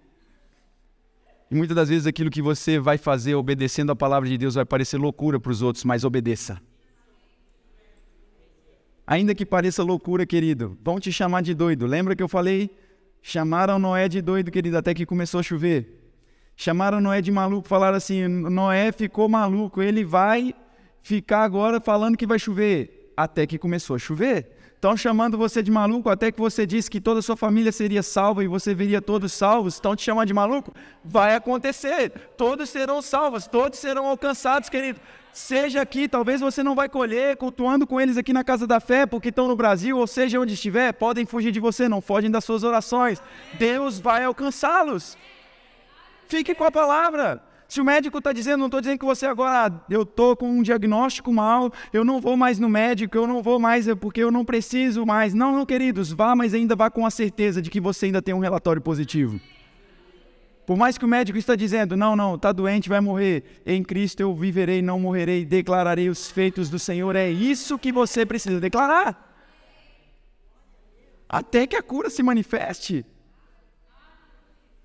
E 1.49 1.55
muitas 1.55 1.77
das 1.77 1.89
vezes 1.89 2.07
aquilo 2.07 2.29
que 2.29 2.43
você 2.43 2.79
vai 2.79 2.99
fazer 2.99 3.37
obedecendo 3.37 3.91
a 3.93 3.97
palavra 3.97 4.29
de 4.29 4.37
Deus 4.37 4.57
vai 4.57 4.65
parecer 4.65 4.99
loucura 4.99 5.39
para 5.39 5.53
os 5.53 5.63
outros, 5.63 5.85
mas 5.85 6.05
obedeça. 6.05 6.61
Ainda 9.11 9.35
que 9.35 9.47
pareça 9.47 9.83
loucura, 9.83 10.27
querido, 10.27 10.77
vão 10.85 11.01
te 11.01 11.11
chamar 11.11 11.41
de 11.41 11.55
doido. 11.55 11.87
Lembra 11.87 12.15
que 12.15 12.23
eu 12.23 12.29
falei? 12.29 12.69
Chamaram 13.23 13.79
Noé 13.79 14.07
de 14.07 14.21
doido, 14.21 14.51
querido, 14.51 14.77
até 14.77 14.93
que 14.93 15.07
começou 15.07 15.41
a 15.41 15.43
chover. 15.43 16.13
Chamaram 16.55 17.01
Noé 17.01 17.23
de 17.23 17.33
maluco, 17.33 17.67
falaram 17.67 17.97
assim: 17.97 18.29
Noé 18.29 18.93
ficou 18.93 19.27
maluco, 19.27 19.81
ele 19.81 20.05
vai 20.05 20.55
ficar 21.01 21.43
agora 21.43 21.81
falando 21.81 22.19
que 22.19 22.27
vai 22.27 22.39
chover. 22.39 23.15
Até 23.17 23.47
que 23.47 23.57
começou 23.57 23.97
a 23.97 23.99
chover. 23.99 24.59
Estão 24.75 24.95
chamando 24.95 25.39
você 25.39 25.63
de 25.63 25.71
maluco 25.71 26.11
até 26.11 26.31
que 26.31 26.39
você 26.39 26.67
disse 26.67 26.91
que 26.91 27.01
toda 27.01 27.21
a 27.21 27.23
sua 27.23 27.37
família 27.37 27.73
seria 27.73 28.03
salva 28.03 28.45
e 28.45 28.47
você 28.47 28.75
veria 28.75 29.01
todos 29.01 29.33
salvos. 29.33 29.75
Estão 29.75 29.97
te 29.97 30.03
chamando 30.03 30.29
de 30.29 30.35
maluco? 30.35 30.75
Vai 31.03 31.35
acontecer. 31.35 32.11
Todos 32.37 32.69
serão 32.69 33.01
salvos, 33.01 33.47
todos 33.47 33.79
serão 33.79 34.07
alcançados, 34.07 34.69
querido. 34.69 35.01
Seja 35.39 35.81
aqui, 35.81 36.09
talvez 36.09 36.41
você 36.41 36.65
não 36.65 36.75
vai 36.75 36.89
colher, 36.89 37.37
cultuando 37.37 37.87
com 37.87 38.01
eles 38.01 38.17
aqui 38.17 38.33
na 38.33 38.43
casa 38.43 38.67
da 38.67 38.81
fé, 38.81 39.07
porque 39.07 39.29
estão 39.29 39.47
no 39.47 39.55
Brasil, 39.55 39.97
ou 39.97 40.07
seja, 40.07 40.41
onde 40.41 40.55
estiver, 40.55 40.93
podem 40.93 41.25
fugir 41.25 41.53
de 41.53 41.61
você, 41.61 41.89
não 41.89 42.01
fogem 42.01 42.29
das 42.29 42.45
suas 42.45 42.65
orações. 42.65 43.23
Deus 43.57 44.01
vai 44.01 44.25
alcançá-los. 44.25 45.17
Fique 46.27 46.57
com 46.57 46.65
a 46.65 46.73
palavra. 46.73 47.41
Se 47.69 47.81
o 47.81 47.85
médico 47.85 48.19
está 48.19 48.33
dizendo, 48.33 48.59
não 48.59 48.67
estou 48.67 48.81
dizendo 48.81 48.99
que 48.99 49.07
você 49.07 49.27
agora, 49.27 49.69
ah, 49.69 49.81
eu 49.89 50.03
estou 50.03 50.37
com 50.37 50.51
um 50.51 50.61
diagnóstico 50.61 51.33
mal, 51.33 51.73
eu 51.93 52.05
não 52.05 52.21
vou 52.21 52.37
mais 52.37 52.59
no 52.59 52.69
médico, 52.69 53.17
eu 53.17 53.27
não 53.27 53.41
vou 53.41 53.61
mais 53.61 53.87
porque 53.95 54.21
eu 54.21 54.33
não 54.33 54.45
preciso 54.45 55.07
mais. 55.07 55.35
Não, 55.35 55.53
não, 55.53 55.65
queridos, 55.65 56.13
vá, 56.13 56.35
mas 56.35 56.53
ainda 56.53 56.75
vá 56.75 56.91
com 56.91 57.07
a 57.07 57.11
certeza 57.11 57.63
de 57.63 57.71
que 57.71 57.81
você 57.81 58.07
ainda 58.07 58.21
tem 58.21 58.35
um 58.35 58.41
relatório 58.41 58.83
positivo. 58.83 59.41
Por 60.69 60.77
mais 60.77 60.99
que 60.99 61.05
o 61.07 61.09
médico 61.09 61.39
está 61.39 61.57
dizendo, 61.57 61.97
não, 61.97 62.15
não, 62.15 62.35
está 62.35 62.53
doente, 62.53 62.91
vai 62.91 63.01
morrer. 63.01 63.63
Em 63.65 63.83
Cristo 63.83 64.21
eu 64.21 64.35
viverei, 64.35 64.83
não 64.83 65.01
morrerei, 65.01 65.43
declararei 65.43 66.11
os 66.11 66.31
feitos 66.31 66.69
do 66.69 66.79
Senhor. 66.79 67.17
É 67.17 67.31
isso 67.31 67.79
que 67.79 67.91
você 67.91 68.27
precisa 68.27 68.61
declarar. 68.61 69.35
Até 71.27 71.67
que 71.67 71.75
a 71.75 71.83
cura 71.83 72.11
se 72.11 72.23
manifeste. 72.23 73.03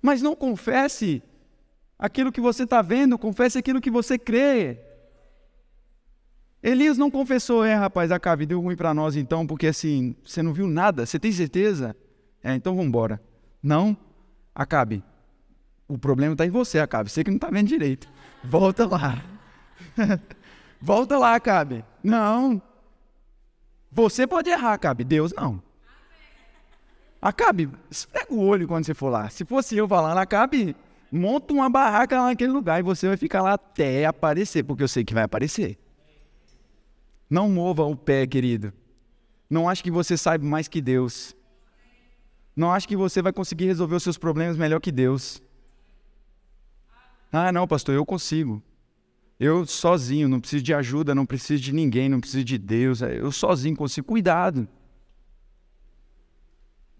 Mas 0.00 0.22
não 0.22 0.34
confesse 0.34 1.22
aquilo 1.98 2.32
que 2.32 2.40
você 2.40 2.62
está 2.62 2.80
vendo, 2.80 3.18
confesse 3.18 3.58
aquilo 3.58 3.78
que 3.78 3.90
você 3.90 4.18
crê. 4.18 4.78
Elias 6.62 6.96
não 6.96 7.10
confessou, 7.10 7.62
é 7.62 7.74
rapaz, 7.74 8.10
Acabe, 8.10 8.46
deu 8.46 8.58
ruim 8.58 8.74
para 8.74 8.94
nós 8.94 9.16
então, 9.16 9.46
porque 9.46 9.66
assim, 9.66 10.16
você 10.24 10.42
não 10.42 10.54
viu 10.54 10.66
nada, 10.66 11.04
você 11.04 11.18
tem 11.18 11.30
certeza? 11.30 11.94
É, 12.42 12.54
então 12.54 12.74
vamos 12.74 12.88
embora. 12.88 13.20
Não, 13.62 13.94
Acabe, 14.54 15.04
o 15.94 15.98
problema 15.98 16.32
está 16.34 16.46
em 16.46 16.50
você, 16.50 16.78
Acabe, 16.78 17.10
você 17.10 17.22
que 17.22 17.30
não 17.30 17.36
está 17.36 17.48
vendo 17.50 17.68
direito. 17.68 18.08
Volta 18.42 18.86
lá. 18.86 19.22
Volta 20.80 21.18
lá, 21.18 21.34
Acabe. 21.34 21.84
Não. 22.02 22.60
Você 23.90 24.26
pode 24.26 24.50
errar, 24.50 24.74
Acabe, 24.74 25.04
Deus 25.04 25.32
não. 25.32 25.62
Acabe, 27.22 27.70
esfrega 27.90 28.34
o 28.34 28.40
olho 28.40 28.68
quando 28.68 28.84
você 28.84 28.92
for 28.92 29.08
lá. 29.08 29.30
Se 29.30 29.44
fosse 29.44 29.76
eu 29.76 29.88
falando, 29.88 30.18
Acabe, 30.18 30.76
monta 31.10 31.54
uma 31.54 31.70
barraca 31.70 32.20
lá 32.20 32.26
naquele 32.26 32.52
lugar 32.52 32.80
e 32.80 32.82
você 32.82 33.08
vai 33.08 33.16
ficar 33.16 33.40
lá 33.40 33.54
até 33.54 34.04
aparecer, 34.04 34.62
porque 34.62 34.82
eu 34.82 34.88
sei 34.88 35.04
que 35.04 35.14
vai 35.14 35.22
aparecer. 35.22 35.78
Não 37.30 37.48
mova 37.48 37.84
o 37.84 37.96
pé, 37.96 38.26
querido. 38.26 38.72
Não 39.48 39.68
ache 39.68 39.82
que 39.82 39.90
você 39.90 40.16
sabe 40.16 40.44
mais 40.44 40.68
que 40.68 40.80
Deus. 40.80 41.34
Não 42.56 42.72
ache 42.72 42.86
que 42.86 42.96
você 42.96 43.22
vai 43.22 43.32
conseguir 43.32 43.66
resolver 43.66 43.96
os 43.96 44.02
seus 44.02 44.18
problemas 44.18 44.56
melhor 44.56 44.80
que 44.80 44.92
Deus. 44.92 45.42
Ah, 47.36 47.50
não, 47.50 47.66
pastor, 47.66 47.96
eu 47.96 48.06
consigo. 48.06 48.62
Eu 49.40 49.66
sozinho, 49.66 50.28
não 50.28 50.38
preciso 50.38 50.62
de 50.62 50.72
ajuda, 50.72 51.16
não 51.16 51.26
preciso 51.26 51.60
de 51.60 51.72
ninguém, 51.72 52.08
não 52.08 52.20
preciso 52.20 52.44
de 52.44 52.56
Deus. 52.56 53.02
Eu 53.02 53.32
sozinho 53.32 53.76
consigo. 53.76 54.06
Cuidado. 54.06 54.68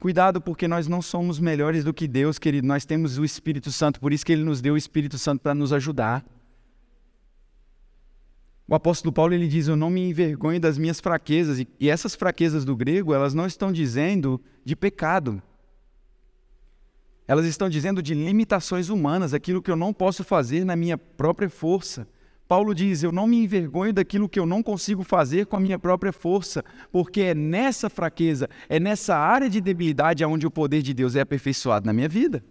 Cuidado, 0.01 0.41
porque 0.41 0.67
nós 0.67 0.89
não 0.89 1.01
somos 1.01 1.39
melhores 1.39 1.85
do 1.85 1.95
que 1.95 2.09
Deus, 2.09 2.37
querido. 2.37 2.67
Nós 2.67 2.85
temos 2.85 3.17
o 3.17 3.25
Espírito 3.25 3.71
Santo, 3.71 4.01
por 4.01 4.13
isso 4.13 4.27
que 4.27 4.33
ele 4.33 4.43
nos 4.43 4.61
deu 4.61 4.75
o 4.75 4.77
Espírito 4.77 5.17
Santo 5.19 5.41
para 5.41 5.55
nos 5.55 5.73
ajudar. 5.73 6.27
O 8.67 8.75
apóstolo 8.75 9.13
Paulo 9.13 9.35
ele 9.35 9.47
diz: 9.47 9.69
Eu 9.69 9.77
não 9.77 9.89
me 9.89 10.11
envergonho 10.11 10.61
das 10.61 10.77
minhas 10.77 10.99
fraquezas. 10.99 11.65
E 11.79 11.89
essas 11.89 12.17
fraquezas 12.17 12.65
do 12.65 12.75
grego, 12.75 13.15
elas 13.15 13.35
não 13.35 13.47
estão 13.47 13.71
dizendo 13.71 14.41
de 14.65 14.75
pecado. 14.75 15.41
Elas 17.27 17.47
estão 17.47 17.69
dizendo 17.69 18.03
de 18.03 18.15
limitações 18.15 18.89
humanas, 18.89 19.33
aquilo 19.33 19.63
que 19.63 19.71
eu 19.71 19.77
não 19.77 19.93
posso 19.93 20.23
fazer 20.23 20.65
na 20.65 20.77
minha 20.77 20.99
própria 20.99 21.49
força. 21.49 22.07
Paulo 22.47 22.75
diz: 22.75 23.03
Eu 23.03 23.11
não 23.11 23.27
me 23.27 23.43
envergonho 23.43 23.93
daquilo 23.93 24.29
que 24.29 24.39
eu 24.39 24.45
não 24.45 24.63
consigo 24.63 25.03
fazer 25.03 25.47
com 25.47 25.57
a 25.57 25.61
minha 25.61 25.79
própria 25.79 26.13
força, 26.13 26.63
porque 26.93 27.23
é 27.23 27.35
nessa 27.35 27.89
fraqueza, 27.89 28.49
é 28.69 28.79
nessa 28.79 29.17
área 29.17 29.49
de 29.49 29.61
debilidade 29.61 30.25
onde 30.25 30.47
o 30.47 30.51
poder 30.51 30.83
de 30.83 30.93
Deus 30.93 31.17
é 31.17 31.21
aperfeiçoado 31.21 31.87
na 31.87 31.93
minha 31.93 32.09
vida. 32.09 32.45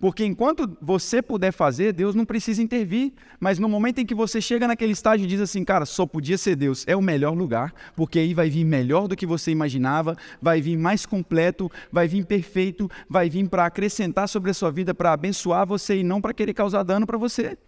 Porque 0.00 0.24
enquanto 0.24 0.78
você 0.80 1.20
puder 1.20 1.52
fazer, 1.52 1.92
Deus 1.92 2.14
não 2.14 2.24
precisa 2.24 2.62
intervir. 2.62 3.12
Mas 3.38 3.58
no 3.58 3.68
momento 3.68 3.98
em 3.98 4.06
que 4.06 4.14
você 4.14 4.40
chega 4.40 4.66
naquele 4.66 4.92
estágio 4.92 5.24
e 5.24 5.26
diz 5.28 5.42
assim, 5.42 5.62
cara, 5.62 5.84
só 5.84 6.06
podia 6.06 6.38
ser 6.38 6.56
Deus, 6.56 6.84
é 6.88 6.96
o 6.96 7.02
melhor 7.02 7.36
lugar, 7.36 7.74
porque 7.94 8.18
aí 8.18 8.32
vai 8.32 8.48
vir 8.48 8.64
melhor 8.64 9.06
do 9.06 9.14
que 9.14 9.26
você 9.26 9.50
imaginava, 9.50 10.16
vai 10.40 10.62
vir 10.62 10.78
mais 10.78 11.04
completo, 11.04 11.70
vai 11.92 12.08
vir 12.08 12.24
perfeito, 12.24 12.90
vai 13.10 13.28
vir 13.28 13.46
para 13.46 13.66
acrescentar 13.66 14.26
sobre 14.26 14.50
a 14.50 14.54
sua 14.54 14.70
vida, 14.70 14.94
para 14.94 15.12
abençoar 15.12 15.66
você 15.66 15.98
e 15.98 16.02
não 16.02 16.18
para 16.18 16.32
querer 16.32 16.54
causar 16.54 16.82
dano 16.82 17.06
para 17.06 17.18
você. 17.18 17.58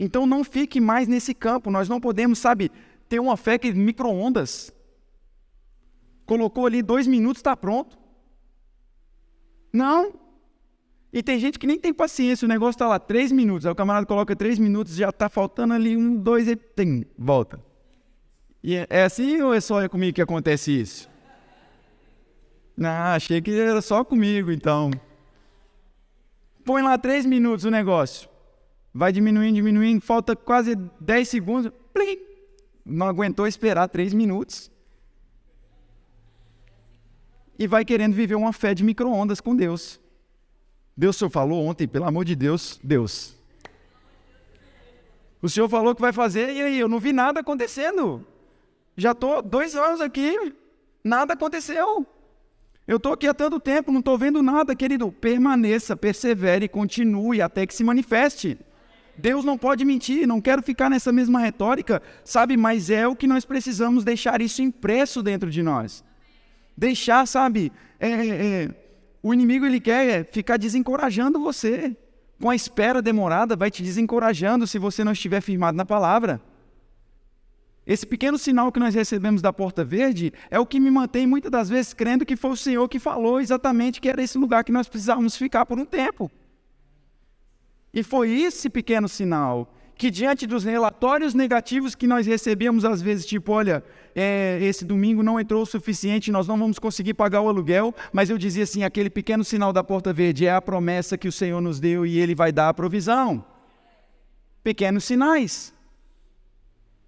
Então 0.00 0.26
não 0.26 0.42
fique 0.42 0.80
mais 0.80 1.06
nesse 1.06 1.34
campo. 1.34 1.70
Nós 1.70 1.90
não 1.90 2.00
podemos, 2.00 2.38
sabe, 2.38 2.72
ter 3.06 3.20
uma 3.20 3.36
fé 3.36 3.58
que 3.58 3.70
micro-ondas. 3.70 4.72
Colocou 6.24 6.64
ali 6.64 6.80
dois 6.80 7.06
minutos, 7.06 7.40
está 7.40 7.54
pronto. 7.54 7.98
Não. 9.70 10.21
E 11.12 11.22
tem 11.22 11.38
gente 11.38 11.58
que 11.58 11.66
nem 11.66 11.78
tem 11.78 11.92
paciência, 11.92 12.46
o 12.46 12.48
negócio 12.48 12.70
está 12.70 12.88
lá 12.88 12.98
três 12.98 13.30
minutos. 13.30 13.66
Aí 13.66 13.72
o 13.72 13.74
camarada 13.76 14.06
coloca 14.06 14.34
três 14.34 14.58
minutos, 14.58 14.94
já 14.94 15.10
está 15.10 15.28
faltando 15.28 15.74
ali 15.74 15.96
um, 15.96 16.16
dois, 16.16 16.48
e 16.48 16.56
tem, 16.56 17.04
volta. 17.18 17.60
E 18.62 18.76
é, 18.76 18.86
é 18.88 19.04
assim 19.04 19.42
ou 19.42 19.52
é 19.52 19.60
só 19.60 19.86
comigo 19.88 20.14
que 20.14 20.22
acontece 20.22 20.70
isso? 20.70 21.10
Ah, 22.82 23.14
achei 23.14 23.42
que 23.42 23.50
era 23.50 23.82
só 23.82 24.02
comigo, 24.02 24.50
então. 24.50 24.90
Põe 26.64 26.80
lá 26.80 26.96
três 26.96 27.26
minutos 27.26 27.66
o 27.66 27.70
negócio. 27.70 28.28
Vai 28.94 29.12
diminuindo, 29.12 29.54
diminuindo, 29.54 30.00
falta 30.00 30.34
quase 30.34 30.76
10 31.00 31.28
segundos. 31.28 31.72
Plim, 31.92 32.18
não 32.84 33.06
aguentou 33.06 33.46
esperar 33.46 33.88
3 33.88 34.14
minutos. 34.14 34.70
E 37.58 37.66
vai 37.66 37.84
querendo 37.84 38.14
viver 38.14 38.34
uma 38.34 38.52
fé 38.52 38.74
de 38.74 38.82
micro-ondas 38.82 39.40
com 39.40 39.54
Deus. 39.54 40.01
Deus, 40.96 41.16
o 41.16 41.18
Senhor 41.18 41.30
falou 41.30 41.64
ontem, 41.64 41.88
pelo 41.88 42.04
amor 42.04 42.24
de 42.24 42.34
Deus, 42.34 42.78
Deus. 42.82 43.34
O 45.40 45.48
Senhor 45.48 45.68
falou 45.68 45.94
que 45.94 46.00
vai 46.00 46.12
fazer, 46.12 46.50
e 46.50 46.62
aí? 46.62 46.78
Eu 46.78 46.88
não 46.88 47.00
vi 47.00 47.12
nada 47.12 47.40
acontecendo. 47.40 48.24
Já 48.96 49.12
estou 49.12 49.42
dois 49.42 49.74
anos 49.74 50.00
aqui, 50.00 50.54
nada 51.02 51.32
aconteceu. 51.32 52.06
Eu 52.86 52.96
estou 52.96 53.12
aqui 53.12 53.26
há 53.26 53.34
tanto 53.34 53.58
tempo, 53.58 53.90
não 53.90 54.00
estou 54.00 54.18
vendo 54.18 54.42
nada, 54.42 54.74
querido. 54.74 55.10
Permaneça, 55.10 55.96
persevere, 55.96 56.68
continue 56.68 57.40
até 57.40 57.66
que 57.66 57.74
se 57.74 57.82
manifeste. 57.82 58.58
Deus 59.16 59.44
não 59.44 59.58
pode 59.58 59.84
mentir, 59.84 60.26
não 60.26 60.40
quero 60.40 60.62
ficar 60.62 60.90
nessa 60.90 61.12
mesma 61.12 61.38
retórica, 61.38 62.02
sabe? 62.24 62.56
Mas 62.56 62.90
é 62.90 63.06
o 63.06 63.16
que 63.16 63.26
nós 63.26 63.44
precisamos 63.44 64.04
deixar 64.04 64.40
isso 64.40 64.62
impresso 64.62 65.22
dentro 65.22 65.50
de 65.50 65.62
nós. 65.62 66.04
Deixar, 66.76 67.26
sabe? 67.26 67.72
É, 68.00 68.10
é, 68.10 68.28
é, 68.28 68.70
o 69.22 69.32
inimigo 69.32 69.64
ele 69.64 69.80
quer 69.80 70.24
ficar 70.26 70.56
desencorajando 70.56 71.38
você. 71.38 71.96
Com 72.40 72.50
a 72.50 72.56
espera 72.56 73.00
demorada, 73.00 73.54
vai 73.54 73.70
te 73.70 73.82
desencorajando 73.82 74.66
se 74.66 74.78
você 74.78 75.04
não 75.04 75.12
estiver 75.12 75.40
firmado 75.40 75.76
na 75.76 75.84
palavra. 75.84 76.40
Esse 77.86 78.04
pequeno 78.04 78.36
sinal 78.36 78.72
que 78.72 78.80
nós 78.80 78.94
recebemos 78.94 79.40
da 79.40 79.52
porta 79.52 79.84
verde 79.84 80.32
é 80.50 80.58
o 80.58 80.66
que 80.66 80.80
me 80.80 80.90
mantém 80.90 81.26
muitas 81.26 81.50
das 81.50 81.68
vezes 81.68 81.92
crendo 81.92 82.26
que 82.26 82.36
foi 82.36 82.50
o 82.50 82.56
Senhor 82.56 82.88
que 82.88 82.98
falou 82.98 83.40
exatamente 83.40 84.00
que 84.00 84.08
era 84.08 84.22
esse 84.22 84.38
lugar 84.38 84.64
que 84.64 84.72
nós 84.72 84.88
precisávamos 84.88 85.36
ficar 85.36 85.66
por 85.66 85.78
um 85.78 85.84
tempo. 85.84 86.30
E 87.94 88.02
foi 88.02 88.30
esse 88.30 88.70
pequeno 88.70 89.08
sinal 89.08 89.72
que, 90.02 90.10
diante 90.10 90.48
dos 90.48 90.64
relatórios 90.64 91.32
negativos 91.32 91.94
que 91.94 92.08
nós 92.08 92.26
recebemos, 92.26 92.84
às 92.84 93.00
vezes, 93.00 93.24
tipo, 93.24 93.52
olha, 93.52 93.84
é, 94.16 94.58
esse 94.60 94.84
domingo 94.84 95.22
não 95.22 95.38
entrou 95.38 95.62
o 95.62 95.64
suficiente, 95.64 96.32
nós 96.32 96.48
não 96.48 96.58
vamos 96.58 96.76
conseguir 96.80 97.14
pagar 97.14 97.40
o 97.40 97.48
aluguel, 97.48 97.94
mas 98.12 98.28
eu 98.28 98.36
dizia 98.36 98.64
assim: 98.64 98.82
aquele 98.82 99.08
pequeno 99.08 99.44
sinal 99.44 99.72
da 99.72 99.84
porta 99.84 100.12
verde 100.12 100.44
é 100.44 100.52
a 100.52 100.60
promessa 100.60 101.16
que 101.16 101.28
o 101.28 101.30
Senhor 101.30 101.60
nos 101.60 101.78
deu 101.78 102.04
e 102.04 102.18
Ele 102.18 102.34
vai 102.34 102.50
dar 102.50 102.68
a 102.68 102.74
provisão. 102.74 103.44
Pequenos 104.64 105.04
sinais, 105.04 105.72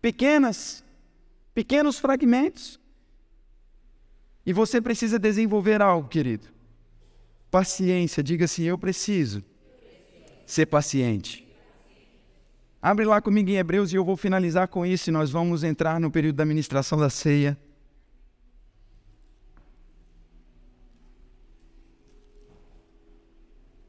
pequenas, 0.00 0.84
pequenos 1.52 1.98
fragmentos. 1.98 2.78
E 4.46 4.52
você 4.52 4.80
precisa 4.80 5.18
desenvolver 5.18 5.82
algo, 5.82 6.08
querido. 6.08 6.46
Paciência, 7.50 8.22
diga 8.22 8.44
assim: 8.44 8.62
eu 8.62 8.78
preciso 8.78 9.42
ser 10.46 10.66
paciente. 10.66 11.43
Abre 12.86 13.06
lá 13.06 13.18
comigo 13.18 13.48
em 13.48 13.56
Hebreus 13.56 13.94
e 13.94 13.96
eu 13.96 14.04
vou 14.04 14.14
finalizar 14.14 14.68
com 14.68 14.84
isso 14.84 15.08
e 15.08 15.10
nós 15.10 15.30
vamos 15.30 15.64
entrar 15.64 15.98
no 15.98 16.10
período 16.10 16.36
da 16.36 16.44
ministração 16.44 16.98
da 16.98 17.08
ceia. 17.08 17.58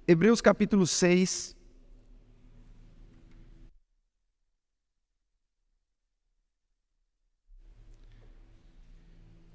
Hebreus 0.08 0.40
capítulo 0.40 0.88
6. 0.88 1.58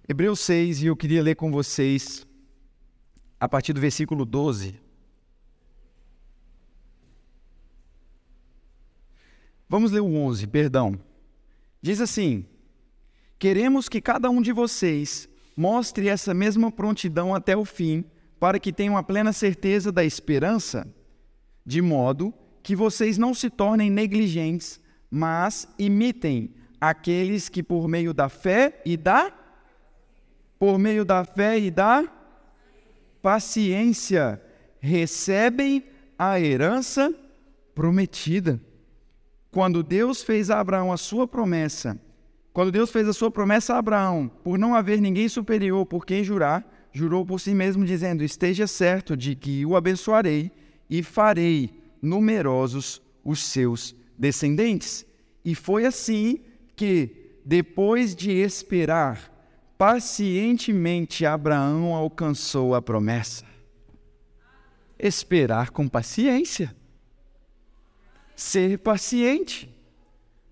Hebreus 0.06 0.40
6, 0.40 0.82
e 0.82 0.86
eu 0.88 0.94
queria 0.94 1.22
ler 1.22 1.36
com 1.36 1.50
vocês 1.50 2.26
a 3.40 3.48
partir 3.48 3.72
do 3.72 3.80
versículo 3.80 4.26
12. 4.26 4.89
Vamos 9.70 9.92
ler 9.92 10.00
o 10.00 10.12
11, 10.12 10.48
perdão. 10.48 10.98
Diz 11.80 12.00
assim: 12.00 12.44
Queremos 13.38 13.88
que 13.88 14.00
cada 14.00 14.28
um 14.28 14.42
de 14.42 14.50
vocês 14.50 15.28
mostre 15.56 16.08
essa 16.08 16.34
mesma 16.34 16.72
prontidão 16.72 17.32
até 17.32 17.56
o 17.56 17.64
fim, 17.64 18.04
para 18.40 18.58
que 18.58 18.72
tenham 18.72 18.96
a 18.96 19.02
plena 19.04 19.32
certeza 19.32 19.92
da 19.92 20.04
esperança, 20.04 20.92
de 21.64 21.80
modo 21.80 22.34
que 22.64 22.74
vocês 22.74 23.16
não 23.16 23.32
se 23.32 23.48
tornem 23.48 23.88
negligentes, 23.88 24.80
mas 25.08 25.68
imitem 25.78 26.52
aqueles 26.80 27.48
que 27.48 27.62
por 27.62 27.86
meio 27.86 28.12
da 28.12 28.28
fé 28.28 28.82
e 28.84 28.96
da 28.96 29.32
por 30.58 30.80
meio 30.80 31.04
da 31.04 31.24
fé 31.24 31.60
e 31.60 31.70
da 31.70 32.10
paciência 33.22 34.42
recebem 34.80 35.84
a 36.18 36.40
herança 36.40 37.14
prometida. 37.72 38.60
Quando 39.50 39.82
Deus 39.82 40.22
fez 40.22 40.50
a 40.50 40.60
Abraão 40.60 40.92
a 40.92 40.96
sua 40.96 41.26
promessa, 41.26 42.00
quando 42.52 42.70
Deus 42.70 42.90
fez 42.90 43.08
a 43.08 43.12
sua 43.12 43.30
promessa 43.30 43.74
a 43.74 43.78
Abraão, 43.78 44.30
por 44.44 44.58
não 44.58 44.74
haver 44.74 45.00
ninguém 45.00 45.28
superior 45.28 45.84
por 45.86 46.04
quem 46.06 46.22
jurar, 46.22 46.64
jurou 46.92 47.24
por 47.24 47.40
si 47.40 47.54
mesmo, 47.54 47.84
dizendo: 47.84 48.24
Esteja 48.24 48.66
certo 48.66 49.16
de 49.16 49.34
que 49.34 49.64
o 49.66 49.76
abençoarei 49.76 50.50
e 50.88 51.02
farei 51.02 51.70
numerosos 52.02 53.00
os 53.24 53.42
seus 53.44 53.94
descendentes. 54.18 55.06
E 55.44 55.54
foi 55.54 55.84
assim 55.84 56.40
que, 56.76 57.38
depois 57.44 58.14
de 58.14 58.30
esperar 58.32 59.30
pacientemente, 59.78 61.24
Abraão 61.24 61.94
alcançou 61.94 62.74
a 62.74 62.82
promessa. 62.82 63.44
Esperar 64.98 65.70
com 65.70 65.88
paciência. 65.88 66.74
Ser 68.40 68.78
paciente 68.78 69.68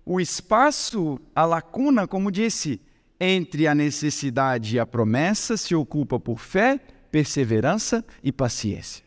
o 0.05 0.21
espaço, 0.21 1.19
a 1.35 1.43
lacuna, 1.43 2.07
como 2.07 2.31
disse, 2.31 2.79
entre 3.19 3.65
a 3.65 3.73
necessidade 3.73 4.75
e 4.75 4.79
a 4.79 4.85
promessa 4.85 5.57
se 5.57 5.73
ocupa 5.73 6.19
por 6.19 6.39
fé, 6.39 6.79
perseverança 7.11 8.05
e 8.23 8.31
paciência. 8.31 9.03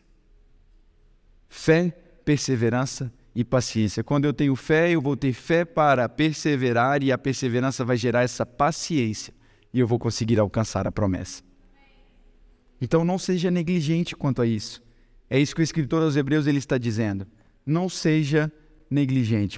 Fé, 1.47 1.93
perseverança 2.25 3.09
e 3.33 3.45
paciência. 3.45 4.03
Quando 4.03 4.25
eu 4.25 4.33
tenho 4.33 4.53
fé, 4.53 4.91
eu 4.91 5.01
vou 5.01 5.15
ter 5.15 5.31
fé 5.31 5.63
para 5.63 6.09
perseverar 6.09 7.01
e 7.03 7.09
a 7.09 7.17
perseverança 7.17 7.85
vai 7.85 7.95
gerar 7.95 8.23
essa 8.23 8.45
paciência 8.45 9.33
e 9.73 9.79
eu 9.79 9.87
vou 9.87 9.97
conseguir 9.97 10.41
alcançar 10.41 10.85
a 10.87 10.91
promessa. 10.91 11.41
Então 12.81 13.05
não 13.05 13.17
seja 13.17 13.49
negligente 13.49 14.13
quanto 14.13 14.41
a 14.41 14.45
isso. 14.45 14.83
É 15.29 15.39
isso 15.39 15.55
que 15.55 15.61
o 15.61 15.63
escritor 15.63 16.03
aos 16.03 16.17
Hebreus 16.17 16.47
ele 16.47 16.57
está 16.57 16.77
dizendo. 16.77 17.25
Não 17.65 17.87
seja 17.87 18.43
negligente. 18.43 18.62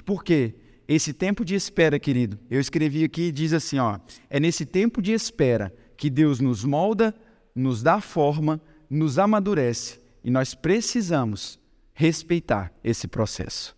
Por 0.02 0.24
quê? 0.24 0.54
esse 0.88 1.12
tempo 1.12 1.44
de 1.44 1.54
espera, 1.54 1.98
querido, 1.98 2.38
eu 2.48 2.60
escrevi 2.60 3.02
aqui 3.02 3.32
diz 3.32 3.52
assim, 3.52 3.78
ó, 3.78 3.98
é 4.30 4.38
nesse 4.38 4.64
tempo 4.64 5.02
de 5.02 5.12
espera 5.12 5.74
que 5.96 6.08
Deus 6.08 6.38
nos 6.38 6.64
molda, 6.64 7.14
nos 7.54 7.82
dá 7.82 8.00
forma, 8.00 8.60
nos 8.88 9.18
amadurece 9.18 10.00
e 10.22 10.30
nós 10.30 10.54
precisamos 10.54 11.58
respeitar 11.92 12.72
esse 12.84 13.08
processo. 13.08 13.76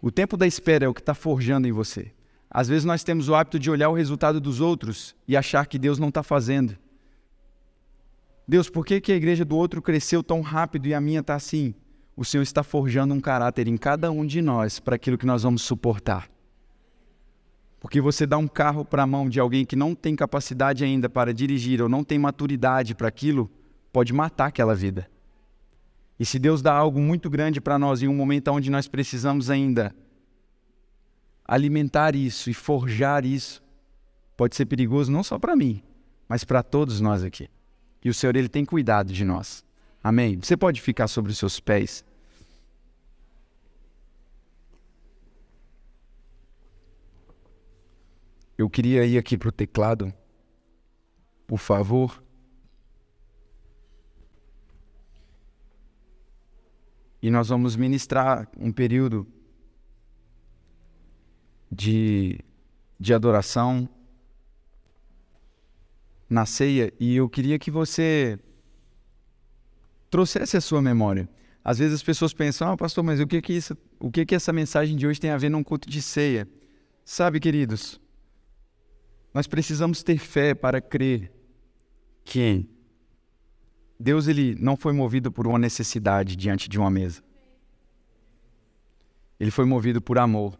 O 0.00 0.10
tempo 0.10 0.36
da 0.36 0.46
espera 0.46 0.86
é 0.86 0.88
o 0.88 0.94
que 0.94 1.00
está 1.00 1.14
forjando 1.14 1.68
em 1.68 1.72
você. 1.72 2.10
Às 2.50 2.68
vezes 2.68 2.84
nós 2.84 3.04
temos 3.04 3.28
o 3.28 3.34
hábito 3.34 3.58
de 3.58 3.70
olhar 3.70 3.88
o 3.88 3.94
resultado 3.94 4.40
dos 4.40 4.60
outros 4.60 5.14
e 5.28 5.36
achar 5.36 5.66
que 5.66 5.78
Deus 5.78 5.98
não 5.98 6.08
está 6.08 6.22
fazendo. 6.22 6.76
Deus, 8.46 8.68
por 8.68 8.84
que, 8.84 9.00
que 9.00 9.12
a 9.12 9.16
igreja 9.16 9.44
do 9.44 9.56
outro 9.56 9.80
cresceu 9.80 10.22
tão 10.22 10.40
rápido 10.40 10.86
e 10.86 10.94
a 10.94 11.00
minha 11.00 11.20
está 11.20 11.34
assim? 11.34 11.74
O 12.16 12.24
Senhor 12.24 12.42
está 12.42 12.62
forjando 12.62 13.14
um 13.14 13.20
caráter 13.20 13.66
em 13.66 13.76
cada 13.76 14.10
um 14.10 14.24
de 14.24 14.42
nós 14.42 14.78
para 14.78 14.96
aquilo 14.96 15.16
que 15.16 15.26
nós 15.26 15.42
vamos 15.42 15.62
suportar. 15.62 16.28
Porque 17.80 18.00
você 18.00 18.26
dá 18.26 18.38
um 18.38 18.46
carro 18.46 18.84
para 18.84 19.02
a 19.02 19.06
mão 19.06 19.28
de 19.28 19.40
alguém 19.40 19.64
que 19.64 19.74
não 19.74 19.94
tem 19.94 20.14
capacidade 20.14 20.84
ainda 20.84 21.08
para 21.08 21.34
dirigir 21.34 21.82
ou 21.82 21.88
não 21.88 22.04
tem 22.04 22.18
maturidade 22.18 22.94
para 22.94 23.08
aquilo, 23.08 23.50
pode 23.92 24.12
matar 24.12 24.46
aquela 24.46 24.74
vida. 24.74 25.10
E 26.18 26.24
se 26.24 26.38
Deus 26.38 26.62
dá 26.62 26.72
algo 26.72 27.00
muito 27.00 27.28
grande 27.28 27.60
para 27.60 27.78
nós 27.78 28.02
em 28.02 28.08
um 28.08 28.14
momento 28.14 28.48
onde 28.52 28.70
nós 28.70 28.86
precisamos 28.86 29.50
ainda 29.50 29.94
alimentar 31.44 32.14
isso 32.14 32.48
e 32.48 32.54
forjar 32.54 33.24
isso, 33.26 33.60
pode 34.36 34.54
ser 34.54 34.66
perigoso 34.66 35.10
não 35.10 35.24
só 35.24 35.38
para 35.38 35.56
mim, 35.56 35.82
mas 36.28 36.44
para 36.44 36.62
todos 36.62 37.00
nós 37.00 37.24
aqui. 37.24 37.48
E 38.04 38.08
o 38.08 38.14
Senhor 38.14 38.36
ele 38.36 38.48
tem 38.48 38.64
cuidado 38.64 39.12
de 39.12 39.24
nós. 39.24 39.64
Amém? 40.02 40.38
Você 40.40 40.56
pode 40.56 40.80
ficar 40.80 41.06
sobre 41.06 41.30
os 41.30 41.38
seus 41.38 41.60
pés. 41.60 42.04
Eu 48.58 48.68
queria 48.68 49.04
ir 49.04 49.16
aqui 49.16 49.38
para 49.38 49.48
o 49.48 49.52
teclado, 49.52 50.12
por 51.46 51.58
favor. 51.58 52.22
E 57.20 57.30
nós 57.30 57.48
vamos 57.48 57.76
ministrar 57.76 58.48
um 58.58 58.72
período 58.72 59.26
de, 61.70 62.40
de 62.98 63.14
adoração 63.14 63.88
na 66.28 66.44
ceia. 66.44 66.92
E 66.98 67.14
eu 67.14 67.28
queria 67.28 67.58
que 67.58 67.70
você 67.70 68.38
trouxesse 70.12 70.58
a 70.58 70.60
sua 70.60 70.82
memória. 70.82 71.26
Às 71.64 71.78
vezes 71.78 71.94
as 71.94 72.02
pessoas 72.02 72.34
pensam, 72.34 72.70
ah, 72.70 72.76
pastor, 72.76 73.02
mas 73.02 73.18
o 73.18 73.26
que 73.26 73.40
que 73.40 73.54
isso, 73.54 73.74
o 73.98 74.10
que 74.10 74.26
que 74.26 74.34
essa 74.34 74.52
mensagem 74.52 74.94
de 74.94 75.06
hoje 75.06 75.18
tem 75.18 75.30
a 75.30 75.38
ver 75.38 75.48
num 75.48 75.64
culto 75.64 75.88
de 75.88 76.02
ceia? 76.02 76.46
Sabe, 77.02 77.40
queridos, 77.40 77.98
nós 79.32 79.46
precisamos 79.46 80.02
ter 80.02 80.18
fé 80.18 80.54
para 80.54 80.82
crer 80.82 81.32
que 82.24 82.68
Deus 83.98 84.28
ele 84.28 84.54
não 84.60 84.76
foi 84.76 84.92
movido 84.92 85.32
por 85.32 85.46
uma 85.46 85.58
necessidade 85.58 86.36
diante 86.36 86.68
de 86.68 86.78
uma 86.78 86.90
mesa. 86.90 87.22
Ele 89.40 89.50
foi 89.50 89.64
movido 89.64 90.02
por 90.02 90.18
amor. 90.18 90.58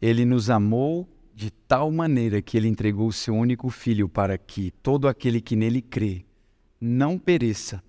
Ele 0.00 0.24
nos 0.24 0.50
amou 0.50 1.08
de 1.32 1.52
tal 1.52 1.92
maneira 1.92 2.42
que 2.42 2.56
ele 2.56 2.66
entregou 2.66 3.06
o 3.06 3.12
seu 3.12 3.32
único 3.32 3.70
filho 3.70 4.08
para 4.08 4.36
que 4.36 4.72
todo 4.82 5.06
aquele 5.06 5.40
que 5.40 5.54
nele 5.54 5.80
crê 5.80 6.24
não 6.80 7.16
pereça, 7.16 7.80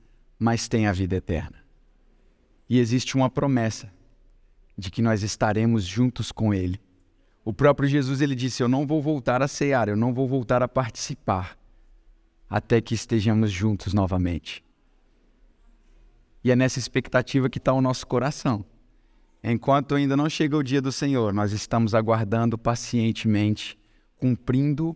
mas 0.43 0.67
tem 0.67 0.87
a 0.87 0.91
vida 0.91 1.15
eterna. 1.15 1.55
E 2.69 2.77
existe 2.77 3.15
uma 3.15 3.29
promessa 3.29 3.89
de 4.77 4.91
que 4.91 5.01
nós 5.01 5.23
estaremos 5.23 5.85
juntos 5.85 6.33
com 6.33 6.53
Ele. 6.53 6.81
O 7.45 7.53
próprio 7.53 7.87
Jesus 7.87 8.19
ele 8.19 8.35
disse: 8.35 8.61
Eu 8.61 8.67
não 8.67 8.85
vou 8.85 9.01
voltar 9.01 9.41
a 9.41 9.47
cear, 9.47 9.87
eu 9.87 9.95
não 9.95 10.13
vou 10.13 10.27
voltar 10.27 10.61
a 10.61 10.67
participar, 10.67 11.57
até 12.49 12.81
que 12.81 12.93
estejamos 12.93 13.53
juntos 13.53 13.93
novamente. 13.93 14.61
E 16.43 16.51
é 16.51 16.57
nessa 16.57 16.77
expectativa 16.77 17.49
que 17.49 17.57
está 17.57 17.71
o 17.71 17.81
nosso 17.81 18.05
coração. 18.05 18.65
Enquanto 19.41 19.95
ainda 19.95 20.17
não 20.17 20.29
chega 20.29 20.57
o 20.57 20.63
dia 20.63 20.81
do 20.81 20.91
Senhor, 20.91 21.33
nós 21.33 21.53
estamos 21.53 21.95
aguardando 21.95 22.57
pacientemente, 22.57 23.79
cumprindo 24.17 24.93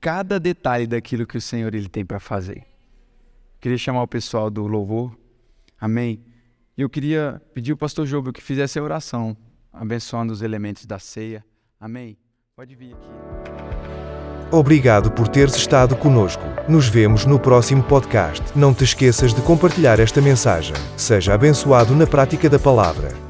cada 0.00 0.38
detalhe 0.38 0.86
daquilo 0.86 1.26
que 1.26 1.36
o 1.36 1.40
Senhor 1.40 1.74
ele 1.74 1.88
tem 1.88 2.04
para 2.04 2.20
fazer. 2.20 2.75
Queria 3.66 3.78
chamar 3.78 4.04
o 4.04 4.06
pessoal 4.06 4.48
do 4.48 4.64
louvor. 4.64 5.18
Amém. 5.80 6.22
E 6.78 6.82
eu 6.82 6.88
queria 6.88 7.42
pedir 7.52 7.72
ao 7.72 7.76
pastor 7.76 8.06
Júlio 8.06 8.32
que 8.32 8.40
fizesse 8.40 8.78
a 8.78 8.82
oração, 8.84 9.36
abençoando 9.72 10.32
os 10.32 10.40
elementos 10.40 10.86
da 10.86 11.00
ceia. 11.00 11.44
Amém. 11.80 12.16
Pode 12.54 12.76
vir 12.76 12.94
aqui. 12.94 13.08
Obrigado 14.52 15.10
por 15.10 15.26
teres 15.26 15.56
estado 15.56 15.96
conosco. 15.96 16.44
Nos 16.68 16.88
vemos 16.88 17.26
no 17.26 17.40
próximo 17.40 17.82
podcast. 17.82 18.56
Não 18.56 18.72
te 18.72 18.84
esqueças 18.84 19.34
de 19.34 19.42
compartilhar 19.42 19.98
esta 19.98 20.22
mensagem. 20.22 20.76
Seja 20.96 21.34
abençoado 21.34 21.92
na 21.92 22.06
prática 22.06 22.48
da 22.48 22.60
palavra. 22.60 23.25